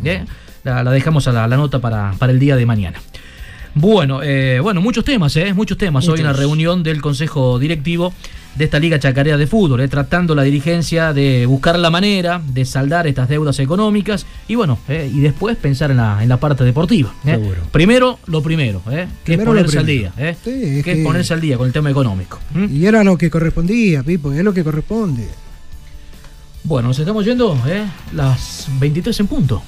la, 0.64 0.82
la 0.84 0.90
dejamos 0.90 1.26
a 1.28 1.32
la, 1.32 1.46
la 1.48 1.56
nota 1.56 1.78
para, 1.78 2.12
para 2.18 2.30
el 2.32 2.38
día 2.38 2.54
de 2.56 2.66
mañana. 2.66 3.00
Bueno, 3.74 4.20
eh, 4.22 4.60
bueno, 4.62 4.82
muchos 4.82 5.02
temas, 5.02 5.34
¿eh? 5.36 5.54
muchos 5.54 5.78
temas. 5.78 6.06
Hoy 6.09 6.20
en 6.20 6.26
la 6.26 6.34
reunión 6.34 6.82
del 6.82 7.00
Consejo 7.00 7.59
Directivo 7.59 8.12
de 8.54 8.64
esta 8.64 8.78
Liga 8.78 8.98
Chacarera 8.98 9.36
de 9.36 9.46
Fútbol, 9.46 9.80
¿eh? 9.80 9.88
tratando 9.88 10.34
la 10.34 10.42
dirigencia 10.42 11.12
de 11.12 11.46
buscar 11.46 11.78
la 11.78 11.90
manera 11.90 12.40
de 12.44 12.64
saldar 12.64 13.06
estas 13.06 13.28
deudas 13.28 13.58
económicas 13.58 14.26
y 14.48 14.54
bueno, 14.54 14.78
¿eh? 14.88 15.10
y 15.12 15.20
después 15.20 15.56
pensar 15.56 15.90
en 15.90 15.96
la, 15.98 16.22
en 16.22 16.28
la 16.28 16.38
parte 16.38 16.64
deportiva. 16.64 17.14
¿eh? 17.24 17.32
Seguro. 17.32 17.62
Primero, 17.70 18.18
lo 18.26 18.42
primero, 18.42 18.82
¿eh? 18.90 19.06
que 19.24 19.36
Primero 19.36 19.52
es 19.52 19.56
ponerse 19.56 19.78
al 19.78 19.86
día. 19.86 20.12
Sí, 20.44 20.78
es 20.78 20.84
que 20.84 20.92
es 20.92 21.04
ponerse 21.04 21.34
al 21.34 21.40
día 21.40 21.56
con 21.56 21.66
el 21.66 21.72
tema 21.72 21.90
económico. 21.90 22.38
Y 22.70 22.84
era 22.84 23.02
lo 23.02 23.16
que 23.16 23.30
correspondía, 23.30 24.02
Pipo, 24.02 24.32
es 24.32 24.44
lo 24.44 24.52
que 24.52 24.64
corresponde. 24.64 25.28
Bueno, 26.64 26.88
nos 26.88 26.98
estamos 26.98 27.24
yendo, 27.24 27.58
las 28.12 28.68
23 28.78 29.18
en 29.20 29.26
punto. 29.26 29.62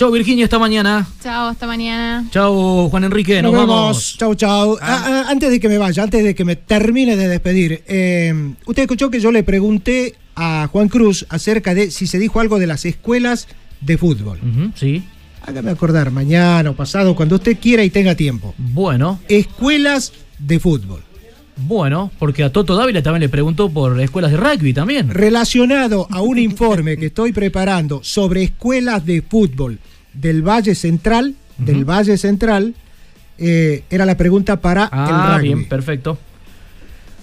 Chau 0.00 0.10
Virginia, 0.10 0.44
esta 0.44 0.58
mañana. 0.58 1.06
Chao, 1.22 1.48
hasta 1.48 1.66
mañana. 1.66 2.24
Chau 2.30 2.88
Juan 2.88 3.04
Enrique, 3.04 3.42
nos, 3.42 3.52
Nos 3.52 3.60
vemos. 3.60 3.76
vamos. 3.76 4.16
Chau, 4.16 4.34
chau. 4.34 4.78
Ah, 4.80 5.04
ah, 5.06 5.24
antes 5.28 5.50
de 5.50 5.60
que 5.60 5.68
me 5.68 5.76
vaya, 5.76 6.02
antes 6.02 6.24
de 6.24 6.34
que 6.34 6.42
me 6.42 6.56
termine 6.56 7.16
de 7.16 7.28
despedir, 7.28 7.82
eh, 7.86 8.54
usted 8.64 8.84
escuchó 8.84 9.10
que 9.10 9.20
yo 9.20 9.30
le 9.30 9.42
pregunté 9.42 10.14
a 10.34 10.66
Juan 10.72 10.88
Cruz 10.88 11.26
acerca 11.28 11.74
de 11.74 11.90
si 11.90 12.06
se 12.06 12.18
dijo 12.18 12.40
algo 12.40 12.58
de 12.58 12.66
las 12.66 12.86
escuelas 12.86 13.46
de 13.82 13.98
fútbol. 13.98 14.38
Sí. 14.74 15.04
Hágame 15.42 15.70
acordar, 15.70 16.10
mañana 16.10 16.70
o 16.70 16.74
pasado, 16.74 17.14
cuando 17.14 17.34
usted 17.34 17.58
quiera 17.60 17.84
y 17.84 17.90
tenga 17.90 18.14
tiempo. 18.14 18.54
Bueno. 18.56 19.20
Escuelas 19.28 20.14
de 20.38 20.58
fútbol. 20.60 21.02
Bueno, 21.66 22.10
porque 22.18 22.42
a 22.42 22.50
Toto 22.50 22.74
Dávila 22.74 23.02
también 23.02 23.20
le 23.20 23.28
preguntó 23.28 23.68
por 23.68 24.00
escuelas 24.00 24.30
de 24.30 24.38
rugby 24.38 24.72
también. 24.72 25.10
Relacionado 25.10 26.06
a 26.10 26.22
un 26.22 26.38
informe 26.38 26.96
que 26.96 27.06
estoy 27.06 27.34
preparando 27.34 28.00
sobre 28.02 28.44
escuelas 28.44 29.04
de 29.04 29.20
fútbol 29.20 29.78
del 30.14 30.42
Valle 30.46 30.74
Central, 30.74 31.34
del 31.58 31.84
Valle 31.84 32.16
Central, 32.18 32.74
eh, 33.38 33.84
era 33.90 34.04
la 34.06 34.16
pregunta 34.16 34.60
para 34.60 34.88
Ah, 34.92 35.08
el 35.08 35.34
rugby. 35.36 35.48
bien, 35.54 35.68
perfecto. 35.68 36.18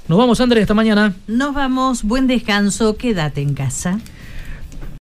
Nos 0.08 0.18
vamos, 0.18 0.40
Andrés, 0.40 0.62
esta 0.62 0.74
mañana. 0.74 1.14
Nos 1.28 1.54
vamos, 1.54 2.04
buen 2.04 2.28
descanso, 2.28 2.96
quédate 2.98 3.42
en 3.42 3.54
casa. 3.54 4.00